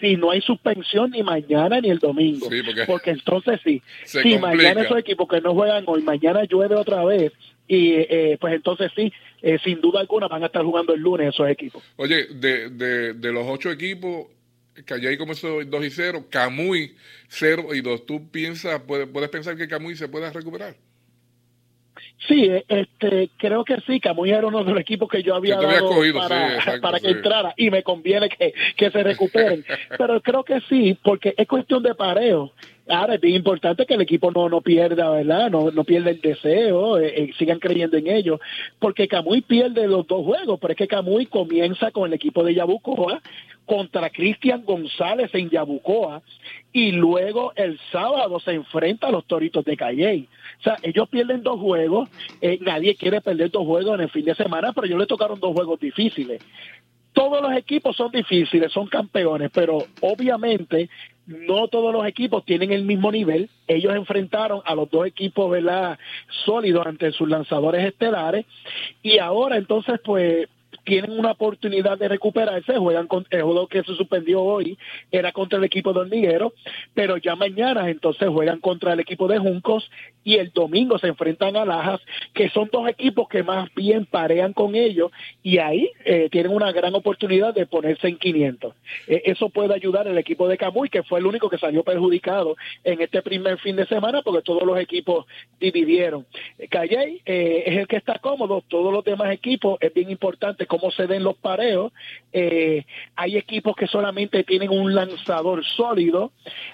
si 0.01 0.17
no 0.17 0.31
hay 0.31 0.41
suspensión 0.41 1.11
ni 1.11 1.23
mañana 1.23 1.81
ni 1.83 1.91
el 1.91 1.99
domingo, 1.99 2.49
porque, 2.87 3.11
entonces 3.11 3.61
sí, 3.63 3.83
si 4.05 4.39
mañana 4.39 4.83
esos 4.83 4.99
equipos 4.99 5.29
que 5.29 5.41
no 5.43 5.53
juegan 5.53 5.85
hoy, 5.87 6.03
mañana 6.03 6.45
llueve 6.45 6.77
otra 6.77 7.05
vez 7.05 7.33
y 7.69 7.93
eh, 7.93 8.39
pues 8.41 8.55
entonces 8.55 8.91
sí, 8.97 9.13
sin 9.63 9.81
duda 9.81 10.01
alguna 10.01 10.29
van 10.29 10.43
a 10.43 10.47
estar 10.47 10.65
jugando 10.65 10.95
el 10.95 11.01
lunes 11.01 11.29
esos 11.29 11.49
equipos. 11.49 11.83
Oye, 11.97 12.27
de, 12.27 12.71
de, 12.71 13.13
de 13.13 13.33
los 13.33 13.47
ocho 13.47 13.71
equipos, 13.71 14.27
Calle 14.85 15.19
comenzó 15.19 15.65
2 15.65 15.85
y 15.85 15.91
0, 15.91 16.27
Camuy 16.31 16.97
0 17.29 17.75
y 17.75 17.81
2. 17.81 18.07
¿Tú 18.07 18.31
piensas, 18.31 18.81
puedes, 18.87 19.09
puedes 19.09 19.31
pensar 19.31 19.57
que 19.57 19.69
Camuy 19.69 19.97
se 19.97 20.09
pueda 20.09 20.31
recuperar? 20.31 20.77
Sí, 22.29 22.51
este, 22.69 23.31
creo 23.39 23.65
que 23.65 23.77
sí. 23.87 23.99
Camuy 23.99 24.31
era 24.31 24.47
uno 24.47 24.63
de 24.63 24.73
los 24.73 24.81
equipos 24.81 25.09
que 25.09 25.23
yo 25.23 25.35
había 25.35 25.57
dado 25.57 25.91
para, 26.15 26.81
para 26.81 27.01
que 27.01 27.09
entrara 27.09 27.55
y 27.57 27.71
me 27.71 27.83
conviene 27.83 28.29
que, 28.29 28.53
que 28.77 28.91
se 28.91 29.03
recuperen. 29.03 29.65
Pero 29.99 30.21
creo 30.21 30.45
que 30.45 30.61
sí, 30.69 30.97
porque 31.03 31.35
es 31.37 31.49
cuestión 31.49 31.83
de 31.83 31.95
pareo. 31.95 32.53
Ahora 32.89 33.15
es 33.15 33.21
bien 33.21 33.37
importante 33.37 33.87
que 33.87 33.95
el 33.95 34.01
equipo 34.01 34.33
no, 34.33 34.49
no 34.49 34.61
pierda, 34.61 35.11
¿verdad? 35.11 35.51
No, 35.51 35.71
no 35.71 35.85
pierda 35.85 36.11
el 36.11 36.21
deseo, 36.21 36.99
eh, 36.99 37.23
eh, 37.23 37.31
sigan 37.39 37.61
creyendo 37.61 37.97
en 37.97 38.09
ello, 38.09 38.41
porque 38.81 39.07
Camuy 39.07 39.43
pierde 39.43 39.87
los 39.87 40.07
dos 40.09 40.25
juegos, 40.25 40.59
pero 40.61 40.73
es 40.73 40.77
que 40.77 40.89
Camuy 40.89 41.27
comienza 41.27 41.93
con 41.93 42.09
el 42.09 42.15
equipo 42.15 42.43
de 42.43 42.55
Yabucoa 42.55 43.23
contra 43.71 44.11
Cristian 44.11 44.65
González 44.65 45.33
en 45.33 45.49
Yabucoa 45.49 46.23
y 46.73 46.91
luego 46.91 47.53
el 47.55 47.79
sábado 47.93 48.41
se 48.41 48.51
enfrenta 48.51 49.07
a 49.07 49.13
los 49.13 49.25
Toritos 49.27 49.65
de 49.65 49.77
Calle. 49.77 50.27
O 50.59 50.63
sea, 50.65 50.77
ellos 50.83 51.09
pierden 51.09 51.45
dos 51.45 51.61
juegos, 51.61 52.09
eh, 52.41 52.59
nadie 52.63 52.97
quiere 52.97 53.21
perder 53.21 53.53
dos 53.53 53.65
juegos 53.65 53.95
en 53.95 54.01
el 54.01 54.11
fin 54.11 54.25
de 54.25 54.35
semana, 54.35 54.73
pero 54.73 54.89
ellos 54.89 54.99
le 54.99 55.07
tocaron 55.07 55.39
dos 55.39 55.53
juegos 55.53 55.79
difíciles 55.79 56.43
todos 57.13 57.43
los 57.43 57.53
equipos 57.57 57.97
son 57.97 58.13
difíciles, 58.13 58.73
son 58.73 58.87
campeones, 58.87 59.51
pero 59.53 59.79
obviamente 60.01 60.89
no 61.27 61.67
todos 61.67 61.93
los 61.93 62.07
equipos 62.07 62.45
tienen 62.45 62.71
el 62.73 62.85
mismo 62.85 63.11
nivel. 63.11 63.51
Ellos 63.67 63.97
enfrentaron 63.97 64.63
a 64.65 64.77
los 64.77 64.89
dos 64.89 65.07
equipos, 65.07 65.51
¿verdad? 65.51 65.99
Sólidos 66.45 66.87
ante 66.87 67.11
sus 67.11 67.29
lanzadores 67.29 67.85
estelares. 67.85 68.47
Y 69.03 69.19
ahora 69.19 69.57
entonces, 69.57 70.01
pues, 70.05 70.49
tienen 70.85 71.19
una 71.19 71.33
oportunidad 71.33 71.99
de 71.99 72.09
recuperarse, 72.09 72.77
juegan 72.77 73.07
con 73.07 73.27
el 73.31 73.43
juego 73.43 73.67
que 73.67 73.83
se 73.83 73.95
suspendió 73.95 74.43
hoy, 74.43 74.79
era 75.11 75.33
contra 75.33 75.59
el 75.59 75.65
equipo 75.65 75.93
de 75.93 76.01
Hormiguero, 76.01 76.53
pero 76.95 77.17
ya 77.17 77.37
mañana 77.37 77.89
entonces 77.89 78.29
juegan 78.29 78.61
contra 78.61 78.93
el 78.93 79.01
equipo 79.01 79.29
de 79.29 79.39
Juncos 79.39 79.91
y 80.25 80.37
el 80.37 80.51
domingo 80.51 80.99
se 80.99 81.09
enfrentan 81.09 81.57
a 81.57 81.65
Lajas, 81.65 82.01
que 82.35 82.51
son 82.51 82.69
dos 82.73 82.89
equipos 82.89 83.29
que 83.29 83.43
más 83.43 83.73
bien 83.75 84.07
parean 84.07 84.53
con 84.53 84.75
ellos 84.75 85.11
y 85.43 85.59
ahí 85.59 85.91
eh, 86.05 86.29
tienen 86.31 86.53
una 86.53 86.73
gran 86.73 86.95
oportunidad 86.95 87.55
de 87.55 87.67
ponerse 87.67 88.09
en 88.09 88.19
500. 88.19 88.75
Eh, 89.07 89.23
eso 89.27 89.49
puede 89.49 89.75
ayudar 89.75 90.09
al 90.09 90.19
equipo 90.19 90.49
de 90.49 90.59
Camuy, 90.59 90.89
que 90.89 91.03
fue 91.03 91.21
el 91.21 91.27
único 91.27 91.49
que 91.49 91.59
salió 91.59 91.83
perjudicado 91.83 92.57
en 92.85 93.01
este 93.01 93.23
primer 93.23 93.59
fin 93.59 93.77
de 93.77 93.87
semana 93.87 94.23
porque 94.23 94.43
todos 94.43 94.63
los 94.63 94.79
equipos 94.79 95.27
dividieron. 95.59 96.27
Calle 96.69 97.23
eh, 97.25 97.65
es 97.67 97.79
el 97.79 97.87
que 97.87 97.97
está 97.97 98.19
cómodo, 98.19 98.63
todos 98.69 98.93
los 98.93 99.05
demás 99.05 99.33
equipos 99.33 99.79
es 99.81 99.93
bien 99.95 100.11
importante 100.11 100.67
cómo 100.71 100.93
se 100.93 101.09
den 101.09 101.25
los 101.25 101.37
pareos. 101.37 101.93
Eh, 102.33 102.85
hay 103.17 103.37
equipos 103.37 103.75
que 103.75 103.89
solamente 103.89 104.45
tienen 104.45 104.71
un 104.71 104.95
lanzador 104.95 105.65
sólido, 105.65 106.31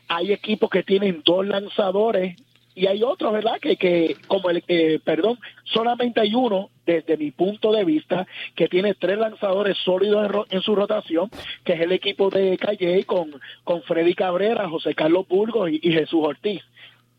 hay 0.06 0.32
equipos 0.32 0.68
que 0.68 0.82
tienen 0.82 1.22
dos 1.24 1.46
lanzadores 1.46 2.36
y 2.74 2.88
hay 2.88 3.02
otros, 3.02 3.32
¿verdad? 3.32 3.58
Que, 3.58 3.76
que 3.78 4.16
como 4.26 4.50
el, 4.50 4.62
eh, 4.68 5.00
perdón, 5.02 5.38
solamente 5.64 6.20
hay 6.20 6.34
uno, 6.34 6.68
desde 6.84 7.16
mi 7.16 7.30
punto 7.30 7.72
de 7.72 7.84
vista, 7.84 8.26
que 8.54 8.68
tiene 8.68 8.92
tres 8.92 9.16
lanzadores 9.16 9.78
sólidos 9.78 10.46
en, 10.50 10.60
su 10.60 10.76
rotación, 10.76 11.30
que 11.64 11.72
es 11.72 11.80
el 11.80 11.92
equipo 11.92 12.28
de 12.28 12.58
Calle 12.58 13.02
con, 13.04 13.30
con 13.64 13.82
Freddy 13.82 14.14
Cabrera, 14.14 14.68
José 14.68 14.94
Carlos 14.94 15.26
Burgos 15.26 15.70
y 15.72 15.90
Jesús 15.90 16.20
Ortiz 16.22 16.62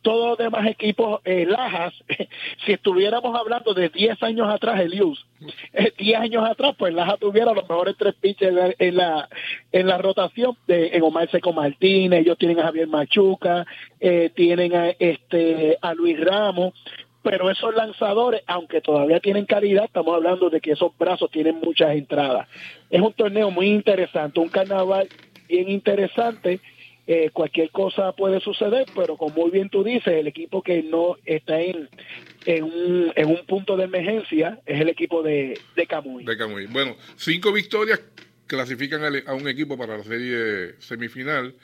todos 0.01 0.29
los 0.29 0.37
demás 0.37 0.67
equipos 0.67 1.21
eh, 1.25 1.45
Lajas, 1.45 1.93
si 2.65 2.73
estuviéramos 2.73 3.35
hablando 3.37 3.73
de 3.73 3.89
10 3.89 4.21
años 4.23 4.47
atrás, 4.49 4.79
Elius, 4.79 5.25
10 5.71 5.93
eh, 5.99 6.15
años 6.15 6.47
atrás, 6.47 6.75
pues 6.77 6.93
Lajas 6.93 7.19
tuviera 7.19 7.53
los 7.53 7.67
mejores 7.67 7.95
tres 7.97 8.15
pitchers 8.15 8.75
en 8.79 8.95
la, 8.95 9.27
en 9.71 9.87
la 9.87 9.97
rotación, 9.97 10.55
de, 10.67 10.95
en 10.95 11.03
Omar 11.03 11.29
Seco 11.29 11.53
Martínez, 11.53 12.21
ellos 12.21 12.37
tienen 12.37 12.59
a 12.59 12.63
Javier 12.63 12.87
Machuca, 12.87 13.65
eh, 13.99 14.31
tienen 14.35 14.75
a, 14.75 14.89
este, 14.89 15.77
a 15.81 15.93
Luis 15.93 16.19
Ramos, 16.19 16.73
pero 17.23 17.49
esos 17.49 17.75
lanzadores, 17.75 18.41
aunque 18.47 18.79
todavía 18.79 19.19
tienen 19.19 19.45
calidad, 19.45 19.85
estamos 19.85 20.15
hablando 20.15 20.49
de 20.49 20.61
que 20.61 20.71
esos 20.71 20.97
brazos 20.97 21.29
tienen 21.29 21.59
muchas 21.59 21.91
entradas. 21.91 22.47
Es 22.89 23.01
un 23.01 23.11
torneo 23.11 23.51
muy 23.51 23.67
interesante, 23.67 24.39
un 24.39 24.47
carnaval 24.47 25.09
bien 25.49 25.69
interesante 25.69 26.61
eh, 27.07 27.29
cualquier 27.31 27.71
cosa 27.71 28.11
puede 28.11 28.41
suceder, 28.41 28.85
pero 28.93 29.15
como 29.15 29.33
muy 29.33 29.51
bien 29.51 29.69
tú 29.69 29.83
dices, 29.83 30.13
el 30.13 30.27
equipo 30.27 30.61
que 30.61 30.83
no 30.83 31.15
está 31.25 31.61
en, 31.61 31.89
en, 32.45 32.63
un, 32.63 33.13
en 33.15 33.27
un 33.29 33.45
punto 33.45 33.77
de 33.77 33.85
emergencia 33.85 34.59
es 34.65 34.81
el 34.81 34.89
equipo 34.89 35.23
de, 35.23 35.57
de 35.75 35.87
Camuy. 35.87 36.25
De 36.25 36.37
Camuy. 36.37 36.67
Bueno, 36.67 36.97
cinco 37.15 37.53
victorias 37.53 38.01
clasifican 38.45 39.01
a 39.25 39.33
un 39.33 39.47
equipo 39.47 39.77
para 39.77 39.97
la 39.97 40.03
serie 40.03 40.75
semifinal. 40.79 41.55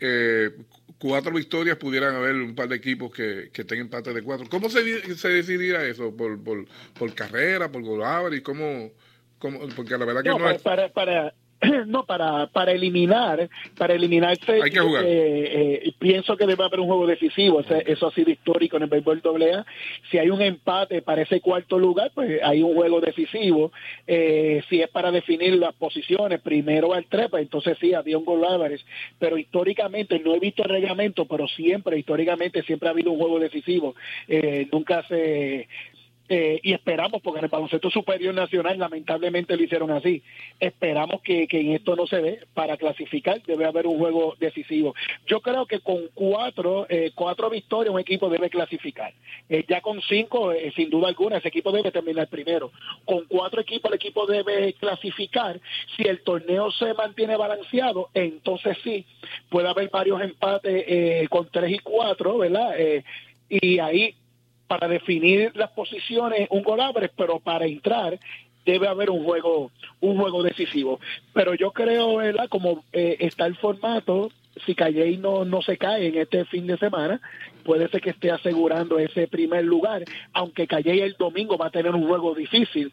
Eh, 0.00 0.50
cuatro 0.98 1.32
victorias 1.32 1.76
pudieran 1.76 2.14
haber 2.14 2.36
un 2.36 2.54
par 2.54 2.68
de 2.68 2.76
equipos 2.76 3.12
que, 3.12 3.50
que 3.52 3.62
estén 3.62 3.80
empate 3.80 4.14
de 4.14 4.22
cuatro. 4.22 4.46
¿Cómo 4.48 4.70
se, 4.70 5.16
se 5.16 5.28
decidiría 5.28 5.84
eso? 5.84 6.16
¿Por, 6.16 6.42
por, 6.42 6.66
por 6.96 7.14
carrera, 7.14 7.70
por 7.70 7.82
gol 7.82 8.32
y 8.32 8.40
¿Cómo, 8.42 8.92
cómo? 9.40 9.58
Porque 9.74 9.98
la 9.98 10.04
verdad 10.04 10.22
que 10.22 10.28
no, 10.28 10.38
no 10.38 10.50
es... 10.50 10.62
para, 10.62 10.88
para, 10.92 11.34
no, 11.86 12.04
para, 12.04 12.46
para 12.46 12.72
eliminar, 12.72 13.48
para 13.76 13.94
eliminarse, 13.94 14.62
Hay 14.62 14.70
que 14.70 14.80
jugar. 14.80 15.04
Eh, 15.04 15.82
eh, 15.86 15.92
pienso 15.98 16.36
que 16.36 16.46
debe 16.46 16.64
haber 16.64 16.80
un 16.80 16.86
juego 16.86 17.06
decisivo, 17.06 17.60
eso, 17.60 17.74
eso 17.74 18.06
ha 18.06 18.12
sido 18.12 18.30
histórico 18.30 18.76
en 18.76 18.84
el 18.84 18.88
béisbol 18.88 19.22
AA. 19.24 19.66
Si 20.10 20.18
hay 20.18 20.30
un 20.30 20.40
empate 20.40 21.02
para 21.02 21.22
ese 21.22 21.40
cuarto 21.40 21.78
lugar, 21.78 22.12
pues 22.14 22.40
hay 22.42 22.62
un 22.62 22.74
juego 22.74 23.00
decisivo. 23.00 23.72
Eh, 24.06 24.62
si 24.68 24.80
es 24.80 24.88
para 24.88 25.10
definir 25.10 25.54
las 25.54 25.74
posiciones, 25.74 26.40
primero 26.40 26.94
al 26.94 27.06
tres, 27.06 27.28
pues 27.28 27.42
entonces 27.42 27.76
sí, 27.80 27.94
había 27.94 28.18
un 28.18 28.24
gol 28.24 28.44
Álvarez. 28.44 28.84
Pero 29.18 29.36
históricamente, 29.36 30.20
no 30.20 30.34
he 30.34 30.38
visto 30.38 30.62
el 30.62 30.70
reglamento, 30.70 31.24
pero 31.24 31.48
siempre, 31.48 31.98
históricamente, 31.98 32.62
siempre 32.62 32.88
ha 32.88 32.92
habido 32.92 33.10
un 33.10 33.18
juego 33.18 33.38
decisivo. 33.40 33.94
Eh, 34.28 34.68
nunca 34.70 35.02
se 35.08 35.68
eh, 36.28 36.60
y 36.62 36.72
esperamos, 36.72 37.20
porque 37.22 37.38
en 37.38 37.44
el 37.44 37.50
baloncesto 37.50 37.90
superior 37.90 38.34
nacional 38.34 38.78
lamentablemente 38.78 39.56
lo 39.56 39.62
hicieron 39.62 39.90
así, 39.90 40.22
esperamos 40.60 41.22
que, 41.22 41.46
que 41.46 41.60
en 41.60 41.72
esto 41.72 41.96
no 41.96 42.06
se 42.06 42.20
ve, 42.20 42.40
para 42.54 42.76
clasificar 42.76 43.42
debe 43.46 43.64
haber 43.64 43.86
un 43.86 43.98
juego 43.98 44.36
decisivo. 44.38 44.94
Yo 45.26 45.40
creo 45.40 45.66
que 45.66 45.80
con 45.80 46.08
cuatro, 46.14 46.86
eh, 46.88 47.12
cuatro 47.14 47.50
victorias 47.50 47.94
un 47.94 48.00
equipo 48.00 48.28
debe 48.28 48.50
clasificar. 48.50 49.12
Eh, 49.48 49.64
ya 49.68 49.80
con 49.80 50.00
cinco, 50.02 50.52
eh, 50.52 50.72
sin 50.76 50.90
duda 50.90 51.08
alguna, 51.08 51.38
ese 51.38 51.48
equipo 51.48 51.72
debe 51.72 51.90
terminar 51.90 52.28
primero. 52.28 52.70
Con 53.04 53.24
cuatro 53.26 53.60
equipos 53.60 53.90
el 53.90 53.96
equipo 53.96 54.26
debe 54.26 54.72
clasificar. 54.74 55.60
Si 55.96 56.02
el 56.02 56.20
torneo 56.22 56.70
se 56.72 56.94
mantiene 56.94 57.36
balanceado, 57.36 58.10
entonces 58.14 58.76
sí, 58.82 59.04
puede 59.48 59.68
haber 59.68 59.90
varios 59.90 60.20
empates 60.20 60.84
eh, 60.86 61.26
con 61.30 61.48
tres 61.50 61.72
y 61.72 61.78
cuatro, 61.78 62.38
¿verdad? 62.38 62.74
Y 63.48 63.78
ahí 63.78 64.14
para 64.68 64.86
definir 64.86 65.50
las 65.56 65.70
posiciones 65.70 66.46
un 66.50 66.62
gol 66.62 66.80
abre, 66.80 67.10
pero 67.16 67.40
para 67.40 67.66
entrar 67.66 68.18
debe 68.64 68.86
haber 68.86 69.10
un 69.10 69.24
juego 69.24 69.70
un 70.00 70.16
juego 70.18 70.42
decisivo. 70.42 71.00
Pero 71.32 71.54
yo 71.54 71.72
creo. 71.72 72.18
Como 72.50 72.84
eh, 72.92 73.16
está 73.20 73.46
el 73.46 73.56
formato, 73.56 74.30
si 74.66 74.74
Calle 74.74 75.16
no, 75.16 75.44
no 75.44 75.62
se 75.62 75.76
cae 75.76 76.08
en 76.08 76.18
este 76.18 76.44
fin 76.44 76.66
de 76.66 76.76
semana, 76.76 77.20
puede 77.64 77.88
ser 77.88 78.00
que 78.00 78.10
esté 78.10 78.30
asegurando 78.30 78.98
ese 78.98 79.26
primer 79.26 79.64
lugar, 79.64 80.04
aunque 80.32 80.66
Calle 80.66 81.02
el 81.02 81.16
domingo 81.18 81.56
va 81.56 81.66
a 81.66 81.70
tener 81.70 81.94
un 81.94 82.06
juego 82.06 82.34
difícil, 82.34 82.92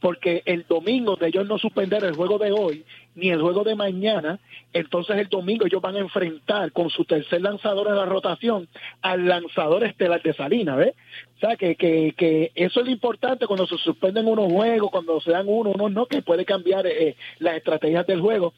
porque 0.00 0.42
el 0.46 0.64
domingo 0.68 1.16
de 1.16 1.28
ellos 1.28 1.46
no 1.46 1.58
suspender 1.58 2.04
el 2.04 2.14
juego 2.14 2.38
de 2.38 2.52
hoy 2.52 2.84
ni 3.16 3.30
el 3.30 3.40
juego 3.40 3.64
de 3.64 3.74
mañana, 3.74 4.38
entonces 4.72 5.16
el 5.16 5.28
domingo 5.28 5.66
ellos 5.66 5.82
van 5.82 5.96
a 5.96 6.00
enfrentar 6.00 6.70
con 6.72 6.90
su 6.90 7.04
tercer 7.04 7.40
lanzador 7.40 7.88
en 7.88 7.96
la 7.96 8.04
rotación 8.04 8.68
al 9.00 9.26
lanzador 9.26 9.84
estelar 9.84 10.22
de 10.22 10.34
Salinas, 10.34 10.76
¿ves? 10.76 10.94
O 11.36 11.40
sea, 11.40 11.56
que, 11.56 11.76
que, 11.76 12.14
que 12.16 12.52
eso 12.54 12.80
es 12.80 12.86
lo 12.86 12.92
importante 12.92 13.46
cuando 13.46 13.66
se 13.66 13.76
suspenden 13.78 14.26
unos 14.26 14.52
juegos, 14.52 14.90
cuando 14.90 15.20
se 15.20 15.32
dan 15.32 15.46
uno, 15.48 15.72
uno 15.74 15.88
no, 15.88 16.06
que 16.06 16.22
puede 16.22 16.44
cambiar 16.44 16.86
eh, 16.86 17.16
las 17.38 17.56
estrategias 17.56 18.06
del 18.06 18.20
juego. 18.20 18.54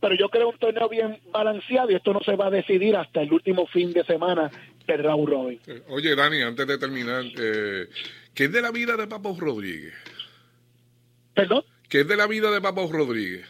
Pero 0.00 0.14
yo 0.14 0.28
creo 0.28 0.50
un 0.50 0.58
torneo 0.58 0.88
bien 0.88 1.18
balanceado 1.30 1.90
y 1.90 1.94
esto 1.94 2.12
no 2.12 2.20
se 2.20 2.36
va 2.36 2.46
a 2.46 2.50
decidir 2.50 2.96
hasta 2.96 3.22
el 3.22 3.32
último 3.32 3.66
fin 3.66 3.92
de 3.92 4.04
semana 4.04 4.50
del 4.86 5.02
round 5.02 5.28
robin. 5.28 5.60
Oye, 5.88 6.14
Dani, 6.14 6.42
antes 6.42 6.66
de 6.66 6.76
terminar, 6.76 7.24
eh, 7.38 7.86
¿qué 8.34 8.44
es 8.44 8.52
de 8.52 8.60
la 8.60 8.72
vida 8.72 8.96
de 8.96 9.06
Papo 9.06 9.36
Rodríguez? 9.38 9.94
¿Perdón? 11.34 11.64
¿Qué 11.88 12.00
es 12.00 12.08
de 12.08 12.16
la 12.16 12.26
vida 12.26 12.50
de 12.50 12.60
Papo 12.60 12.90
Rodríguez? 12.90 13.46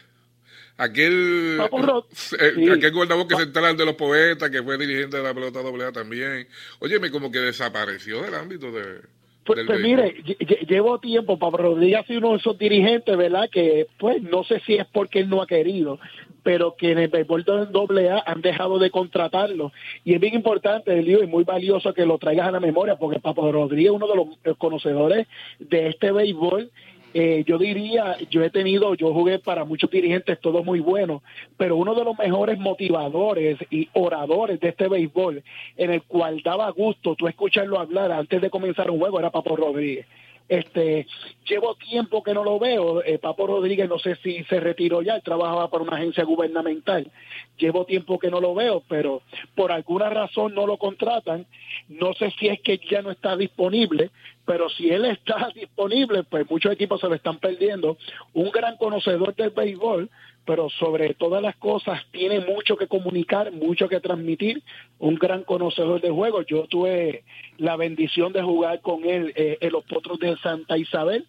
Aquel, 0.77 1.55
Papo 1.57 1.81
Rod- 1.81 2.05
eh, 2.39 2.53
sí. 2.55 2.69
aquel 2.69 2.91
guardaboque 2.91 3.35
central 3.35 3.77
de 3.77 3.85
los 3.85 3.95
poetas 3.95 4.49
que 4.49 4.63
fue 4.63 4.77
dirigente 4.77 5.17
de 5.17 5.23
la 5.23 5.33
pelota 5.33 5.59
AA 5.59 5.91
también. 5.91 6.47
Óyeme, 6.79 7.11
como 7.11 7.31
que 7.31 7.39
desapareció 7.39 8.21
del 8.23 8.33
ámbito 8.33 8.71
de, 8.71 9.01
Pues, 9.45 9.59
pues 9.67 9.79
mire, 9.81 10.15
lle- 10.23 10.37
lle- 10.39 10.67
llevo 10.67 10.99
tiempo, 10.99 11.37
Pablo 11.37 11.57
Rodríguez 11.75 11.99
ha 11.99 12.03
sido 12.05 12.19
uno 12.19 12.31
de 12.31 12.37
esos 12.37 12.57
dirigentes, 12.57 13.15
¿verdad? 13.15 13.49
Que 13.51 13.87
pues 13.99 14.21
no 14.23 14.43
sé 14.43 14.61
si 14.65 14.73
es 14.75 14.87
porque 14.91 15.19
él 15.19 15.29
no 15.29 15.41
ha 15.43 15.47
querido, 15.47 15.99
pero 16.41 16.75
que 16.75 16.91
en 16.91 16.97
el 16.97 17.07
béisbol 17.09 17.43
doble 17.71 18.09
A 18.09 18.23
han 18.25 18.41
dejado 18.41 18.79
de 18.79 18.89
contratarlo. 18.89 19.71
Y 20.03 20.15
es 20.15 20.19
bien 20.19 20.33
importante, 20.33 20.97
Elio, 20.97 21.23
y 21.23 21.27
muy 21.27 21.43
valioso 21.43 21.93
que 21.93 22.05
lo 22.05 22.17
traigas 22.17 22.47
a 22.47 22.51
la 22.51 22.59
memoria, 22.59 22.95
porque 22.95 23.19
Pablo 23.19 23.51
Rodríguez 23.51 23.91
es 23.91 23.95
uno 23.95 24.07
de 24.07 24.15
los 24.15 24.27
eh, 24.43 24.53
conocedores 24.57 25.27
de 25.59 25.87
este 25.89 26.11
béisbol. 26.11 26.71
Eh, 27.13 27.43
yo 27.45 27.57
diría, 27.57 28.17
yo 28.31 28.43
he 28.43 28.49
tenido, 28.49 28.95
yo 28.95 29.13
jugué 29.13 29.37
para 29.37 29.65
muchos 29.65 29.89
dirigentes, 29.91 30.39
todos 30.39 30.65
muy 30.65 30.79
buenos, 30.79 31.21
pero 31.57 31.75
uno 31.75 31.93
de 31.93 32.03
los 32.03 32.17
mejores 32.17 32.57
motivadores 32.57 33.57
y 33.69 33.87
oradores 33.93 34.59
de 34.59 34.69
este 34.69 34.87
béisbol, 34.87 35.43
en 35.77 35.91
el 35.91 36.01
cual 36.03 36.41
daba 36.43 36.69
gusto 36.71 37.15
tú 37.15 37.27
escucharlo 37.27 37.79
hablar 37.79 38.11
antes 38.11 38.41
de 38.41 38.49
comenzar 38.49 38.89
un 38.89 38.99
juego, 38.99 39.19
era 39.19 39.29
Papo 39.29 39.55
Rodríguez. 39.55 40.07
Este, 40.49 41.07
llevo 41.47 41.75
tiempo 41.75 42.21
que 42.21 42.33
no 42.33 42.43
lo 42.43 42.59
veo. 42.59 43.03
Eh, 43.03 43.17
Papo 43.17 43.47
Rodríguez, 43.47 43.87
no 43.87 43.97
sé 43.97 44.15
si 44.17 44.43
se 44.45 44.59
retiró 44.59 45.01
ya, 45.01 45.15
él 45.15 45.23
trabajaba 45.23 45.69
para 45.69 45.83
una 45.83 45.95
agencia 45.95 46.23
gubernamental. 46.23 47.09
Llevo 47.57 47.85
tiempo 47.85 48.19
que 48.19 48.29
no 48.29 48.41
lo 48.41 48.53
veo, 48.53 48.83
pero 48.87 49.21
por 49.55 49.71
alguna 49.71 50.09
razón 50.09 50.53
no 50.53 50.67
lo 50.67 50.77
contratan. 50.77 51.45
No 51.87 52.13
sé 52.13 52.31
si 52.39 52.47
es 52.47 52.59
que 52.61 52.79
ya 52.89 53.01
no 53.01 53.11
está 53.11 53.37
disponible, 53.37 54.11
pero 54.45 54.69
si 54.69 54.89
él 54.89 55.05
está 55.05 55.49
disponible, 55.55 56.23
pues 56.23 56.49
muchos 56.49 56.73
equipos 56.73 56.99
se 56.99 57.07
lo 57.07 57.15
están 57.15 57.39
perdiendo. 57.39 57.97
Un 58.33 58.51
gran 58.51 58.77
conocedor 58.77 59.35
del 59.35 59.51
béisbol, 59.51 60.09
pero 60.45 60.69
sobre 60.69 61.13
todas 61.13 61.41
las 61.41 61.55
cosas 61.55 62.01
tiene 62.11 62.39
mucho 62.41 62.75
que 62.75 62.87
comunicar, 62.87 63.51
mucho 63.51 63.87
que 63.87 63.99
transmitir, 63.99 64.61
un 64.99 65.15
gran 65.15 65.43
conocedor 65.43 66.01
de 66.01 66.09
juego. 66.09 66.41
Yo 66.41 66.67
tuve 66.67 67.23
la 67.57 67.77
bendición 67.77 68.33
de 68.33 68.41
jugar 68.41 68.81
con 68.81 69.05
él 69.05 69.31
eh, 69.35 69.57
en 69.61 69.71
los 69.71 69.83
potros 69.85 70.19
de 70.19 70.35
Santa 70.37 70.77
Isabel 70.77 71.25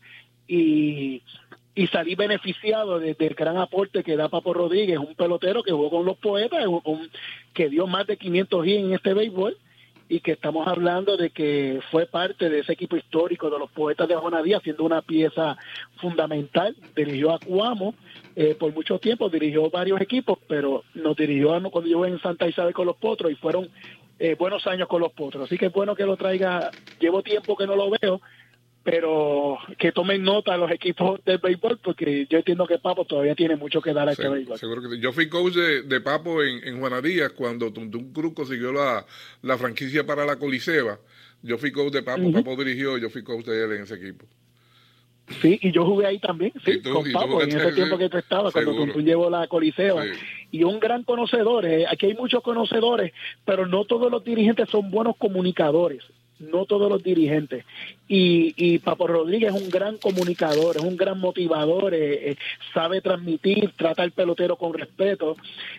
y, 0.49 1.23
y 1.75 1.87
salí 1.89 2.15
beneficiado 2.15 2.99
de- 2.99 3.15
del 3.15 3.35
gran 3.35 3.57
aporte 3.57 4.03
que 4.03 4.17
da 4.17 4.29
Papo 4.29 4.53
Rodríguez, 4.53 4.99
un 4.99 5.15
pelotero 5.15 5.63
que 5.63 5.73
jugó 5.73 5.91
con 5.91 6.05
los 6.05 6.17
poetas, 6.19 6.65
que 7.53 7.69
dio 7.69 7.87
más 7.87 8.07
de 8.07 8.17
500 8.17 8.67
hits 8.67 8.79
en 8.85 8.93
este 8.95 9.15
béisbol 9.15 9.57
y 10.09 10.21
que 10.21 10.33
estamos 10.33 10.67
hablando 10.69 11.17
de 11.17 11.31
que 11.31 11.81
fue 11.91 12.07
parte 12.07 12.51
de 12.51 12.61
ese 12.61 12.73
equipo 12.73 12.97
histórico 12.97 13.51
de 13.51 13.59
los 13.59 13.71
poetas 13.71 14.09
de 14.09 14.15
Jonadía, 14.15 14.61
siendo 14.61 14.85
una 14.85 15.03
pieza 15.03 15.57
fundamental. 15.97 16.77
Dirigió 16.95 17.33
a 17.33 17.39
Cuamo 17.39 17.95
eh, 18.37 18.55
por 18.55 18.73
mucho 18.75 18.99
tiempo, 18.99 19.29
dirigió 19.29 19.71
varios 19.71 20.01
equipos, 20.01 20.39
pero 20.47 20.85
nos 20.95 21.17
dirigió 21.17 21.49
cuando 21.71 21.91
yo 21.91 22.05
en 22.05 22.21
Santa 22.21 22.49
Isabel 22.49 22.75
con 22.75 22.87
los 22.87 22.97
Potros 22.97 23.33
y 23.33 23.37
fueron 23.37 23.71
eh, 24.19 24.37
buenos 24.39 24.67
años 24.67 24.89
con 24.89 25.01
los 25.01 25.13
Potros. 25.13 25.45
Así 25.45 25.57
que 25.57 25.67
es 25.67 25.73
bueno 25.73 25.95
que 25.95 26.05
lo 26.05 26.17
traiga. 26.17 26.71
Llevo 27.01 27.23
tiempo 27.23 27.57
que 27.57 27.67
no 27.67 27.77
lo 27.77 27.91
veo, 27.91 28.21
pero 28.85 29.59
que 29.79 29.91
tomen 29.93 30.23
nota 30.23 30.57
los 30.59 30.71
equipos 30.71 31.19
del 31.25 31.39
béisbol, 31.39 31.79
porque 31.83 32.27
yo 32.29 32.39
entiendo 32.39 32.67
que 32.67 32.79
Papo 32.79 33.05
todavía 33.07 33.35
tiene 33.35 33.57
mucho 33.57 33.81
que 33.81 33.93
dar 33.95 34.09
a 34.09 34.13
este 34.13 34.29
béisbol. 34.29 34.59
seguro 34.59 34.83
que 34.83 34.89
sí. 34.95 35.01
Yo 35.01 35.11
fui 35.13 35.29
coach 35.29 35.55
de, 35.55 35.83
de 35.83 36.01
Papo 36.03 36.43
en, 36.43 36.63
en 36.69 36.79
Juanadías 36.79 37.33
cuando 37.33 37.73
Tuntún 37.73 38.13
Cruz 38.13 38.35
consiguió 38.35 38.73
la, 38.73 39.05
la 39.43 39.57
franquicia 39.59 40.05
para 40.05 40.25
la 40.27 40.37
Coliseba. 40.37 40.99
Yo 41.43 41.57
fui 41.59 41.73
coach 41.73 41.93
de 41.95 42.03
Papo. 42.03 42.31
Papo 42.31 42.57
dirigió, 42.63 42.99
yo 42.99 43.09
fui 43.11 43.23
coach 43.25 43.47
de 43.47 43.65
él 43.65 43.73
en 43.73 43.83
ese 43.85 43.95
equipo. 43.95 44.27
Sí, 45.41 45.59
y 45.63 45.73
yo 45.73 45.87
jugué 45.87 46.05
ahí 46.07 46.19
también, 46.19 46.53
sí, 46.67 46.83
tú- 46.83 46.93
con 46.93 47.05
tú 47.05 47.13
Papo, 47.13 47.43
en 47.43 47.49
ese 47.49 47.73
tiempo 47.73 47.97
que 47.97 48.11
tú 48.11 48.19
estabas, 48.19 48.53
cuando 48.53 48.73
seguro. 48.73 48.93
tú 48.93 49.01
llevó 49.01 49.31
la 49.31 49.47
Coliseo. 49.47 50.03
Sí. 50.03 50.11
Y 50.53 50.65
un 50.65 50.79
gran 50.79 51.03
conocedor, 51.05 51.65
eh, 51.65 51.87
aquí 51.91 52.05
hay 52.07 52.15
muchos 52.15 52.43
conocedores, 52.43 53.13
pero 53.47 53.67
no 53.67 53.87
todos 53.87 54.11
los 54.13 54.23
dirigentes 54.23 54.69
son 54.69 54.91
buenos 54.91 55.17
comunicadores, 55.17 56.03
no 56.41 56.67
todos 56.67 56.91
los 56.91 57.03
dirigentes. 57.03 57.65
Y, 58.07 58.53
y 58.59 58.79
Papo 58.81 59.07
Rodríguez 59.07 59.55
es 59.55 59.63
un 59.63 59.71
gran 59.71 59.97
comunicador, 59.97 60.77
es 60.77 60.83
un 60.83 60.95
gran 60.97 61.19
motivador, 61.19 61.95
eh, 61.95 62.33
eh, 62.33 62.37
sabe 62.75 63.01
transmitir, 63.01 63.73
trata 63.79 64.03
al 64.03 64.13
pelotero 64.13 64.57
con 64.57 64.75
respeto, 64.75 65.37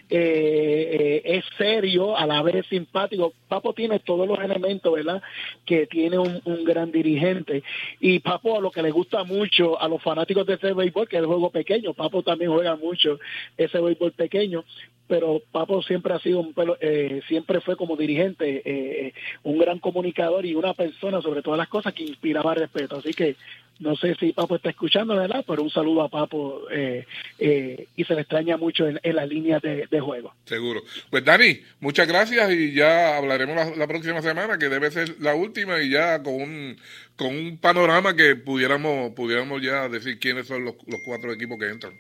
eh, 0.09 1.21
eh, 1.23 1.37
es 1.37 1.45
serio, 1.57 2.17
a 2.17 2.25
la 2.25 2.41
vez 2.41 2.65
simpático. 2.67 3.33
Papo 3.47 3.73
tiene 3.73 3.99
todos 3.99 4.27
los 4.27 4.39
elementos, 4.39 4.91
¿verdad? 4.91 5.21
Que 5.67 5.85
tiene 5.85 6.17
un, 6.17 6.41
un 6.45 6.63
gran 6.63 6.91
dirigente. 6.91 7.61
Y 7.99 8.17
Papo, 8.19 8.57
a 8.57 8.61
lo 8.61 8.71
que 8.71 8.81
le 8.81 8.89
gusta 8.89 9.23
mucho 9.23 9.79
a 9.79 9.87
los 9.87 10.01
fanáticos 10.01 10.47
de 10.47 10.55
ese 10.55 10.73
béisbol, 10.73 11.07
que 11.07 11.17
es 11.17 11.21
el 11.21 11.27
juego 11.27 11.51
pequeño, 11.51 11.93
Papo 11.93 12.23
también 12.23 12.51
juega 12.51 12.75
mucho 12.75 13.19
ese 13.55 13.79
béisbol 13.79 14.13
pequeño, 14.13 14.63
pero 15.07 15.39
Papo 15.51 15.83
siempre 15.83 16.13
ha 16.15 16.19
sido 16.19 16.39
un 16.39 16.55
pelo- 16.55 16.77
eh, 16.81 17.21
siempre 17.27 17.61
fue 17.61 17.75
como 17.75 17.95
dirigente, 17.95 18.63
eh, 18.65 19.13
un 19.43 19.59
gran 19.59 19.77
comunicador 19.77 20.47
y 20.47 20.55
una 20.55 20.73
persona 20.73 21.21
sobre 21.21 21.43
todas 21.43 21.59
las 21.59 21.67
cosas 21.67 21.93
que 21.93 22.14
inspiraba 22.15 22.55
respeto. 22.55 22.97
Así 22.97 23.13
que 23.13 23.35
no 23.79 23.95
sé 23.95 24.15
si 24.15 24.31
Papo 24.31 24.55
está 24.55 24.69
escuchando, 24.69 25.15
¿verdad? 25.15 25.43
Pero 25.45 25.63
un 25.63 25.69
saludo 25.69 26.03
a 26.03 26.09
Papo 26.09 26.61
eh, 26.71 27.05
eh, 27.39 27.87
y 27.95 28.03
se 28.05 28.15
le 28.15 28.21
extraña 28.21 28.57
mucho 28.57 28.87
en, 28.87 28.99
en 29.03 29.15
las 29.15 29.27
líneas 29.27 29.61
de, 29.61 29.99
juego. 29.99 30.33
Seguro. 30.45 30.81
Pues 31.09 31.25
Dani, 31.25 31.59
muchas 31.79 32.07
gracias 32.07 32.51
y 32.51 32.73
ya 32.73 33.17
hablaremos 33.17 33.77
la, 33.77 33.87
próxima 33.87 34.21
semana, 34.21 34.57
que 34.57 34.69
debe 34.69 34.91
ser 34.91 35.15
la 35.19 35.35
última, 35.35 35.81
y 35.81 35.89
ya 35.89 36.21
con 36.21 36.35
un, 36.35 36.77
con 37.15 37.35
un 37.35 37.57
panorama 37.57 38.15
que 38.15 38.35
pudiéramos, 38.35 39.13
pudiéramos 39.13 39.61
ya 39.61 39.89
decir 39.89 40.19
quiénes 40.19 40.47
son 40.47 40.63
los 40.63 40.75
cuatro 41.05 41.33
equipos 41.33 41.57
que 41.59 41.69
entran. 41.69 41.93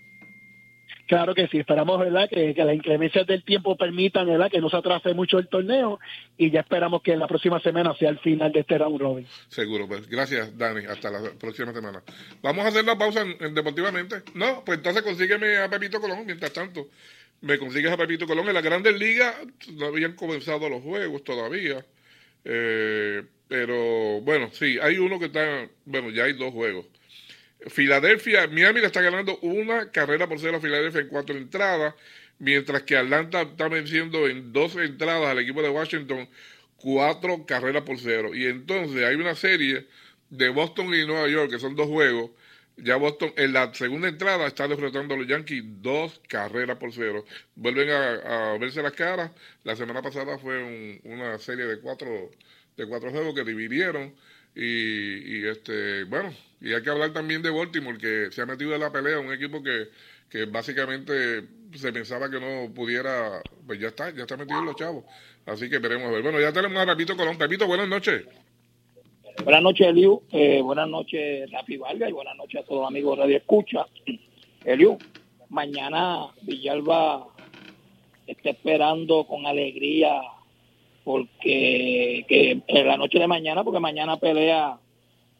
Claro 1.07 1.35
que 1.35 1.47
sí, 1.47 1.59
esperamos 1.59 1.99
verdad 1.99 2.27
que, 2.29 2.53
las 2.57 2.75
inclemencias 2.75 3.27
del 3.27 3.43
tiempo 3.43 3.75
permitan 3.75 4.27
verdad 4.27 4.49
que 4.49 4.59
no 4.59 4.69
se 4.69 4.77
atrase 4.77 5.13
mucho 5.13 5.37
el 5.37 5.47
torneo 5.47 5.99
y 6.37 6.49
ya 6.49 6.61
esperamos 6.61 7.01
que 7.01 7.15
la 7.15 7.27
próxima 7.27 7.59
semana 7.59 7.95
sea 7.95 8.09
el 8.09 8.19
final 8.19 8.51
de 8.51 8.61
este 8.61 8.77
round 8.77 8.99
robin. 8.99 9.27
Seguro, 9.47 9.87
pues 9.87 10.09
gracias 10.09 10.57
Dani, 10.57 10.85
hasta 10.85 11.11
la 11.11 11.31
próxima 11.39 11.73
semana. 11.73 12.01
Vamos 12.41 12.65
a 12.65 12.69
hacer 12.69 12.85
la 12.85 12.97
pausa 12.97 13.21
en, 13.21 13.35
en 13.39 13.53
deportivamente. 13.53 14.23
No, 14.33 14.63
pues 14.65 14.79
entonces 14.79 15.03
consígueme 15.03 15.57
a 15.57 15.69
Pepito 15.69 16.01
Colón, 16.01 16.25
mientras 16.25 16.53
tanto. 16.53 16.87
Me 17.41 17.59
consigues 17.59 17.91
a 17.91 17.97
Pepito 17.97 18.25
Colón. 18.25 18.47
En 18.47 18.53
las 18.55 18.63
grandes 18.63 18.97
ligas 18.97 19.35
no 19.73 19.87
habían 19.87 20.13
comenzado 20.13 20.67
los 20.69 20.81
juegos 20.81 21.23
todavía. 21.23 21.85
Eh, 22.43 23.23
pero 23.47 24.21
bueno, 24.21 24.49
sí, 24.51 24.77
hay 24.81 24.97
uno 24.97 25.19
que 25.19 25.25
está, 25.25 25.67
bueno, 25.85 26.09
ya 26.09 26.23
hay 26.23 26.33
dos 26.33 26.51
juegos. 26.51 26.85
Filadelfia, 27.67 28.47
Miami 28.47 28.81
está 28.81 29.01
ganando 29.01 29.37
una 29.39 29.91
carrera 29.91 30.27
por 30.27 30.39
cero 30.39 30.57
a 30.57 30.61
Filadelfia 30.61 31.01
en 31.01 31.07
cuatro 31.07 31.35
entradas, 31.37 31.95
mientras 32.39 32.83
que 32.83 32.97
Atlanta 32.97 33.41
está 33.43 33.67
venciendo 33.69 34.27
en 34.27 34.53
dos 34.53 34.75
entradas 34.75 35.27
al 35.29 35.39
equipo 35.39 35.61
de 35.61 35.69
Washington 35.69 36.29
cuatro 36.77 37.45
carreras 37.45 37.83
por 37.83 37.97
cero. 37.99 38.35
Y 38.35 38.45
entonces 38.45 39.03
hay 39.03 39.15
una 39.15 39.35
serie 39.35 39.87
de 40.29 40.49
Boston 40.49 40.93
y 40.93 41.05
Nueva 41.05 41.27
York, 41.27 41.49
que 41.51 41.59
son 41.59 41.75
dos 41.75 41.87
juegos. 41.87 42.31
Ya 42.77 42.97
Boston 42.97 43.33
en 43.37 43.53
la 43.53 43.73
segunda 43.73 44.09
entrada 44.09 44.47
está 44.47 44.67
derrotando 44.67 45.15
a 45.15 45.17
los 45.17 45.27
Yankees 45.27 45.63
dos 45.81 46.21
carreras 46.27 46.77
por 46.77 46.91
cero. 46.93 47.25
Vuelven 47.55 47.89
a, 47.89 48.57
verse 48.59 48.81
las 48.83 48.91
caras. 48.93 49.31
La 49.63 49.75
semana 49.75 50.01
pasada 50.01 50.37
fue 50.37 50.61
un- 50.63 50.99
una 51.05 51.39
serie 51.39 51.65
de 51.65 51.79
cuatro, 51.79 52.31
de 52.75 52.85
cuatro 52.87 53.11
juegos 53.11 53.33
que 53.33 53.43
dividieron. 53.45 54.13
Y, 54.55 55.39
y, 55.39 55.47
este 55.47 56.05
bueno, 56.05 56.33
y 56.61 56.73
hay 56.73 56.81
que 56.81 56.89
hablar 56.89 57.11
también 57.11 57.41
de 57.41 57.49
Baltimore, 57.49 57.97
que 57.97 58.31
se 58.31 58.41
ha 58.41 58.45
metido 58.45 58.73
en 58.73 58.81
la 58.81 58.91
pelea, 58.91 59.19
un 59.19 59.33
equipo 59.33 59.61
que, 59.61 59.89
que 60.29 60.45
básicamente 60.45 61.43
se 61.73 61.91
pensaba 61.91 62.29
que 62.29 62.39
no 62.39 62.73
pudiera, 62.73 63.41
pues 63.67 63.79
ya 63.79 63.89
está, 63.89 64.11
ya 64.11 64.21
está 64.21 64.37
metido 64.37 64.59
en 64.59 64.65
los 64.65 64.75
chavos. 64.75 65.03
Así 65.45 65.69
que 65.69 65.79
veremos 65.79 66.07
a 66.07 66.11
ver. 66.11 66.23
Bueno, 66.23 66.39
ya 66.39 66.51
tenemos 66.51 66.77
a 66.77 66.85
Pepito 66.85 67.15
Colón. 67.15 67.37
Pepito, 67.37 67.67
buenas 67.67 67.87
noches. 67.87 68.25
Buenas 69.43 69.61
noches, 69.61 69.87
Eliu. 69.87 70.23
Eh, 70.31 70.61
buenas 70.61 70.87
noches, 70.87 71.51
Rafi 71.51 71.77
Vargas, 71.77 72.09
y 72.09 72.13
buenas 72.13 72.35
noches 72.37 72.61
a 72.61 72.63
todos 72.65 72.81
los 72.81 72.87
amigos 72.87 73.17
de 73.17 73.23
Radio 73.23 73.37
Escucha. 73.37 73.85
Eliu, 74.63 74.97
mañana 75.49 76.27
Villalba 76.41 77.27
está 78.25 78.51
esperando 78.51 79.25
con 79.27 79.45
alegría 79.45 80.21
porque 81.05 82.25
que 82.27 82.61
en 82.67 82.87
la 82.87 82.97
noche 82.97 83.19
de 83.19 83.27
mañana, 83.27 83.63
porque 83.63 83.79
mañana 83.79 84.17
pelea 84.17 84.77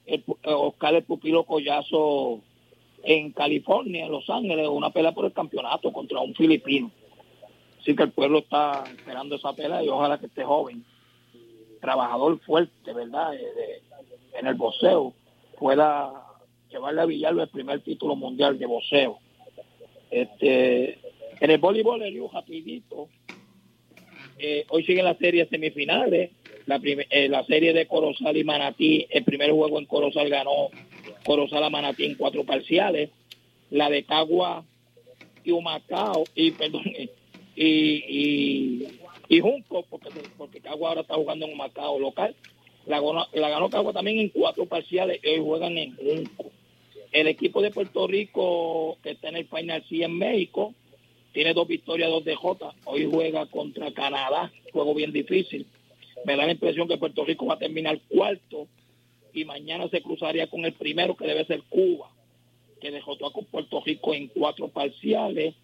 el, 0.06 0.20
eh, 0.44 0.54
Oscar 0.54 0.94
el 0.96 1.04
Pupilo 1.04 1.44
Collazo 1.44 2.40
en 3.04 3.32
California, 3.32 4.06
en 4.06 4.12
Los 4.12 4.30
Ángeles, 4.30 4.68
una 4.70 4.92
pelea 4.92 5.12
por 5.12 5.26
el 5.26 5.34
campeonato 5.34 5.92
contra 5.92 6.20
un 6.22 6.34
filipino. 6.36 6.92
Así 7.82 7.96
que 7.96 8.04
el 8.04 8.12
pueblo 8.12 8.40
está 8.40 8.84
esperando 8.96 9.36
esa 9.36 9.54
pelea 9.54 9.84
y 9.84 9.90
ojalá 9.90 10.20
que 10.20 10.28
esté 10.28 10.44
joven 10.44 10.86
trabajador 11.82 12.40
fuerte, 12.40 12.94
¿verdad? 12.94 13.32
De- 13.32 13.82
en 14.40 14.48
el 14.48 14.56
boxeo, 14.56 15.14
pueda 15.58 16.12
llevarle 16.70 17.02
a 17.02 17.06
Villalba 17.06 17.44
el 17.44 17.50
primer 17.50 17.82
título 17.82 18.16
mundial 18.16 18.60
de 18.60 18.66
boxeo. 18.66 19.18
Este, 20.12 21.00
en 21.40 21.52
el 21.52 21.58
voleibol, 21.58 22.02
Eliu, 22.02 22.28
rapidito, 22.32 23.08
eh, 24.48 24.66
hoy 24.70 24.86
siguen 24.86 25.06
las 25.06 25.18
series 25.18 25.50
semifinales, 25.50 26.30
la, 26.68 26.80
eh, 26.84 27.28
la 27.30 27.44
serie 27.46 27.74
de 27.74 27.88
Corozal 27.88 28.38
y 28.38 28.44
Manatí, 28.44 29.08
el 29.10 29.24
primer 29.24 29.50
juego 29.52 29.80
en 29.80 29.86
Corozal 29.86 30.30
ganó 30.30 30.70
Corozal 31.26 31.64
a 31.64 31.72
Manatí 31.72 32.06
en 32.06 32.14
cuatro 32.14 32.44
parciales, 32.44 33.10
la 33.72 33.90
de 33.90 34.04
Cagua 34.04 34.64
y 35.44 35.50
Humacao, 35.50 36.26
y 36.36 36.52
perdón, 36.60 36.84
y, 37.56 37.66
y, 37.66 38.88
y 39.30 39.40
Junco, 39.40 39.84
porque, 39.90 40.10
porque 40.38 40.60
Cagua 40.60 40.90
ahora 40.90 41.02
está 41.02 41.16
jugando 41.16 41.48
en 41.48 41.54
Humacao 41.54 42.00
local, 42.00 42.36
la, 42.86 43.02
la 43.34 43.50
ganó 43.50 43.72
Cagua 43.72 43.94
también 43.94 44.20
en 44.20 44.30
cuatro 44.30 44.68
parciales 44.68 45.20
y 45.24 45.28
hoy 45.28 45.42
juegan 45.44 45.76
en 45.76 45.96
Junco. 45.96 46.52
El 47.12 47.28
equipo 47.28 47.64
de 47.64 47.72
Puerto 47.72 48.06
Rico 48.06 48.98
que 49.02 49.12
está 49.12 49.30
en 49.30 49.38
el 49.38 49.48
Final 49.48 49.84
C 49.90 50.04
en 50.04 50.16
México 50.16 50.76
tiene 51.36 51.54
dos 51.54 51.68
victorias, 51.68 52.10
dos 52.10 52.24
derrotas. 52.24 52.74
Hoy 52.86 53.10
juega 53.12 53.46
contra 53.48 53.92
Canadá, 53.92 54.54
juego 54.72 54.96
bien 54.96 55.12
difícil. 55.12 55.66
Me 56.24 56.38
da 56.38 56.46
la 56.46 56.54
impresión 56.54 56.88
que 56.88 56.98
Puerto 56.98 57.26
Rico 57.26 57.46
va 57.46 57.56
a 57.56 57.60
terminar 57.60 58.00
cuarto 58.08 58.70
y 59.34 59.44
mañana 59.44 59.90
se 59.90 60.02
cruzaría 60.02 60.48
con 60.48 60.64
el 60.64 60.72
primero 60.72 61.18
que 61.18 61.28
debe 61.28 61.44
ser 61.44 61.62
Cuba, 61.64 62.10
que 62.80 62.90
derrotó 62.90 63.26
a 63.26 63.34
Puerto 63.34 63.84
Rico 63.86 64.14
en 64.14 64.30
cuatro 64.30 64.70
parciales. 64.70 65.56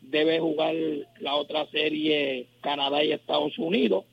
Debe 0.00 0.40
jugar 0.40 0.74
la 1.20 1.36
otra 1.36 1.66
serie 1.66 2.46
Canadá 2.62 3.04
y 3.04 3.12
Estados 3.12 3.58
Unidos 3.58 4.06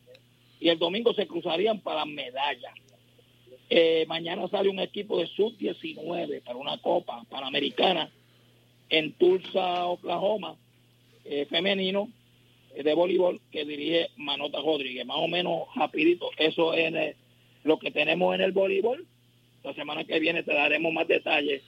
y 0.60 0.68
el 0.68 0.78
domingo 0.78 1.14
se 1.14 1.26
cruzarían 1.26 1.80
para 1.80 2.04
medallas. 2.04 2.74
Eh, 3.70 4.06
mañana 4.10 4.46
sale 4.50 4.68
un 4.68 4.80
equipo 4.80 5.18
de 5.20 5.28
sub-19 5.28 6.44
para 6.44 6.58
una 6.58 6.78
copa 6.80 7.24
panamericana 7.30 8.12
en 8.90 9.14
Tulsa, 9.14 9.86
Oklahoma, 9.86 10.58
eh, 11.30 11.46
femenino 11.50 12.10
eh, 12.76 12.84
de 12.84 12.94
voleibol 12.94 13.40
que 13.52 13.66
dirige 13.66 14.10
Manota 14.18 14.60
Rodríguez. 14.60 15.06
Más 15.06 15.18
o 15.20 15.28
menos 15.28 15.64
rapidito, 15.76 16.30
eso 16.38 16.74
es 16.74 17.16
lo 17.64 17.78
que 17.80 17.92
tenemos 17.92 18.34
en 18.36 18.42
el 18.42 18.52
voleibol. 18.52 19.06
La 19.64 19.74
semana 19.74 20.04
que 20.06 20.20
viene 20.20 20.44
te 20.44 20.54
daremos 20.54 20.94
más 20.94 21.08
detalles. 21.08 21.62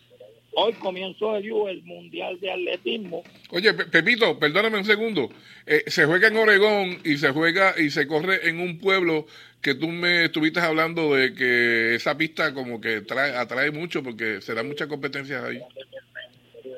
Hoy 0.53 0.73
comenzó 0.73 1.37
el, 1.37 1.45
el 1.45 1.83
Mundial 1.83 2.39
de 2.39 2.51
Atletismo. 2.51 3.23
Oye, 3.51 3.71
Pe- 3.73 3.85
Pepito, 3.85 4.39
perdóname 4.39 4.79
un 4.79 4.85
segundo. 4.85 5.29
Eh, 5.67 5.83
se 5.87 6.05
juega 6.05 6.29
en 6.29 6.37
Oregón 6.37 6.99
y 7.03 7.17
se 7.17 7.29
juega 7.29 7.75
y 7.77 7.91
se 7.91 8.07
corre 8.07 8.49
en 8.49 8.59
un 8.59 8.79
pueblo 8.79 9.27
que 9.61 9.75
tú 9.75 9.87
me 9.89 10.25
estuviste 10.25 10.59
hablando 10.59 11.13
de 11.13 11.33
que 11.35 11.93
esa 11.95 12.17
pista 12.17 12.53
como 12.53 12.81
que 12.81 13.01
trae, 13.01 13.35
atrae 13.35 13.69
mucho 13.71 14.01
porque 14.01 14.41
se 14.41 14.53
dan 14.55 14.67
muchas 14.67 14.87
competencias 14.87 15.43
ahí. 15.43 15.61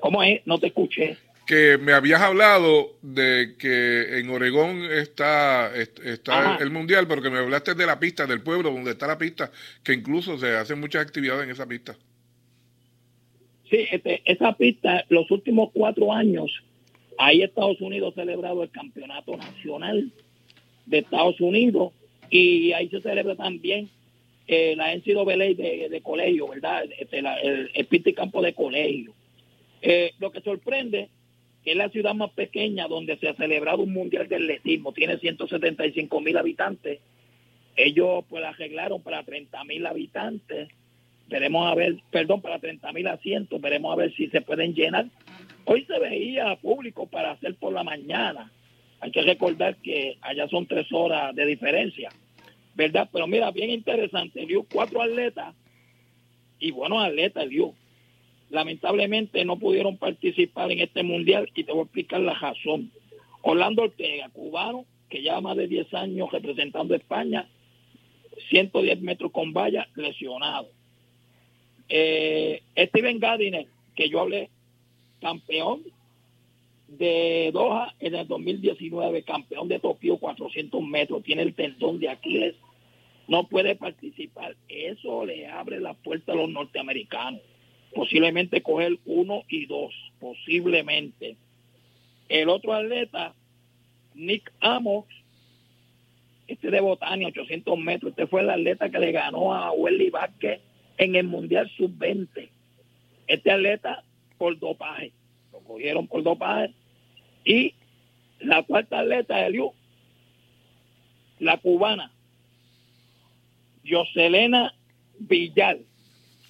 ¿Cómo 0.02 0.22
es? 0.24 0.42
No 0.46 0.58
te 0.58 0.68
escuché. 0.68 1.18
Que 1.46 1.78
me 1.78 1.92
habías 1.94 2.22
hablado 2.22 2.92
de 3.02 3.56
que 3.58 4.20
en 4.20 4.30
Oregón 4.30 4.84
está, 4.86 5.76
est- 5.76 6.00
está 6.00 6.58
el 6.62 6.70
mundial, 6.70 7.08
pero 7.08 7.22
que 7.22 7.30
me 7.30 7.40
hablaste 7.40 7.74
de 7.74 7.86
la 7.86 8.00
pista, 8.00 8.26
del 8.26 8.42
pueblo 8.42 8.72
donde 8.72 8.92
está 8.92 9.08
la 9.08 9.18
pista, 9.18 9.52
que 9.84 9.94
incluso 9.94 10.38
se 10.38 10.56
hacen 10.56 10.80
muchas 10.80 11.02
actividades 11.02 11.44
en 11.44 11.50
esa 11.52 11.66
pista. 11.68 11.98
Sí, 13.70 13.86
este, 13.92 14.22
esa 14.26 14.54
pista, 14.54 15.04
los 15.10 15.30
últimos 15.32 15.70
cuatro 15.74 16.14
años, 16.14 16.52
ahí 17.18 17.42
Estados 17.42 17.82
Unidos 17.82 18.14
ha 18.14 18.22
celebrado 18.22 18.64
el 18.64 18.70
campeonato 18.70 19.36
nacional 19.36 20.12
de 20.86 20.98
Estados 21.00 21.40
Unidos 21.42 21.92
y 22.30 22.72
ahí 22.74 22.88
se 22.90 23.02
celebra 23.02 23.36
también 23.36 23.90
eh, 24.48 24.76
la 24.76 24.94
NCAA 24.96 25.36
de, 25.38 25.88
de 25.90 26.02
colegio, 26.02 26.48
¿verdad? 26.50 26.84
Este, 26.98 27.22
la- 27.22 27.40
el, 27.40 27.72
el 27.74 27.86
pista 27.88 28.10
y 28.10 28.14
campo 28.14 28.42
de 28.42 28.54
colegio. 28.54 29.14
Eh, 29.82 30.12
lo 30.20 30.32
que 30.32 30.42
sorprende 30.42 31.10
que 31.64 31.72
es 31.72 31.78
la 31.78 31.90
ciudad 31.90 32.14
más 32.14 32.32
pequeña 32.32 32.88
donde 32.88 33.18
se 33.18 33.30
ha 33.30 33.36
celebrado 33.36 33.84
un 33.84 33.94
mundial 33.94 34.28
de 34.28 34.36
atletismo, 34.36 34.94
tiene 34.94 35.18
175 35.18 36.22
mil 36.22 36.38
habitantes. 36.38 37.00
Ellos 37.76 38.26
pues 38.30 38.42
la 38.42 38.50
arreglaron 38.50 39.02
para 39.02 39.24
30 39.24 39.64
mil 39.64 39.86
habitantes 39.86 40.70
veremos 41.32 41.66
a 41.66 41.74
ver, 41.74 41.96
perdón, 42.12 42.42
para 42.42 42.60
30 42.60 42.92
mil 42.92 43.08
asientos, 43.08 43.60
veremos 43.60 43.94
a 43.94 43.96
ver 43.96 44.14
si 44.14 44.28
se 44.28 44.42
pueden 44.42 44.76
llenar. 44.76 45.08
Hoy 45.66 45.86
se 45.86 45.98
veía 45.98 46.56
público 46.58 47.08
para 47.08 47.32
hacer 47.32 47.56
por 47.56 47.74
la 47.74 47.84
mañana. 47.84 48.52
Hay 49.00 49.12
que 49.12 49.22
recordar 49.22 49.78
que 49.78 50.18
allá 50.22 50.48
son 50.50 50.68
tres 50.68 50.88
horas 50.92 51.34
de 51.34 51.46
diferencia, 51.46 52.10
¿verdad? 52.76 53.10
Pero 53.12 53.26
mira, 53.26 53.50
bien 53.52 53.72
interesante, 53.72 54.46
Liu, 54.46 54.68
cuatro 54.72 55.02
atletas 55.02 55.56
y 56.60 56.72
buenos 56.72 57.04
atletas, 57.04 57.48
Liu. 57.48 57.74
Lamentablemente 58.52 59.44
no 59.46 59.58
pudieron 59.58 59.98
participar 59.98 60.72
en 60.72 60.82
este 60.82 61.04
mundial 61.04 61.50
y 61.56 61.64
te 61.64 61.72
voy 61.72 61.82
a 61.82 61.84
explicar 61.84 62.20
la 62.22 62.34
razón. 62.34 62.92
Orlando 63.42 63.84
Ortega, 63.84 64.30
cubano, 64.30 64.86
que 65.10 65.22
lleva 65.22 65.42
más 65.42 65.58
de 65.58 65.68
10 65.68 65.94
años 65.94 66.32
representando 66.32 66.94
a 66.94 66.98
España, 66.98 67.48
110 68.50 69.02
metros 69.02 69.32
con 69.32 69.52
valla, 69.54 69.88
lesionado 69.96 70.68
eh, 71.94 72.64
Steven 72.78 73.20
Gardiner, 73.20 73.68
que 73.96 74.10
yo 74.10 74.22
hablé, 74.22 74.50
campeón 75.20 75.84
de 76.88 77.52
Doha 77.54 77.94
en 78.00 78.16
el 78.16 78.28
2019, 78.28 79.24
campeón 79.24 79.68
de 79.68 79.80
Tokio 79.80 80.18
400 80.18 80.82
metros, 80.84 81.22
tiene 81.24 81.42
el 81.42 81.54
tendón 81.54 82.00
de 82.00 82.08
Aquiles, 82.08 82.56
no 83.28 83.48
puede 83.48 83.76
participar. 83.76 84.56
Eso 84.70 85.26
le 85.26 85.48
abre 85.48 85.82
la 85.82 85.94
puerta 85.94 86.32
a 86.32 86.36
los 86.36 86.50
norteamericanos. 86.50 87.42
Posiblemente 87.94 88.62
coger 88.62 88.98
uno 89.06 89.44
y 89.50 89.66
dos, 89.66 89.94
posiblemente. 90.20 91.36
El 92.30 92.50
otro 92.50 92.74
atleta, 92.74 93.34
Nick 94.16 94.52
Amos, 94.62 95.06
este 96.48 96.72
de 96.72 96.80
Botania, 96.80 97.28
800 97.28 97.78
metros, 97.78 98.12
este 98.12 98.28
fue 98.28 98.42
el 98.42 98.50
atleta 98.50 98.90
que 98.90 99.00
le 99.00 99.12
ganó 99.12 99.54
a 99.54 99.72
Welly 99.72 100.10
Vázquez 100.10 100.62
en 100.98 101.16
el 101.16 101.28
Mundial 101.28 101.70
Sub-20. 101.78 102.50
Este 103.28 103.52
atleta 103.52 104.04
por 104.38 104.58
dopaje, 104.58 105.12
lo 105.52 105.60
cogieron 105.60 106.08
por 106.08 106.24
dopaje 106.24 106.74
Y 107.46 107.76
la 108.40 108.64
cuarta 108.64 109.00
atleta, 109.00 109.46
Eliu, 109.46 109.74
la 111.40 111.58
cubana, 111.58 112.12
Joselena 113.88 114.74
Villar, 115.20 115.78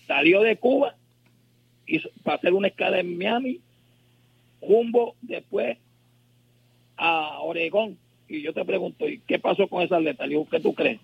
salió 0.07 0.41
de 0.41 0.57
Cuba 0.57 0.95
y 1.86 1.99
para 2.23 2.38
hacer 2.38 2.53
una 2.53 2.67
escala 2.67 2.99
en 2.99 3.17
Miami, 3.17 3.61
rumbo 4.61 5.15
después 5.21 5.77
a 6.97 7.39
Oregón. 7.41 7.97
Y 8.27 8.41
yo 8.41 8.53
te 8.53 8.63
pregunto, 8.63 9.09
¿y 9.09 9.19
qué 9.19 9.39
pasó 9.39 9.67
con 9.67 9.82
esa 9.82 9.97
atleta? 9.97 10.23
Eliu, 10.23 10.47
¿qué 10.49 10.59
tú 10.59 10.73
crees? 10.73 10.99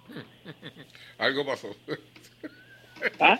Algo 1.17 1.45
pasó. 1.45 1.75
¿Ah? 3.19 3.39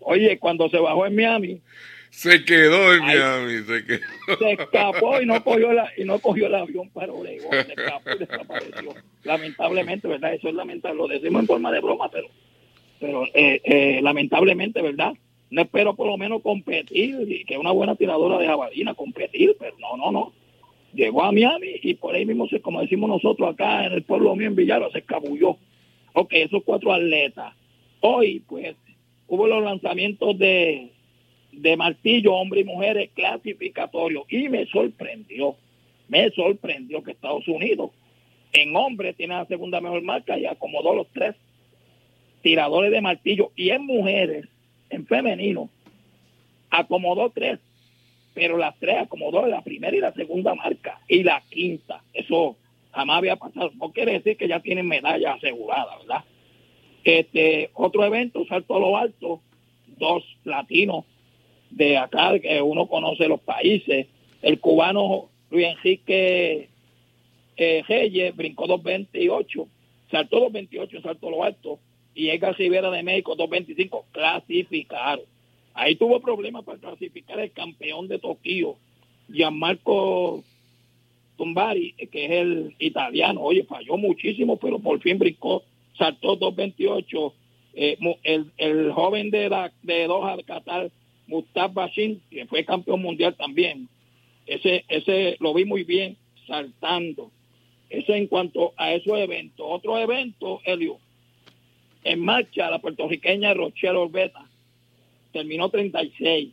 Oye, 0.00 0.38
cuando 0.38 0.68
se 0.68 0.78
bajó 0.78 1.06
en 1.06 1.16
Miami, 1.16 1.60
Se 2.10 2.44
quedó 2.44 2.94
en. 2.94 3.00
Miami, 3.00 3.62
se 3.64 3.84
quedó. 3.84 4.38
se 4.38 4.52
escapó 4.52 5.20
y 5.20 5.26
no 5.26 5.42
cogió 5.42 5.72
la, 5.72 5.90
y 5.96 6.04
no 6.04 6.18
cogió 6.18 6.46
el 6.46 6.54
avión 6.54 6.90
para 6.90 7.12
Oregón, 7.12 7.50
se 7.50 7.72
escapó 7.72 8.10
y 8.10 8.18
desapareció. 8.18 8.94
Lamentablemente, 9.24 10.06
¿verdad? 10.06 10.34
Eso 10.34 10.48
es 10.48 10.54
lamentable, 10.54 10.98
lo 10.98 11.08
decimos 11.08 11.42
en 11.42 11.46
forma 11.46 11.72
de 11.72 11.80
broma, 11.80 12.10
pero 12.10 12.28
pero 13.04 13.26
eh, 13.34 13.60
eh, 13.64 14.00
lamentablemente, 14.02 14.80
¿verdad? 14.80 15.12
No 15.50 15.60
espero 15.60 15.94
por 15.94 16.06
lo 16.06 16.16
menos 16.16 16.40
competir, 16.40 17.14
y 17.28 17.44
que 17.44 17.58
una 17.58 17.70
buena 17.70 17.96
tiradora 17.96 18.38
de 18.38 18.46
jabalina, 18.46 18.94
competir, 18.94 19.54
pero 19.60 19.76
no, 19.78 19.98
no, 19.98 20.10
no. 20.10 20.32
Llegó 20.94 21.22
a 21.22 21.30
Miami 21.30 21.68
y 21.82 21.92
por 21.94 22.14
ahí 22.14 22.24
mismo, 22.24 22.48
como 22.62 22.80
decimos 22.80 23.10
nosotros 23.10 23.52
acá 23.52 23.84
en 23.84 23.92
el 23.92 24.04
pueblo 24.04 24.34
mío 24.34 24.46
en 24.46 24.56
Villalba, 24.56 24.90
se 24.90 25.00
escabulló. 25.00 25.58
Ok, 26.14 26.32
esos 26.32 26.62
cuatro 26.64 26.94
atletas. 26.94 27.52
Hoy, 28.00 28.42
pues, 28.48 28.74
hubo 29.26 29.48
los 29.48 29.62
lanzamientos 29.62 30.38
de, 30.38 30.90
de 31.52 31.76
martillo, 31.76 32.32
hombres 32.32 32.64
y 32.64 32.66
mujeres, 32.66 33.10
clasificatorios. 33.12 34.24
Y 34.30 34.48
me 34.48 34.64
sorprendió, 34.64 35.56
me 36.08 36.30
sorprendió 36.30 37.02
que 37.02 37.10
Estados 37.10 37.46
Unidos 37.48 37.90
en 38.54 38.74
hombres 38.74 39.14
tiene 39.14 39.34
la 39.34 39.44
segunda 39.44 39.82
mejor 39.82 40.00
marca 40.00 40.38
y 40.38 40.46
acomodó 40.46 40.94
los 40.94 41.08
tres 41.12 41.34
tiradores 42.44 42.92
de 42.92 43.00
martillo. 43.00 43.50
Y 43.56 43.70
en 43.70 43.86
mujeres, 43.86 44.46
en 44.90 45.06
femenino, 45.06 45.70
acomodó 46.70 47.30
tres. 47.30 47.58
Pero 48.34 48.58
las 48.58 48.78
tres 48.78 48.98
acomodó 48.98 49.46
la 49.46 49.62
primera 49.62 49.96
y 49.96 50.00
la 50.00 50.12
segunda 50.12 50.54
marca. 50.54 51.00
Y 51.08 51.22
la 51.22 51.42
quinta. 51.48 52.02
Eso 52.12 52.56
jamás 52.92 53.18
había 53.18 53.36
pasado. 53.36 53.72
No 53.76 53.90
quiere 53.92 54.12
decir 54.12 54.36
que 54.36 54.46
ya 54.46 54.60
tienen 54.60 54.86
medalla 54.86 55.32
asegurada, 55.32 55.96
¿verdad? 55.98 56.24
Este, 57.02 57.70
otro 57.72 58.04
evento, 58.04 58.44
salto 58.46 58.76
a 58.76 58.80
lo 58.80 58.96
alto, 58.96 59.40
dos 59.98 60.22
latinos 60.44 61.04
de 61.70 61.96
acá, 61.96 62.38
que 62.38 62.60
uno 62.60 62.86
conoce 62.86 63.26
los 63.26 63.40
países. 63.40 64.06
El 64.42 64.60
cubano 64.60 65.30
Luis 65.50 65.66
Enrique 65.68 66.68
eh, 67.56 67.82
Reyes 67.88 68.36
brincó 68.36 68.66
2.28, 68.66 69.66
saltó 70.10 70.50
2.28 70.50 70.96
en 70.96 71.02
salto 71.02 71.30
lo 71.30 71.42
alto, 71.44 71.78
y 72.14 72.28
Edgar 72.28 72.56
Rivera 72.56 72.90
de 72.90 73.02
México 73.02 73.36
2.25, 73.36 74.04
clasificaron. 74.12 75.24
Ahí 75.74 75.96
tuvo 75.96 76.20
problemas 76.20 76.64
para 76.64 76.78
clasificar 76.78 77.40
el 77.40 77.50
campeón 77.50 78.06
de 78.06 78.18
Tokio, 78.18 78.76
Gianmarco 79.28 80.44
Tumbari, 81.36 81.94
que 82.12 82.24
es 82.26 82.30
el 82.30 82.74
italiano. 82.78 83.40
Oye, 83.42 83.64
falló 83.64 83.96
muchísimo, 83.96 84.56
pero 84.56 84.78
por 84.78 85.00
fin 85.00 85.18
brincó, 85.18 85.64
saltó 85.98 86.38
2.28. 86.38 87.32
Eh, 87.76 87.98
el, 88.22 88.52
el 88.56 88.92
joven 88.92 89.30
de, 89.30 89.48
la, 89.48 89.72
de 89.82 90.06
Doha, 90.06 90.36
Qatar, 90.44 90.90
Mustafa 91.26 91.68
Bashin, 91.68 92.22
que 92.30 92.46
fue 92.46 92.64
campeón 92.64 93.02
mundial 93.02 93.34
también. 93.34 93.88
Ese, 94.46 94.84
ese 94.88 95.36
lo 95.40 95.54
vi 95.54 95.64
muy 95.64 95.82
bien 95.82 96.16
saltando. 96.46 97.30
Eso 97.90 98.14
en 98.14 98.26
cuanto 98.26 98.72
a 98.76 98.92
esos 98.92 99.18
eventos. 99.18 99.66
Otro 99.68 99.98
evento, 99.98 100.60
Elio, 100.64 100.98
en 102.04 102.20
marcha 102.20 102.70
la 102.70 102.78
puertorriqueña 102.78 103.54
Rochelle 103.54 103.96
Orbeta 103.96 104.46
terminó 105.32 105.68
36 105.68 106.50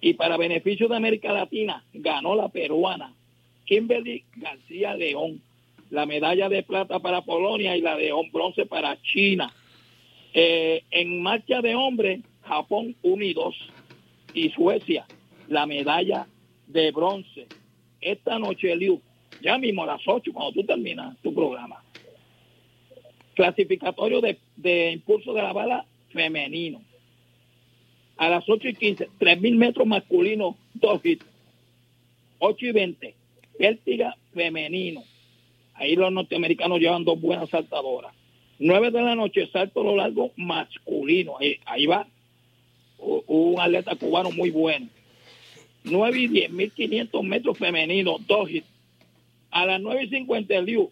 y 0.00 0.14
para 0.14 0.36
beneficio 0.36 0.88
de 0.88 0.96
América 0.96 1.32
Latina 1.32 1.84
ganó 1.92 2.34
la 2.34 2.48
peruana 2.48 3.12
Kimberly 3.66 4.24
García 4.36 4.94
León. 4.94 5.40
La 5.90 6.06
medalla 6.06 6.48
de 6.48 6.62
plata 6.62 7.00
para 7.00 7.22
Polonia 7.22 7.76
y 7.76 7.80
la 7.80 7.96
de 7.96 8.12
bronce 8.32 8.64
para 8.64 9.00
China. 9.02 9.52
Eh, 10.32 10.84
en 10.90 11.20
marcha 11.20 11.60
de 11.60 11.74
hombres 11.74 12.20
Japón 12.42 12.96
1 13.02 13.24
y 13.24 13.34
2 13.34 13.54
y 14.34 14.50
Suecia 14.50 15.06
la 15.48 15.66
medalla 15.66 16.26
de 16.66 16.92
bronce. 16.92 17.46
Esta 18.00 18.38
noche 18.38 18.74
Liu 18.76 19.00
ya 19.42 19.58
mismo 19.58 19.82
a 19.82 19.86
las 19.86 20.02
8 20.06 20.32
cuando 20.32 20.52
tú 20.52 20.64
terminas 20.64 21.16
tu 21.22 21.34
programa. 21.34 21.82
Clasificatorio 23.34 24.20
de, 24.20 24.38
de 24.62 24.92
impulso 24.92 25.32
de 25.32 25.42
la 25.42 25.52
bala 25.52 25.86
femenino. 26.10 26.82
A 28.16 28.28
las 28.28 28.48
8 28.48 28.68
y 28.68 28.74
15, 28.74 29.08
3.000 29.18 29.56
metros 29.56 29.86
masculinos, 29.86 30.56
dos 30.74 31.00
hits. 31.04 31.24
8 32.38 32.66
y 32.66 32.72
20, 32.72 33.14
pértiga 33.58 34.16
femenino. 34.34 35.02
Ahí 35.74 35.96
los 35.96 36.12
norteamericanos 36.12 36.78
llevan 36.78 37.04
dos 37.04 37.20
buenas 37.20 37.48
saltadoras. 37.48 38.14
9 38.58 38.90
de 38.90 39.02
la 39.02 39.14
noche, 39.14 39.48
salto 39.50 39.80
a 39.80 39.84
lo 39.84 39.96
largo 39.96 40.32
masculino. 40.36 41.38
Ahí, 41.38 41.58
ahí 41.64 41.86
va 41.86 42.06
un 42.98 43.58
atleta 43.58 43.96
cubano 43.96 44.30
muy 44.30 44.50
bueno. 44.50 44.88
9 45.84 46.18
y 46.18 46.28
10, 46.28 46.52
1.500 46.52 47.22
metros 47.22 47.58
femeninos, 47.58 48.26
dos 48.26 48.50
hits. 48.50 48.66
A 49.50 49.64
las 49.64 49.80
9 49.80 50.04
y 50.04 50.08
50, 50.08 50.54
el 50.54 50.66
Liu, 50.66 50.90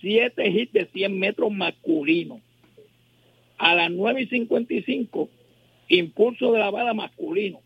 7 0.00 0.48
hits 0.48 0.72
de 0.72 0.86
100 0.86 1.18
metros 1.18 1.52
masculino. 1.52 2.40
A 3.58 3.74
las 3.74 3.90
9 3.90 4.22
y 4.22 4.26
55, 4.26 5.28
impulso 5.88 6.52
de 6.52 6.58
la 6.58 6.70
bala 6.70 6.92
masculino, 6.94 7.60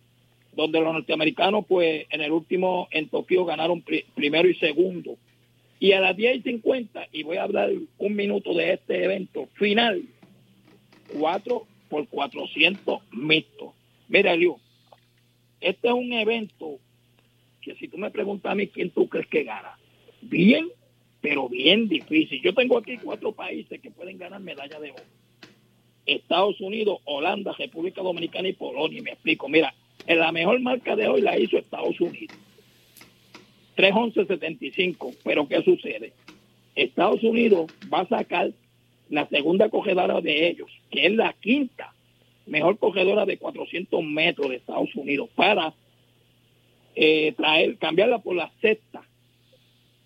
donde 0.54 0.80
los 0.80 0.92
norteamericanos, 0.92 1.64
pues 1.66 2.06
en 2.10 2.20
el 2.20 2.32
último, 2.32 2.88
en 2.90 3.08
Tokio, 3.08 3.44
ganaron 3.44 3.82
pri- 3.82 4.04
primero 4.14 4.48
y 4.48 4.54
segundo. 4.54 5.16
Y 5.78 5.92
a 5.92 6.00
las 6.00 6.16
10 6.16 6.36
y 6.38 6.42
50, 6.42 7.08
y 7.12 7.22
voy 7.22 7.38
a 7.38 7.44
hablar 7.44 7.70
un 7.98 8.14
minuto 8.14 8.52
de 8.54 8.74
este 8.74 9.02
evento 9.04 9.48
final, 9.54 10.02
4 11.18 11.66
por 11.88 12.06
400 12.08 13.00
mixtos. 13.12 13.72
Mira, 14.08 14.36
Liu, 14.36 14.56
este 15.60 15.88
es 15.88 15.94
un 15.94 16.12
evento 16.12 16.78
que 17.62 17.74
si 17.76 17.88
tú 17.88 17.98
me 17.98 18.10
preguntas 18.10 18.52
a 18.52 18.54
mí 18.54 18.68
quién 18.68 18.90
tú 18.90 19.08
crees 19.08 19.26
que 19.26 19.44
gana, 19.44 19.78
bien 20.22 20.68
pero 21.22 21.50
bien 21.50 21.86
difícil. 21.86 22.40
Yo 22.42 22.54
tengo 22.54 22.78
aquí 22.78 22.96
cuatro 22.96 23.32
países 23.32 23.78
que 23.82 23.90
pueden 23.90 24.16
ganar 24.16 24.40
medalla 24.40 24.80
de 24.80 24.90
oro. 24.92 25.02
Estados 26.06 26.60
Unidos, 26.60 27.00
Holanda, 27.04 27.54
República 27.58 28.02
Dominicana 28.02 28.48
y 28.48 28.52
Polonia. 28.52 29.02
Me 29.02 29.12
explico. 29.12 29.48
Mira, 29.48 29.74
en 30.06 30.18
la 30.18 30.32
mejor 30.32 30.60
marca 30.60 30.96
de 30.96 31.08
hoy 31.08 31.20
la 31.20 31.38
hizo 31.38 31.58
Estados 31.58 32.00
Unidos. 32.00 32.36
3.11.75. 33.76 35.16
Pero 35.24 35.48
¿qué 35.48 35.62
sucede? 35.62 36.12
Estados 36.74 37.22
Unidos 37.22 37.70
va 37.92 38.00
a 38.00 38.08
sacar 38.08 38.50
la 39.08 39.28
segunda 39.28 39.68
cogedora 39.68 40.20
de 40.20 40.48
ellos, 40.48 40.70
que 40.90 41.06
es 41.06 41.12
la 41.12 41.32
quinta 41.32 41.92
mejor 42.46 42.78
cogedora 42.78 43.26
de 43.26 43.38
400 43.38 44.02
metros 44.02 44.50
de 44.50 44.56
Estados 44.56 44.94
Unidos, 44.96 45.28
para 45.34 45.72
eh, 46.96 47.32
traer, 47.36 47.76
cambiarla 47.78 48.18
por 48.18 48.34
la 48.34 48.50
sexta 48.60 49.02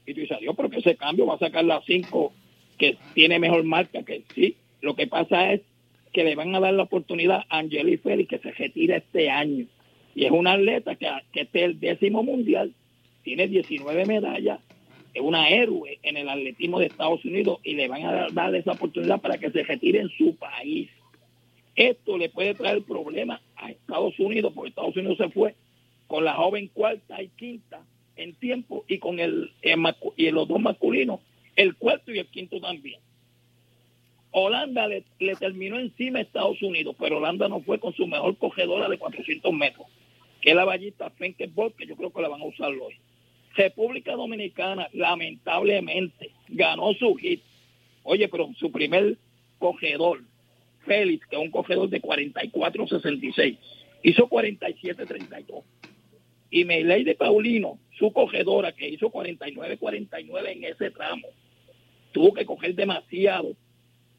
y 0.07 0.15
tú 0.15 0.21
dices, 0.21 0.39
Dios, 0.41 0.55
pero 0.57 0.71
que 0.71 0.79
ese 0.79 0.97
cambio 0.97 1.27
va 1.27 1.35
a 1.35 1.39
sacar 1.39 1.65
la 1.65 1.83
5 1.83 2.33
que 2.79 2.99
tiene 3.15 3.39
mejor 3.39 3.65
marca 3.65 4.03
que 4.03 4.23
sí. 4.35 4.57
Lo 4.81 4.95
que 4.95 5.07
pasa 5.07 5.53
es 5.53 5.63
que 6.15 6.25
le 6.25 6.37
van 6.37 6.55
a 6.55 6.61
dar 6.61 6.73
la 6.73 6.85
oportunidad 6.85 7.43
a 7.51 7.59
Angeli 7.59 7.99
Félix 7.99 8.31
que 8.31 8.39
se 8.39 8.53
retira 8.53 8.97
este 8.97 9.29
año. 9.29 9.67
Y 10.15 10.25
es 10.25 10.31
una 10.31 10.53
atleta 10.53 10.95
que, 10.95 11.11
que 11.33 11.43
este 11.43 11.59
es 11.59 11.65
el 11.65 11.81
décimo 11.81 12.23
mundial, 12.23 12.73
tiene 13.25 13.49
19 13.49 14.07
medallas, 14.07 14.61
es 15.13 15.21
una 15.21 15.49
héroe 15.49 15.99
en 16.03 16.17
el 16.17 16.29
atletismo 16.29 16.79
de 16.79 16.87
Estados 16.87 17.25
Unidos 17.25 17.59
y 17.65 17.75
le 17.75 17.89
van 17.89 18.05
a 18.05 18.29
dar, 18.31 18.55
esa 18.55 18.73
oportunidad 18.73 19.21
para 19.21 19.39
que 19.39 19.51
se 19.51 19.65
retire 19.65 20.01
en 20.01 20.09
su 20.11 20.37
país. 20.37 20.89
Esto 21.75 22.17
le 22.17 22.29
puede 22.29 22.55
traer 22.55 22.83
problemas 22.83 23.41
a 23.57 23.71
Estados 23.71 24.19
Unidos, 24.21 24.53
porque 24.55 24.69
Estados 24.69 24.97
Unidos 24.97 25.19
se 25.19 25.29
fue 25.31 25.57
con 26.07 26.25
la 26.25 26.35
joven 26.35 26.69
cuarta 26.69 27.21
y 27.21 27.29
quinta 27.31 27.85
en 28.15 28.35
tiempo 28.35 28.85
y 28.87 28.99
con 28.99 29.19
el, 29.19 29.51
el 29.63 29.81
y 30.17 30.31
los 30.31 30.47
dos 30.47 30.61
masculinos, 30.61 31.19
el 31.57 31.75
cuarto 31.75 32.13
y 32.13 32.21
el 32.21 32.27
quinto 32.27 32.61
también. 32.61 33.01
Holanda 34.37 34.89
le, 34.89 35.05
terminó 35.39 35.79
encima 35.79 36.19
a 36.19 36.23
Estados 36.23 36.61
Unidos, 36.61 36.97
pero 36.99 37.19
Holanda 37.19 37.49
no 37.49 37.61
fue 37.61 37.79
con 37.79 37.95
su 37.95 38.05
mejor 38.09 38.37
cogedora 38.37 38.89
de 38.89 38.99
400 38.99 39.53
metros, 39.53 39.87
que 40.41 40.51
es 40.51 40.57
la 40.57 40.65
ballista 40.65 41.09
Fenkebol, 41.11 41.73
que 41.75 41.87
yo 41.87 41.95
creo 41.95 42.13
que 42.13 42.21
la 42.21 42.29
van 42.29 42.41
a 42.41 42.47
usar 42.47 42.71
hoy. 42.71 42.97
República 43.55 44.17
Dominicana, 44.17 44.89
lamentablemente, 44.93 46.33
ganó 46.49 46.93
su 46.95 47.15
hit. 47.15 47.43
Oye, 48.03 48.27
pero 48.27 48.51
su 48.59 48.73
primer 48.73 49.19
cogedor, 49.61 50.23
Félix, 50.85 51.25
que 51.29 51.37
es 51.37 51.43
un 51.43 51.53
cogedor 51.53 51.89
de 51.89 52.03
44.66, 52.03 53.57
hizo 54.03 54.29
47.32 54.29 55.63
Y 56.51 56.65
de 56.65 57.15
Paulino, 57.15 57.79
su 57.97 58.13
cogedora, 58.13 58.73
que 58.73 58.89
hizo 58.89 59.13
49-49 59.13 60.49
en 60.49 60.65
ese 60.65 60.91
tramo, 60.91 61.29
tuvo 62.11 62.35
que 62.35 62.45
coger 62.45 62.75
demasiado 62.75 63.55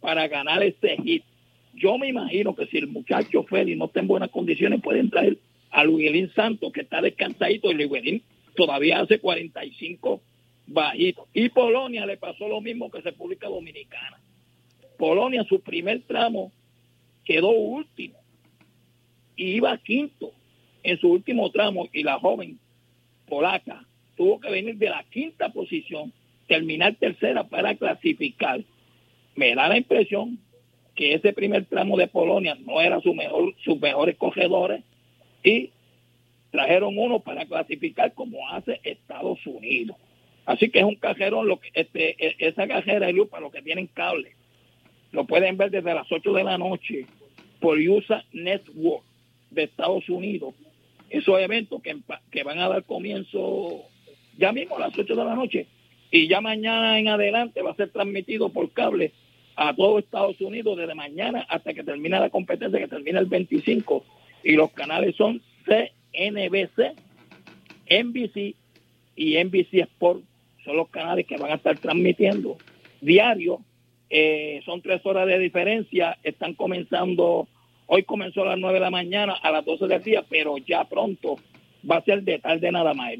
para 0.05 0.27
ganar 0.27 0.61
ese 0.61 0.97
hit. 0.97 1.23
Yo 1.73 1.97
me 1.97 2.07
imagino 2.07 2.55
que 2.55 2.67
si 2.67 2.77
el 2.77 2.85
muchacho 2.85 3.43
Félix 3.43 3.75
no 3.75 3.85
está 3.85 4.01
en 4.01 4.07
buenas 4.07 4.29
condiciones, 4.29 4.79
pueden 4.79 5.09
traer 5.09 5.39
a 5.71 5.83
Luguelín 5.83 6.31
Santos, 6.35 6.71
que 6.71 6.81
está 6.81 7.01
descansadito, 7.01 7.71
y 7.71 7.73
Luguelín 7.73 8.21
todavía 8.55 8.99
hace 8.99 9.17
45 9.17 10.21
bajitos. 10.67 11.25
Y 11.33 11.49
Polonia 11.49 12.05
le 12.05 12.17
pasó 12.17 12.47
lo 12.47 12.61
mismo 12.61 12.91
que 12.91 13.01
República 13.01 13.47
Dominicana. 13.47 14.19
Polonia, 14.99 15.43
su 15.43 15.59
primer 15.61 16.03
tramo, 16.03 16.51
quedó 17.23 17.49
último 17.49 18.19
y 19.35 19.55
iba 19.55 19.75
quinto 19.79 20.33
en 20.83 20.99
su 20.99 21.09
último 21.09 21.49
tramo 21.49 21.89
y 21.91 22.03
la 22.03 22.19
joven 22.19 22.59
polaca 23.27 23.83
tuvo 24.15 24.39
que 24.39 24.51
venir 24.51 24.77
de 24.77 24.89
la 24.91 25.03
quinta 25.09 25.49
posición, 25.49 26.13
terminar 26.47 26.95
tercera 26.95 27.43
para 27.43 27.73
clasificar. 27.73 28.63
Me 29.35 29.53
da 29.53 29.67
la 29.67 29.77
impresión 29.77 30.39
que 30.95 31.13
ese 31.13 31.33
primer 31.33 31.65
tramo 31.65 31.97
de 31.97 32.07
Polonia 32.07 32.55
no 32.55 32.79
era 32.81 33.01
su 33.01 33.13
mejor, 33.13 33.53
sus 33.63 33.79
mejores 33.79 34.15
corredores 34.15 34.81
y 35.43 35.71
trajeron 36.51 36.97
uno 36.97 37.19
para 37.19 37.45
clasificar 37.45 38.13
como 38.13 38.49
hace 38.49 38.79
Estados 38.83 39.45
Unidos. 39.45 39.97
Así 40.45 40.69
que 40.69 40.79
es 40.79 40.85
un 40.85 40.95
cajero, 40.95 41.43
lo 41.43 41.59
que, 41.59 41.69
este, 41.73 42.15
e, 42.25 42.35
esa 42.39 42.67
cajera 42.67 43.09
es 43.09 43.15
para 43.29 43.41
los 43.41 43.51
que 43.51 43.61
tienen 43.61 43.87
cable. 43.87 44.31
Lo 45.11 45.25
pueden 45.25 45.57
ver 45.57 45.71
desde 45.71 45.93
las 45.93 46.09
8 46.09 46.33
de 46.33 46.43
la 46.43 46.57
noche 46.57 47.05
por 47.59 47.77
USA 47.77 48.23
Network 48.31 49.03
de 49.51 49.63
Estados 49.63 50.07
Unidos. 50.09 50.53
Esos 51.09 51.39
eventos 51.39 51.81
que, 51.81 51.97
que 52.31 52.43
van 52.43 52.59
a 52.59 52.69
dar 52.69 52.83
comienzo 52.83 53.83
ya 54.37 54.51
mismo 54.51 54.77
a 54.77 54.81
las 54.81 54.97
8 54.97 55.15
de 55.15 55.25
la 55.25 55.35
noche 55.35 55.67
y 56.11 56.27
ya 56.27 56.41
mañana 56.41 56.99
en 56.99 57.07
adelante 57.07 57.61
va 57.61 57.71
a 57.71 57.75
ser 57.75 57.89
transmitido 57.89 58.49
por 58.49 58.71
cable 58.71 59.11
a 59.55 59.73
todo 59.73 59.99
Estados 59.99 60.39
Unidos 60.41 60.77
desde 60.77 60.95
mañana 60.95 61.45
hasta 61.49 61.73
que 61.73 61.83
termine 61.83 62.19
la 62.19 62.29
competencia, 62.29 62.79
que 62.79 62.87
termina 62.87 63.19
el 63.19 63.25
25. 63.25 64.03
Y 64.43 64.53
los 64.53 64.71
canales 64.71 65.15
son 65.15 65.41
CNBC, 65.65 66.93
NBC 67.89 68.55
y 69.15 69.43
NBC 69.43 69.73
Sport. 69.73 70.21
Son 70.63 70.77
los 70.77 70.89
canales 70.89 71.25
que 71.25 71.37
van 71.37 71.51
a 71.51 71.55
estar 71.55 71.77
transmitiendo 71.77 72.57
diario. 73.01 73.59
Eh, 74.09 74.61
son 74.65 74.81
tres 74.81 75.05
horas 75.05 75.27
de 75.27 75.39
diferencia. 75.39 76.17
Están 76.23 76.53
comenzando, 76.53 77.47
hoy 77.87 78.03
comenzó 78.03 78.43
a 78.43 78.47
las 78.47 78.59
9 78.59 78.75
de 78.75 78.79
la 78.79 78.89
mañana, 78.89 79.33
a 79.33 79.51
las 79.51 79.65
12 79.65 79.87
del 79.87 80.03
día, 80.03 80.23
pero 80.29 80.57
ya 80.57 80.83
pronto 80.85 81.37
va 81.89 81.97
a 81.97 82.03
ser 82.03 82.23
de 82.23 82.39
tarde 82.39 82.71
nada 82.71 82.93
más. 82.93 83.11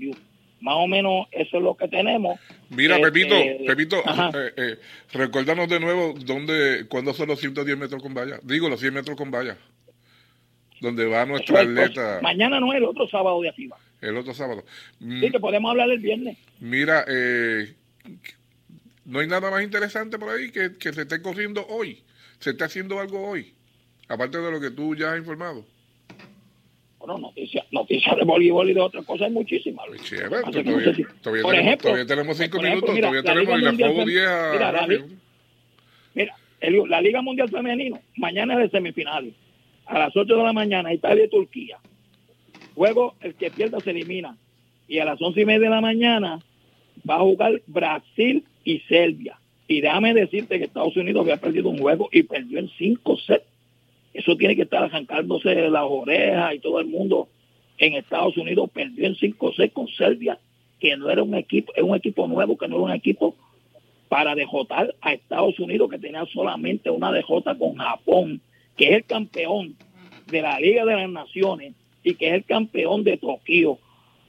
Más 0.61 0.75
o 0.77 0.87
menos 0.87 1.27
eso 1.31 1.57
es 1.57 1.63
lo 1.63 1.75
que 1.75 1.87
tenemos. 1.87 2.39
Mira, 2.69 2.99
Pepito, 2.99 3.35
este, 3.35 3.65
Pepito, 3.65 3.97
eh, 3.97 4.53
eh, 4.55 4.79
recuérdanos 5.13 5.67
de 5.69 5.79
nuevo 5.79 6.13
dónde, 6.25 6.85
cuándo 6.87 7.13
son 7.13 7.27
los 7.27 7.39
110 7.39 7.77
metros 7.77 8.01
con 8.01 8.13
valla. 8.13 8.39
Digo, 8.43 8.69
los 8.69 8.79
100 8.79 8.93
metros 8.93 9.17
con 9.17 9.31
valla. 9.31 9.57
Donde 10.81 11.05
va 11.05 11.25
nuestro 11.25 11.57
atleta. 11.57 12.19
Mañana 12.21 12.59
no 12.59 12.71
es 12.73 12.77
el 12.77 12.85
otro 12.85 13.07
sábado 13.07 13.41
de 13.41 13.49
arriba. 13.49 13.77
El 14.01 14.17
otro 14.17 14.33
sábado. 14.33 14.63
Sí, 14.99 15.31
que 15.31 15.39
podemos 15.39 15.71
hablar 15.71 15.89
el 15.89 15.99
viernes. 15.99 16.37
Mira, 16.59 17.05
eh, 17.07 17.73
no 19.05 19.19
hay 19.19 19.27
nada 19.27 19.49
más 19.51 19.63
interesante 19.63 20.17
por 20.19 20.29
ahí 20.29 20.51
que, 20.51 20.77
que 20.77 20.93
se 20.93 21.01
esté 21.01 21.21
corriendo 21.21 21.65
hoy. 21.67 22.03
Se 22.39 22.51
está 22.51 22.65
haciendo 22.65 22.99
algo 22.99 23.27
hoy. 23.27 23.53
Aparte 24.07 24.37
de 24.37 24.51
lo 24.51 24.59
que 24.59 24.71
tú 24.71 24.95
ya 24.95 25.13
has 25.13 25.17
informado. 25.17 25.65
Bueno, 27.05 27.19
noticias 27.19 27.65
noticia 27.71 28.15
de 28.15 28.23
voleibol 28.23 28.69
y 28.69 28.73
de 28.73 28.81
otras 28.81 29.05
cosas 29.05 29.27
hay 29.27 29.33
muchísimas. 29.33 29.85
todavía, 31.21 31.43
por 31.43 31.55
ejemplo, 31.55 31.89
todavía 31.89 32.07
tenemos 32.07 32.37
cinco 32.37 32.61
minutos, 32.61 32.95
todavía 32.95 33.21
tenemos 33.21 33.61
la, 33.61 33.71
la 33.71 34.87
10 34.87 35.03
Mira, 36.15 36.35
mira 36.61 36.87
la 36.87 37.01
Liga 37.01 37.21
Mundial 37.21 37.49
Femenino, 37.49 37.99
mañana 38.17 38.55
es 38.55 38.59
de 38.59 38.77
semifinales. 38.77 39.33
A 39.85 39.99
las 39.99 40.17
8 40.17 40.35
de 40.35 40.43
la 40.43 40.53
mañana, 40.53 40.91
Italia 40.91 41.25
y 41.25 41.29
Turquía. 41.29 41.77
Luego, 42.75 43.13
el 43.21 43.35
que 43.35 43.51
pierda 43.51 43.79
se 43.81 43.91
elimina. 43.91 44.35
Y 44.87 44.97
a 44.97 45.05
las 45.05 45.21
once 45.21 45.41
y 45.41 45.45
media 45.45 45.69
de 45.69 45.75
la 45.75 45.81
mañana 45.81 46.39
va 47.07 47.17
a 47.17 47.19
jugar 47.19 47.61
Brasil 47.67 48.43
y 48.63 48.79
Serbia. 48.79 49.39
Y 49.67 49.81
déjame 49.81 50.15
decirte 50.15 50.57
que 50.57 50.65
Estados 50.65 50.97
Unidos 50.97 51.21
había 51.21 51.37
perdido 51.37 51.69
un 51.69 51.77
juego 51.77 52.09
y 52.11 52.23
perdió 52.23 52.57
en 52.57 52.69
cinco 52.79 53.15
sets 53.17 53.45
eso 54.15 54.37
tiene 54.37 54.55
que 54.55 54.61
estar 54.61 54.83
arrancándose 54.83 55.69
las 55.69 55.83
orejas 55.83 56.55
y 56.55 56.59
todo 56.59 56.79
el 56.79 56.87
mundo 56.87 57.27
en 57.77 57.95
Estados 57.95 58.37
Unidos 58.37 58.69
perdió 58.73 59.05
en 59.05 59.15
5-6 59.15 59.73
con 59.73 59.89
Serbia, 59.89 60.39
que 60.79 60.95
no 60.95 61.09
era 61.09 61.21
un 61.21 61.35
equipo, 61.35 61.73
es 61.75 61.83
un 61.83 61.95
equipo 61.95 62.25
nuevo, 62.25 62.57
que 62.57 62.67
no 62.69 62.75
era 62.75 62.85
un 62.85 62.91
equipo 62.93 63.35
para 64.07 64.33
dejotar 64.33 64.95
a 65.01 65.11
Estados 65.11 65.59
Unidos, 65.59 65.89
que 65.89 65.99
tenía 65.99 66.25
solamente 66.27 66.89
una 66.89 67.11
dejota 67.11 67.57
con 67.57 67.75
Japón, 67.75 68.39
que 68.77 68.85
es 68.85 68.91
el 68.93 69.03
campeón 69.03 69.75
de 70.27 70.41
la 70.41 70.59
Liga 70.61 70.85
de 70.85 70.95
las 70.95 71.09
Naciones 71.09 71.73
y 72.01 72.15
que 72.15 72.29
es 72.29 72.33
el 72.35 72.45
campeón 72.45 73.03
de 73.03 73.17
Tokio. 73.17 73.79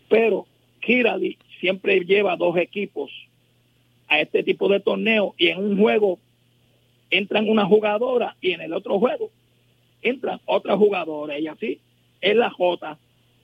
Pero 0.09 0.47
Kirali 0.81 1.39
siempre 1.61 2.01
lleva 2.01 2.37
dos 2.37 2.57
equipos 2.57 3.13
a 4.09 4.21
este 4.21 4.43
tipo 4.43 4.69
de 4.69 4.81
torneo 4.81 5.35
y 5.39 5.49
en 5.49 5.59
un 5.59 5.79
juego 5.79 6.19
entran 7.11 7.49
una 7.49 7.67
jugadora 7.67 8.37
y 8.41 8.51
en 8.51 8.63
el 8.63 8.73
otro 8.73 8.99
juego 8.99 9.31
entran 10.09 10.41
otras 10.47 10.77
jugadoras 10.79 11.41
y 11.41 11.47
así 11.47 11.81
en 12.21 12.39
la 12.39 12.51
J. 12.51 12.99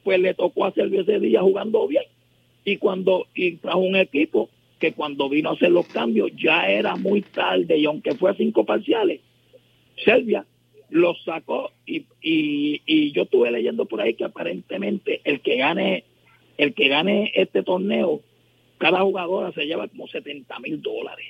Pues 0.05 0.19
le 0.19 0.35
tocó 0.35 0.65
hacer 0.65 0.93
ese 0.93 1.21
día 1.21 1.43
jugando 1.43 1.87
bien. 1.87 2.05
Y 2.65 2.77
cuando 2.77 3.27
y 3.35 3.57
trajo 3.57 3.79
un 3.79 3.97
equipo 3.97 4.49
que 4.79 4.93
cuando 4.93 5.29
vino 5.29 5.51
a 5.51 5.53
hacer 5.53 5.71
los 5.71 5.87
cambios 5.87 6.33
ya 6.37 6.69
era 6.69 6.97
muy 6.97 7.23
tarde 7.23 7.79
y 7.79 7.85
aunque 7.85 8.17
fue 8.17 8.33
a 8.33 8.35
cinco 8.35 8.65
parciales 8.65 9.21
Serbia 10.05 10.45
los 10.91 11.23
sacó 11.25 11.71
y, 11.87 12.05
y, 12.21 13.13
yo 13.13 13.23
estuve 13.23 13.51
leyendo 13.51 13.87
por 13.87 14.01
ahí 14.01 14.15
que 14.15 14.25
aparentemente 14.25 15.21
el 15.25 15.41
que 15.41 15.57
gane 15.57 16.05
el 16.59 16.75
que 16.75 16.89
gane 16.89 17.33
este 17.35 17.63
torneo 17.63 18.21
cada 18.77 19.01
jugadora 19.03 19.53
se 19.53 19.65
lleva 19.67 19.87
como 19.87 20.09
70 20.09 20.59
mil 20.59 20.83
dólares. 20.83 21.27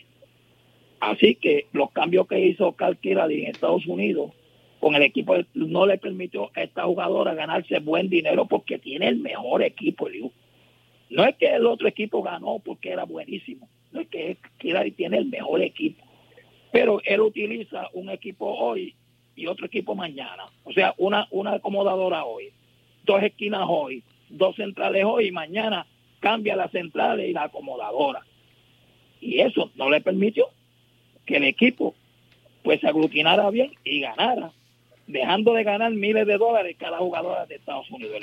Así 1.01 1.35
que 1.35 1.66
los 1.72 1.91
cambios 1.91 2.26
que 2.26 2.41
hizo 2.41 2.72
Cal 2.72 2.99
en 3.03 3.47
Estados 3.47 3.87
Unidos 3.87 4.30
con 4.83 4.97
el 4.97 5.03
equipo 5.03 5.37
no 5.55 5.87
le 5.87 5.97
permitió 5.97 6.51
a 6.57 6.62
esta 6.64 6.83
jugadora 6.83 7.35
ganarse 7.35 7.78
buen 7.78 8.09
dinero 8.09 8.47
porque 8.47 8.80
tiene 8.80 9.07
el 9.07 9.18
mejor 9.18 9.62
equipo. 9.62 10.09
No 11.09 11.24
es 11.24 11.37
que 11.37 11.55
el 11.55 11.66
otro 11.68 11.87
equipo 11.87 12.20
ganó 12.20 12.59
porque 12.59 12.91
era 12.91 13.05
buenísimo, 13.05 13.68
no 13.93 14.01
es 14.01 14.09
que 14.09 14.39
Kirari 14.59 14.91
tiene 14.91 15.18
el 15.18 15.26
mejor 15.26 15.62
equipo, 15.62 16.03
pero 16.72 17.01
él 17.05 17.20
utiliza 17.20 17.91
un 17.93 18.11
equipo 18.11 18.47
hoy 18.47 18.97
y 19.37 19.47
otro 19.47 19.66
equipo 19.66 19.95
mañana. 19.95 20.47
O 20.64 20.72
sea, 20.72 20.95
una, 20.99 21.28
una 21.30 21.53
acomodadora 21.53 22.24
hoy, 22.24 22.51
dos 23.05 23.22
esquinas 23.22 23.66
hoy, 23.68 24.03
dos 24.30 24.57
centrales 24.57 25.05
hoy 25.07 25.28
y 25.28 25.30
mañana 25.30 25.87
cambia 26.18 26.57
las 26.57 26.72
centrales 26.72 27.28
y 27.28 27.33
la 27.33 27.45
acomodadora. 27.45 28.26
Y 29.20 29.39
eso 29.43 29.70
no 29.76 29.91
le 29.91 30.01
permitió 30.01 30.49
que 31.24 31.37
el 31.37 31.45
equipo 31.45 31.95
pues 32.64 32.80
se 32.80 32.89
aglutinara 32.89 33.49
bien 33.51 33.70
y 33.85 34.01
ganara 34.01 34.51
dejando 35.07 35.55
de 35.55 35.64
ganar 35.64 35.92
miles 35.92 36.26
de 36.26 36.36
dólares 36.36 36.76
cada 36.78 36.98
jugadora 36.98 37.46
de 37.46 37.57
Estados 37.57 37.90
Unidos. 37.90 38.22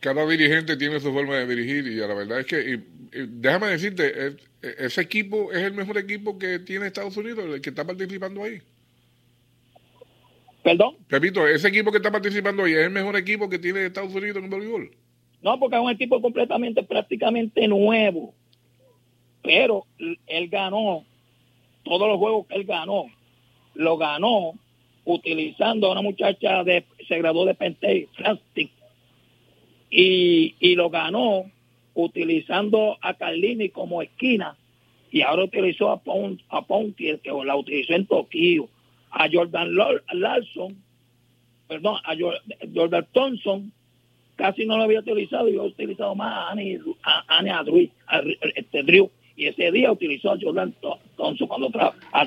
Cada 0.00 0.26
dirigente 0.26 0.76
tiene 0.76 1.00
su 1.00 1.12
forma 1.12 1.36
de 1.36 1.46
dirigir 1.46 1.86
y 1.86 1.96
la 1.96 2.14
verdad 2.14 2.40
es 2.40 2.46
que, 2.46 2.80
déjame 3.10 3.68
decirte, 3.68 4.36
ese 4.60 5.00
equipo 5.00 5.50
es 5.52 5.62
el 5.62 5.72
mejor 5.72 5.96
equipo 5.98 6.38
que 6.38 6.58
tiene 6.58 6.86
Estados 6.86 7.16
Unidos, 7.16 7.44
el 7.46 7.60
que 7.60 7.70
está 7.70 7.86
participando 7.86 8.42
ahí. 8.42 8.60
¿Perdón? 10.62 10.96
Repito, 11.08 11.46
ese 11.46 11.68
equipo 11.68 11.90
que 11.90 11.98
está 11.98 12.10
participando 12.10 12.64
ahí 12.64 12.72
es 12.72 12.86
el 12.86 12.90
mejor 12.90 13.16
equipo 13.16 13.48
que 13.48 13.58
tiene 13.58 13.84
Estados 13.84 14.14
Unidos 14.14 14.42
en 14.42 14.50
voleibol. 14.50 14.90
No, 15.42 15.58
porque 15.58 15.76
es 15.76 15.82
un 15.82 15.90
equipo 15.90 16.22
completamente, 16.22 16.82
prácticamente 16.82 17.68
nuevo. 17.68 18.34
Pero 19.42 19.86
él 20.26 20.48
ganó 20.48 21.04
todos 21.82 22.08
los 22.08 22.18
juegos 22.18 22.46
que 22.46 22.54
él 22.54 22.64
ganó. 22.64 23.04
Lo 23.74 23.98
ganó 23.98 24.54
utilizando 25.04 25.88
a 25.88 25.92
una 25.92 26.02
muchacha 26.02 26.64
de 26.64 26.84
se 27.06 27.18
graduó 27.18 27.44
de 27.44 27.54
Pentey, 27.54 28.08
Plastic, 28.16 28.70
y, 29.90 30.54
y 30.58 30.74
lo 30.74 30.90
ganó 30.90 31.50
utilizando 31.94 32.98
a 33.00 33.14
Carlini 33.14 33.68
como 33.68 34.02
esquina 34.02 34.56
y 35.14 35.22
ahora 35.22 35.44
utilizó 35.44 35.90
a, 35.90 35.98
Pont, 35.98 36.40
a 36.48 36.62
Pontier, 36.62 37.20
que 37.20 37.30
la 37.30 37.54
utilizó 37.54 37.94
en 37.94 38.04
Tokio, 38.06 38.68
a 39.12 39.28
Jordan 39.32 39.72
Larson, 40.12 40.76
perdón, 41.68 41.98
a 42.04 42.14
Jordan 42.74 43.06
Thompson, 43.12 43.72
casi 44.34 44.66
no 44.66 44.76
lo 44.76 44.82
había 44.82 44.98
utilizado 44.98 45.48
yo 45.48 45.62
he 45.62 45.68
utilizado 45.68 46.16
más 46.16 46.34
a 46.34 46.50
Annie, 46.50 46.80
a, 47.04 47.38
Annie 47.38 47.92
este, 48.56 48.82
Drew, 48.82 49.08
y 49.36 49.46
ese 49.46 49.70
día 49.70 49.92
utilizó 49.92 50.32
a 50.32 50.38
Jordan 50.40 50.74
Thompson 51.16 51.46
cuando 51.46 51.70
trajo, 51.70 51.94
a, 52.12 52.24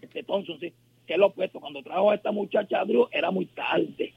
este 0.00 0.22
Thompson, 0.22 0.60
sí, 0.60 0.72
que 1.08 1.14
es 1.14 1.18
lo 1.18 1.26
opuesto. 1.28 1.58
Cuando 1.58 1.82
trajo 1.82 2.10
a 2.10 2.14
esta 2.14 2.30
muchacha 2.30 2.84
Drew 2.84 3.08
era 3.10 3.30
muy 3.32 3.46
tarde. 3.46 4.12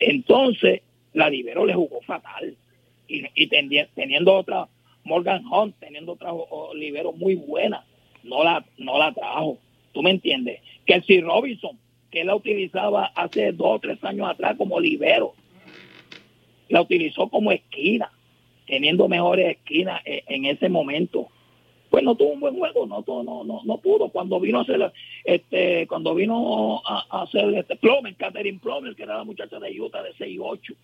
Entonces, 0.00 0.80
la 1.12 1.28
libero 1.28 1.66
le 1.66 1.74
jugó 1.74 2.00
fatal. 2.02 2.56
Y, 3.08 3.24
y 3.34 3.48
tendi- 3.50 3.88
teniendo 3.94 4.32
otra, 4.32 4.68
Morgan 5.02 5.44
Hunt, 5.46 5.74
teniendo 5.80 6.12
otra 6.12 6.30
libero 6.74 7.12
muy 7.12 7.34
buena, 7.34 7.84
no 8.22 8.42
la, 8.44 8.64
no 8.78 8.96
la 8.98 9.12
trajo. 9.12 9.58
¿Tú 9.92 10.02
me 10.02 10.10
entiendes? 10.10 10.60
Que 10.86 11.02
si 11.02 11.20
Robinson, 11.20 11.78
que 12.10 12.24
la 12.24 12.36
utilizaba 12.36 13.06
hace 13.16 13.52
dos 13.52 13.76
o 13.76 13.78
tres 13.80 14.02
años 14.04 14.28
atrás 14.30 14.56
como 14.56 14.78
libero, 14.80 15.34
la 16.68 16.80
utilizó 16.80 17.28
como 17.28 17.50
esquina, 17.52 18.10
teniendo 18.66 19.08
mejores 19.08 19.56
esquinas 19.56 20.00
en, 20.04 20.22
en 20.28 20.44
ese 20.46 20.68
momento. 20.68 21.28
Pues 21.94 22.02
no 22.02 22.16
tuvo 22.16 22.32
un 22.32 22.40
buen 22.40 22.58
juego, 22.58 22.86
no, 22.88 23.04
no, 23.06 23.44
no, 23.44 23.60
no 23.64 23.78
pudo. 23.78 24.08
Cuando 24.08 24.40
vino 24.40 24.58
a 24.58 24.62
hacer, 24.62 24.92
este, 25.22 25.86
cuando 25.86 26.12
vino 26.12 26.82
a, 26.84 27.22
hacer 27.22 27.54
este 27.54 27.76
Plomer, 27.76 28.16
Catherine 28.16 28.58
Plomer, 28.58 28.96
que 28.96 29.04
era 29.04 29.18
la 29.18 29.22
muchacha 29.22 29.60
de 29.60 29.80
Utah 29.80 30.02
de 30.02 30.12
6 30.18 30.34
y 30.34 30.38
8, 30.40 30.74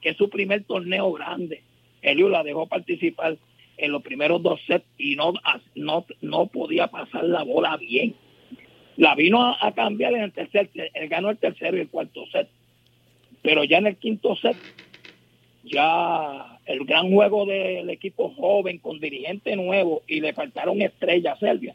que 0.00 0.08
es 0.08 0.16
su 0.16 0.28
primer 0.28 0.64
torneo 0.64 1.12
grande. 1.12 1.62
Elio 2.02 2.28
la 2.28 2.42
dejó 2.42 2.66
participar 2.66 3.36
en 3.76 3.92
los 3.92 4.02
primeros 4.02 4.42
dos 4.42 4.60
sets 4.66 4.84
y 4.98 5.14
no, 5.14 5.32
no, 5.76 6.04
no 6.22 6.46
podía 6.46 6.88
pasar 6.88 7.22
la 7.22 7.44
bola 7.44 7.76
bien. 7.76 8.16
La 8.96 9.14
vino 9.14 9.40
a, 9.40 9.64
a 9.64 9.70
cambiar 9.74 10.14
en 10.14 10.22
el 10.22 10.32
tercer 10.32 10.70
él 10.74 11.08
ganó 11.08 11.30
el 11.30 11.38
tercero 11.38 11.76
y 11.76 11.82
el 11.82 11.88
cuarto 11.88 12.26
set. 12.32 12.48
Pero 13.42 13.62
ya 13.62 13.78
en 13.78 13.86
el 13.86 13.96
quinto 13.96 14.34
set, 14.34 14.56
ya 15.62 16.57
el 16.68 16.84
gran 16.84 17.10
juego 17.10 17.46
del 17.46 17.88
equipo 17.90 18.30
joven 18.36 18.78
con 18.78 19.00
dirigente 19.00 19.56
nuevo 19.56 20.02
y 20.06 20.20
le 20.20 20.32
faltaron 20.32 20.80
estrellas 20.82 21.36
a 21.36 21.40
Serbia, 21.40 21.74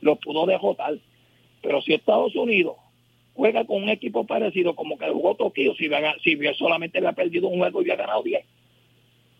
lo 0.00 0.16
pudo 0.16 0.46
derrotar. 0.46 0.96
Pero 1.62 1.82
si 1.82 1.92
Estados 1.94 2.34
Unidos 2.34 2.76
juega 3.34 3.64
con 3.64 3.82
un 3.82 3.88
equipo 3.90 4.24
parecido 4.26 4.74
como 4.74 4.98
que 4.98 5.08
jugó 5.10 5.34
Tokio, 5.34 5.74
si, 5.74 5.86
había- 5.92 6.16
si 6.24 6.34
había- 6.34 6.54
solamente 6.54 6.98
había 6.98 7.12
perdido 7.12 7.48
un 7.48 7.58
juego 7.58 7.80
y 7.80 7.84
había 7.90 7.96
ganado 7.96 8.22
10 8.22 8.44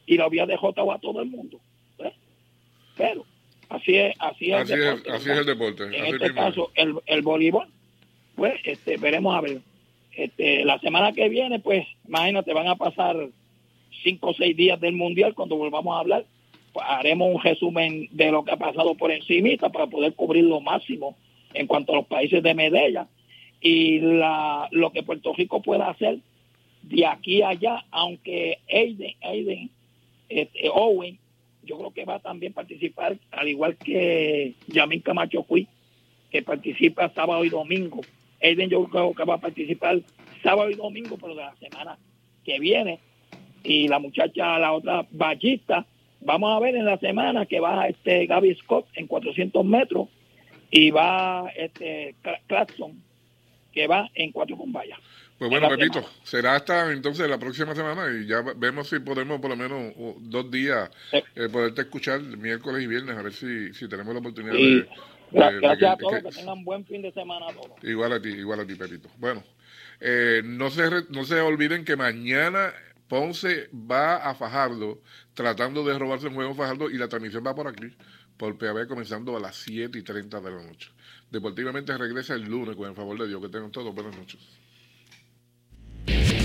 y 0.06 0.16
lo 0.16 0.24
había 0.24 0.46
derrotado 0.46 0.92
a 0.92 0.98
todo 0.98 1.20
el 1.22 1.28
mundo. 1.30 1.58
¿ves? 1.98 2.12
Pero 2.96 3.24
así 3.70 3.96
es, 3.96 4.14
así 4.18 4.50
es, 4.52 4.56
Así 4.60 4.72
el 4.74 4.80
es, 4.80 4.84
deporte, 4.86 5.10
así 5.12 5.28
¿verdad? 5.28 5.32
es 5.32 5.38
el 5.40 5.46
deporte. 5.58 5.82
en 5.84 6.02
así 6.04 6.12
este 6.12 6.26
es. 6.26 6.32
caso 6.32 6.70
el, 6.74 6.94
el 7.06 7.22
voleibol 7.22 7.68
pues 8.36 8.54
este 8.64 8.96
veremos 8.96 9.34
a 9.34 9.40
ver 9.40 9.60
este 10.16 10.64
la 10.64 10.78
semana 10.80 11.12
que 11.12 11.28
viene 11.28 11.58
pues 11.60 11.86
imagínate 12.06 12.52
van 12.52 12.68
a 12.68 12.76
pasar 12.76 13.16
cinco 14.02 14.30
o 14.30 14.34
seis 14.34 14.56
días 14.56 14.80
del 14.80 14.94
mundial 14.94 15.34
cuando 15.34 15.56
volvamos 15.56 15.96
a 15.96 16.00
hablar 16.00 16.24
pues, 16.72 16.86
haremos 16.88 17.34
un 17.34 17.42
resumen 17.42 18.08
de 18.12 18.30
lo 18.30 18.44
que 18.44 18.52
ha 18.52 18.56
pasado 18.56 18.94
por 18.94 19.10
encimita 19.10 19.70
para 19.70 19.86
poder 19.86 20.14
cubrir 20.14 20.44
lo 20.44 20.60
máximo 20.60 21.16
en 21.54 21.66
cuanto 21.66 21.92
a 21.92 21.96
los 21.96 22.06
países 22.06 22.42
de 22.42 22.54
Medella 22.54 23.08
y 23.60 24.00
la, 24.00 24.68
lo 24.70 24.90
que 24.90 25.02
Puerto 25.02 25.32
Rico 25.34 25.60
pueda 25.60 25.90
hacer 25.90 26.18
de 26.82 27.06
aquí 27.06 27.42
a 27.42 27.50
allá 27.50 27.84
aunque 27.90 28.58
Aiden, 28.68 29.14
Aiden 29.22 29.70
este, 30.28 30.68
Owen 30.72 31.18
yo 31.62 31.78
creo 31.78 31.92
que 31.92 32.04
va 32.04 32.16
a 32.16 32.20
también 32.20 32.52
participar 32.52 33.18
al 33.30 33.48
igual 33.48 33.76
que 33.76 34.54
Yamin 34.68 35.00
Camacho 35.00 35.42
Cui 35.42 35.68
que 36.30 36.42
participa 36.42 37.10
sábado 37.10 37.44
y 37.44 37.50
domingo. 37.50 38.00
Aiden 38.42 38.70
yo 38.70 38.84
creo 38.84 39.14
que 39.14 39.24
va 39.24 39.34
a 39.34 39.40
participar 39.40 40.00
sábado 40.42 40.70
y 40.70 40.74
domingo, 40.74 41.18
pero 41.20 41.34
de 41.34 41.42
la 41.42 41.56
semana 41.56 41.98
que 42.44 42.58
viene. 42.58 43.00
Y 43.62 43.88
la 43.88 43.98
muchacha, 43.98 44.58
la 44.58 44.72
otra 44.72 45.06
ballista, 45.10 45.84
vamos 46.20 46.54
a 46.56 46.60
ver 46.60 46.76
en 46.76 46.84
la 46.86 46.98
semana 46.98 47.46
que 47.46 47.60
va 47.60 47.86
este 47.88 48.26
Gaby 48.26 48.54
Scott 48.56 48.86
en 48.94 49.06
400 49.06 49.64
metros 49.64 50.08
y 50.70 50.90
va 50.90 51.50
este 51.56 52.14
Cla- 52.22 52.40
Claxon 52.46 53.02
que 53.72 53.86
va 53.86 54.08
en 54.14 54.32
cuatro 54.32 54.56
con 54.56 54.72
vallas. 54.72 54.98
Pues 55.38 55.50
en 55.50 55.60
bueno, 55.60 55.68
Pepito, 55.74 56.00
semana. 56.00 56.14
será 56.24 56.56
hasta 56.56 56.92
entonces 56.92 57.28
la 57.28 57.38
próxima 57.38 57.74
semana 57.74 58.02
y 58.12 58.26
ya 58.26 58.42
vemos 58.56 58.88
si 58.88 58.98
podemos 58.98 59.40
por 59.40 59.50
lo 59.50 59.56
menos 59.56 59.92
dos 60.20 60.50
días 60.50 60.90
eh, 61.12 61.22
poderte 61.50 61.82
escuchar 61.82 62.20
miércoles 62.20 62.82
y 62.82 62.86
viernes, 62.86 63.16
a 63.16 63.22
ver 63.22 63.32
si, 63.32 63.72
si 63.72 63.88
tenemos 63.88 64.12
la 64.12 64.20
oportunidad 64.20 64.54
Y 64.54 64.80
de, 64.80 64.88
gra- 65.32 65.48
de- 65.48 65.54
de 65.54 65.60
gracias 65.60 65.92
a 65.92 65.96
todos, 65.96 66.14
que- 66.14 66.22
que 66.28 66.34
tengan 66.34 66.64
buen 66.64 66.84
fin 66.84 67.00
de 67.02 67.12
semana 67.12 67.46
a 67.48 67.52
todos. 67.52 67.70
Igual 67.84 68.12
a 68.12 68.20
ti, 68.20 68.28
igual 68.30 68.60
a 68.60 68.66
ti, 68.66 68.74
Pepito. 68.74 69.08
Bueno, 69.18 69.42
eh, 70.00 70.42
no, 70.44 70.68
se 70.70 70.82
no 71.10 71.24
se 71.24 71.40
olviden 71.40 71.84
que 71.84 71.96
mañana 71.96 72.72
Ponce 73.10 73.68
va 73.74 74.18
a 74.18 74.36
Fajardo 74.36 75.02
tratando 75.34 75.84
de 75.84 75.98
robarse 75.98 76.28
un 76.28 76.34
juego 76.34 76.54
Fajardo 76.54 76.88
y 76.88 76.96
la 76.96 77.08
transmisión 77.08 77.42
va 77.44 77.56
por 77.56 77.66
aquí, 77.66 77.88
por 78.36 78.56
PAB, 78.56 78.86
comenzando 78.86 79.36
a 79.36 79.40
las 79.40 79.56
7 79.56 79.98
y 79.98 80.02
30 80.02 80.40
de 80.40 80.50
la 80.52 80.62
noche. 80.62 80.90
Deportivamente 81.28 81.98
regresa 81.98 82.34
el 82.34 82.42
lunes 82.44 82.76
con 82.76 82.88
el 82.88 82.94
favor 82.94 83.18
de 83.20 83.26
Dios. 83.26 83.42
Que 83.42 83.48
tengan 83.48 83.72
todos 83.72 83.92
buenas 83.92 84.16
noches. 84.16 84.38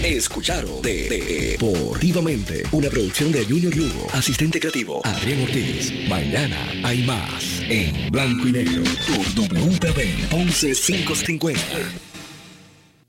Escucharon 0.03 0.81
de, 0.81 1.07
de- 1.09 1.57
Deportivamente, 1.59 2.63
una 2.71 2.89
producción 2.89 3.31
de 3.31 3.45
Junior 3.45 3.75
Lugo, 3.75 4.07
asistente 4.13 4.59
creativo 4.59 5.01
Adrián 5.05 5.41
Ortiz. 5.43 5.91
Mañana 6.09 6.57
hay 6.83 7.03
más 7.05 7.61
en 7.69 8.11
blanco 8.11 8.47
y 8.47 8.51
negro 8.53 8.83
por 9.07 9.25
WPB 9.49 10.33
11550. 10.33 11.61